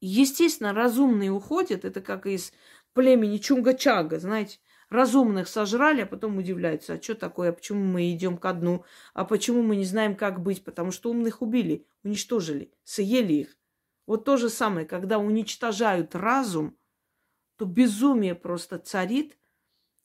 Естественно, 0.00 0.72
разумные 0.72 1.30
уходят, 1.30 1.84
это 1.84 2.00
как 2.00 2.26
из 2.26 2.52
племени 2.92 3.38
Чунга-Чага, 3.38 4.18
знаете, 4.18 4.58
разумных 4.88 5.48
сожрали, 5.48 6.02
а 6.02 6.06
потом 6.06 6.36
удивляются, 6.38 6.94
а 6.94 7.02
что 7.02 7.14
такое, 7.14 7.48
а 7.48 7.52
почему 7.52 7.84
мы 7.84 8.12
идем 8.12 8.36
ко 8.36 8.52
дну, 8.52 8.84
а 9.14 9.24
почему 9.24 9.62
мы 9.62 9.76
не 9.76 9.84
знаем, 9.84 10.14
как 10.14 10.42
быть, 10.42 10.62
потому 10.62 10.92
что 10.92 11.10
умных 11.10 11.42
убили, 11.42 11.86
уничтожили, 12.04 12.70
съели 12.84 13.32
их. 13.32 13.56
Вот 14.06 14.24
то 14.24 14.36
же 14.36 14.50
самое, 14.50 14.86
когда 14.86 15.18
уничтожают 15.18 16.14
разум– 16.14 16.76
то 17.56 17.64
безумие 17.64 18.34
просто 18.34 18.78
царит. 18.78 19.38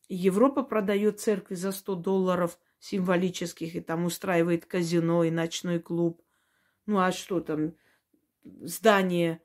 Европа 0.07 0.63
продает 0.63 1.19
церкви 1.19 1.55
за 1.55 1.71
100 1.71 1.95
долларов 1.95 2.59
символических 2.79 3.75
и 3.75 3.81
там 3.81 4.05
устраивает 4.05 4.65
казино 4.65 5.23
и 5.23 5.31
ночной 5.31 5.79
клуб. 5.79 6.21
Ну 6.85 6.99
а 6.99 7.11
что 7.11 7.39
там, 7.39 7.73
здание 8.43 9.41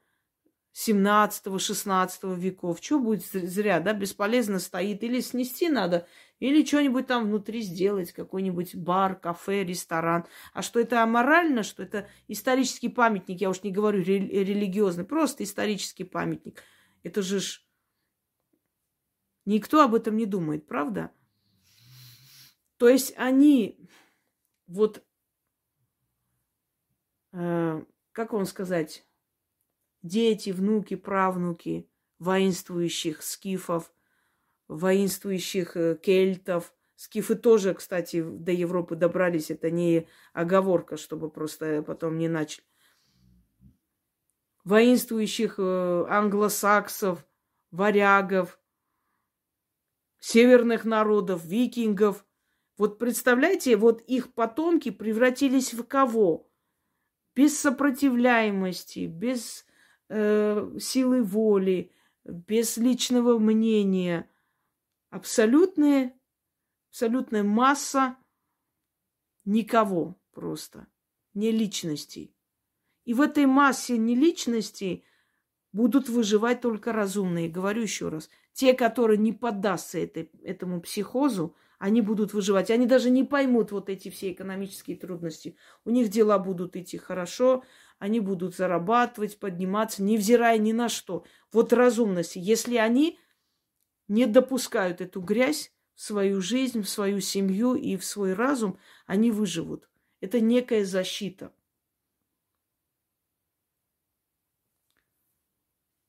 17-16 0.75 2.37
веков. 2.37 2.79
Что 2.81 2.99
будет 2.99 3.25
зря, 3.25 3.81
да, 3.81 3.93
бесполезно 3.93 4.59
стоит. 4.59 5.03
Или 5.03 5.21
снести 5.21 5.69
надо, 5.69 6.07
или 6.41 6.65
что-нибудь 6.65 7.07
там 7.07 7.27
внутри 7.27 7.63
сделать, 7.63 8.13
какой-нибудь 8.13 8.75
бар, 8.75 9.15
кафе, 9.15 9.65
ресторан. 9.65 10.27
А 10.53 10.63
что 10.63 10.81
это 10.81 11.03
аморально, 11.03 11.63
что 11.63 11.83
это 11.83 12.09
исторический 12.29 12.89
памятник, 12.89 13.41
я 13.41 13.51
уж 13.51 13.63
не 13.63 13.71
говорю 13.71 14.03
религиозный, 14.03 15.05
просто 15.05 15.45
исторический 15.45 16.05
памятник. 16.05 16.63
Это 17.03 17.23
же 17.23 17.41
ж 17.41 17.65
Никто 19.47 19.83
об 19.83 19.95
этом 19.95 20.17
не 20.17 20.27
думает, 20.27 20.67
правда? 20.67 21.11
То 22.79 22.89
есть 22.89 23.13
они 23.17 23.89
вот, 24.67 25.05
э, 27.33 27.85
как 28.13 28.33
вам 28.33 28.47
сказать, 28.47 29.07
дети, 30.03 30.51
внуки, 30.51 30.97
правнуки 30.97 31.89
воинствующих 32.19 33.23
скифов, 33.23 33.93
воинствующих 34.69 35.77
э, 35.77 35.99
кельтов. 36.03 36.75
Скифы 36.97 37.35
тоже, 37.35 37.75
кстати, 37.75 38.23
до 38.23 38.53
Европы 38.53 38.97
добрались. 38.97 39.51
Это 39.51 39.71
не 39.71 40.09
оговорка, 40.33 40.97
чтобы 40.97 41.29
просто 41.29 41.83
потом 41.83 42.17
не 42.17 42.29
начали. 42.29 42.65
Воинствующих 44.65 45.57
э, 45.59 46.07
англосаксов, 46.09 47.27
варягов– 47.71 48.59
северных 50.25 50.87
народов, 50.87 51.45
викингов. 51.45 52.25
Вот 52.79 52.99
представляете, 52.99 53.77
вот 53.77 54.01
их 54.01 54.33
потомки 54.33 54.91
превратились 54.91 55.75
в 55.75 55.85
кого? 55.85 56.51
Без 57.35 57.61
сопротивляемости, 57.61 59.07
без 59.07 59.67
э, 60.09 60.79
силы 60.81 61.23
воли, 61.23 61.93
без 62.25 62.79
личного 62.79 63.39
мнения. 63.39 64.31
Абсолютная, 65.11 66.19
абсолютная 66.89 67.43
масса 67.43 68.17
никого 69.45 70.19
просто, 70.33 70.87
не 71.35 71.51
личностей. 71.51 72.35
И 73.05 73.13
в 73.13 73.21
этой 73.21 73.45
массе 73.45 73.99
не 73.99 74.17
личностей 74.17 75.05
будут 75.73 76.09
выживать 76.09 76.63
только 76.63 76.95
разумные. 76.95 77.51
Говорю 77.51 77.83
еще 77.83 78.09
раз– 78.09 78.31
Те, 78.55 78.73
которые 78.73 79.19
не 79.19 79.33
поддастся 79.33 79.99
этой, 79.99 80.31
этому 80.43 80.81
психозу, 80.81 81.55
они 81.79 82.01
будут 82.01 82.33
выживать. 82.33 82.71
Они 82.71 82.87
даже 82.87 83.11
не 83.11 83.25
поймут 83.25 83.73
вот 83.73 83.91
эти 83.91 84.09
все 84.09 84.33
экономические 84.33 84.97
трудности. 84.97 85.57
У 85.85 85.91
них 85.91 86.09
дела 86.09 86.39
будут 86.39 86.77
идти 86.77 86.97
хорошо, 86.97 87.65
они 87.99 88.21
будут 88.21 88.55
зарабатывать, 88.55 89.39
подниматься, 89.39 90.03
невзирая 90.03 90.59
ни 90.59 90.73
на 90.73 90.89
что. 90.89 91.25
Вот 91.53 91.73
разумность. 91.73 92.37
Если 92.37 92.77
они 92.77 93.19
не 94.07 94.27
допускают 94.27 95.01
эту 95.01 95.21
грязь 95.21 95.73
в 95.95 96.03
свою 96.03 96.41
жизнь, 96.41 96.83
в 96.83 96.89
свою 96.89 97.21
семью 97.21 97.75
и 97.75 97.97
в 97.97 98.05
свой 98.05 98.35
разум, 98.35 98.79
они 99.07 99.33
выживут. 99.33 99.91
Это 100.21 100.41
некая 100.41 100.85
защита. 100.85 101.53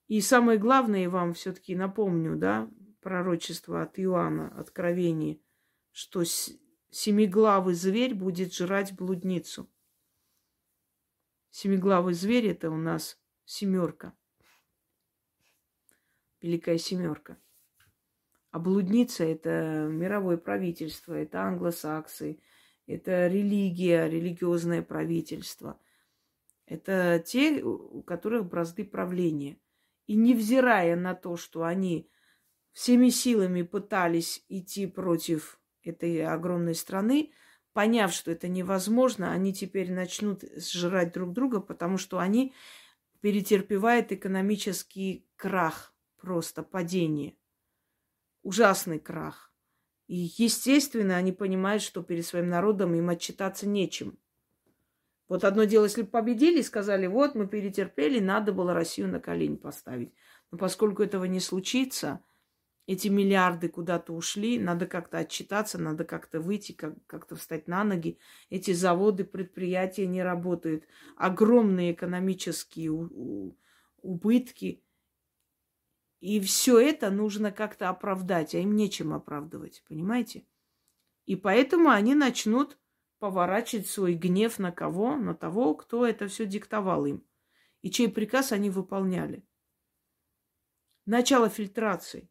И 0.07 0.21
самое 0.21 0.59
главное 0.59 1.09
вам 1.09 1.33
все-таки 1.33 1.75
напомню, 1.75 2.35
да, 2.35 2.69
пророчество 3.01 3.81
от 3.81 3.99
Иоанна, 3.99 4.49
откровение, 4.59 5.39
что 5.91 6.23
семиглавый 6.91 7.73
зверь 7.73 8.13
будет 8.13 8.53
жрать 8.53 8.93
блудницу. 8.93 9.69
Семиглавый 11.49 12.13
зверь 12.13 12.47
это 12.47 12.69
у 12.69 12.77
нас 12.77 13.19
семерка. 13.45 14.13
Великая 16.41 16.77
семерка. 16.77 17.37
А 18.51 18.59
блудница 18.59 19.23
это 19.23 19.87
мировое 19.89 20.37
правительство, 20.37 21.13
это 21.13 21.43
англосаксы, 21.43 22.39
это 22.87 23.27
религия, 23.27 24.07
религиозное 24.07 24.81
правительство. 24.81 25.79
Это 26.65 27.23
те, 27.25 27.63
у 27.63 28.01
которых 28.03 28.45
бразды 28.45 28.85
правления. 28.85 29.59
И 30.07 30.15
невзирая 30.15 30.95
на 30.95 31.15
то, 31.15 31.37
что 31.37 31.63
они 31.63 32.09
всеми 32.71 33.09
силами 33.09 33.61
пытались 33.63 34.43
идти 34.49 34.85
против 34.85 35.59
этой 35.81 36.25
огромной 36.25 36.75
страны, 36.75 37.31
поняв, 37.73 38.13
что 38.13 38.31
это 38.31 38.47
невозможно, 38.47 39.31
они 39.31 39.53
теперь 39.53 39.91
начнут 39.91 40.43
сжирать 40.55 41.13
друг 41.13 41.33
друга, 41.33 41.59
потому 41.59 41.97
что 41.97 42.19
они 42.19 42.53
перетерпевают 43.21 44.11
экономический 44.11 45.27
крах, 45.35 45.93
просто 46.17 46.63
падение. 46.63 47.35
Ужасный 48.43 48.99
крах. 48.99 49.53
И, 50.07 50.31
естественно, 50.37 51.17
они 51.17 51.31
понимают, 51.31 51.81
что 51.81 52.03
перед 52.03 52.25
своим 52.25 52.49
народом 52.49 52.93
им 52.93 53.09
отчитаться 53.09 53.67
нечем. 53.67 54.19
Вот 55.27 55.43
одно 55.43 55.63
дело, 55.63 55.85
если 55.85 56.03
бы 56.03 56.09
победили, 56.09 56.61
сказали, 56.61 57.07
вот 57.07 57.33
мы 57.35 57.47
перетерпели, 57.47 58.19
надо 58.19 58.53
было 58.53 58.73
Россию 58.73 59.07
на 59.07 59.19
колени 59.19 59.55
поставить. 59.55 60.13
Но 60.51 60.57
поскольку 60.57 61.01
этого 61.01 61.25
не 61.25 61.39
случится, 61.39 62.23
эти 62.87 63.07
миллиарды 63.07 63.67
куда-то 63.67 64.13
ушли, 64.13 64.59
надо 64.59 64.85
как-то 64.85 65.17
отчитаться, 65.17 65.79
надо 65.79 66.05
как-то 66.05 66.39
выйти, 66.39 66.73
как- 66.73 67.03
как-то 67.07 67.35
встать 67.35 67.67
на 67.67 67.83
ноги. 67.83 68.19
Эти 68.51 68.71
заводы, 68.73 69.23
предприятия 69.23 70.05
не 70.05 70.21
работают. 70.21 70.85
Огромные 71.17 71.93
экономические 71.93 72.91
убытки. 74.01 74.83
И 76.19 76.39
все 76.39 76.79
это 76.79 77.09
нужно 77.09 77.51
как-то 77.51 77.89
оправдать, 77.89 78.53
а 78.53 78.59
им 78.59 78.75
нечем 78.75 79.13
оправдывать, 79.13 79.83
понимаете? 79.87 80.45
И 81.25 81.35
поэтому 81.35 81.89
они 81.89 82.13
начнут 82.13 82.77
поворачивать 83.19 83.87
свой 83.87 84.13
гнев 84.13 84.59
на 84.59 84.71
кого? 84.71 85.15
На 85.15 85.35
того, 85.35 85.75
кто 85.75 86.05
это 86.05 86.27
все 86.27 86.45
диктовал 86.45 87.05
им. 87.05 87.25
И 87.81 87.91
чей 87.91 88.09
приказ 88.09 88.51
они 88.51 88.69
выполняли. 88.69 89.47
Начало 91.05 91.49
фильтрации. 91.49 92.29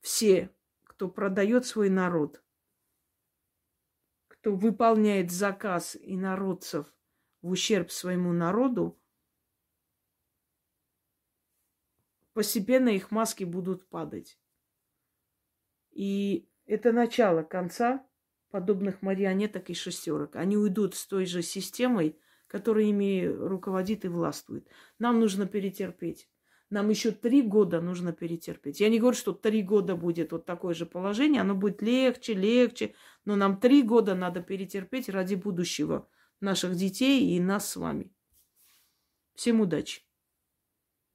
Все, 0.00 0.54
кто 0.84 1.08
продает 1.08 1.66
свой 1.66 1.90
народ, 1.90 2.42
кто 4.28 4.54
выполняет 4.54 5.30
заказ 5.30 5.96
инородцев 6.00 6.92
в 7.42 7.50
ущерб 7.50 7.90
своему 7.90 8.32
народу, 8.32 9.00
постепенно 12.32 12.88
их 12.88 13.10
маски 13.10 13.42
будут 13.42 13.88
падать. 13.88 14.40
И 15.90 16.48
это 16.66 16.92
начало 16.92 17.42
конца 17.42 18.07
подобных 18.50 19.02
марионеток 19.02 19.70
и 19.70 19.74
шестерок. 19.74 20.36
Они 20.36 20.56
уйдут 20.56 20.94
с 20.94 21.06
той 21.06 21.26
же 21.26 21.42
системой, 21.42 22.18
которая 22.46 22.84
ими 22.84 23.26
руководит 23.26 24.04
и 24.04 24.08
властвует. 24.08 24.66
Нам 24.98 25.20
нужно 25.20 25.46
перетерпеть. 25.46 26.28
Нам 26.70 26.90
еще 26.90 27.12
три 27.12 27.40
года 27.42 27.80
нужно 27.80 28.12
перетерпеть. 28.12 28.80
Я 28.80 28.90
не 28.90 28.98
говорю, 28.98 29.16
что 29.16 29.32
три 29.32 29.62
года 29.62 29.96
будет 29.96 30.32
вот 30.32 30.44
такое 30.44 30.74
же 30.74 30.84
положение, 30.84 31.40
оно 31.40 31.54
будет 31.54 31.80
легче, 31.80 32.34
легче, 32.34 32.94
но 33.24 33.36
нам 33.36 33.58
три 33.58 33.82
года 33.82 34.14
надо 34.14 34.42
перетерпеть 34.42 35.08
ради 35.08 35.34
будущего 35.34 36.08
наших 36.40 36.74
детей 36.74 37.36
и 37.36 37.40
нас 37.40 37.70
с 37.70 37.76
вами. 37.76 38.12
Всем 39.34 39.60
удачи! 39.60 40.07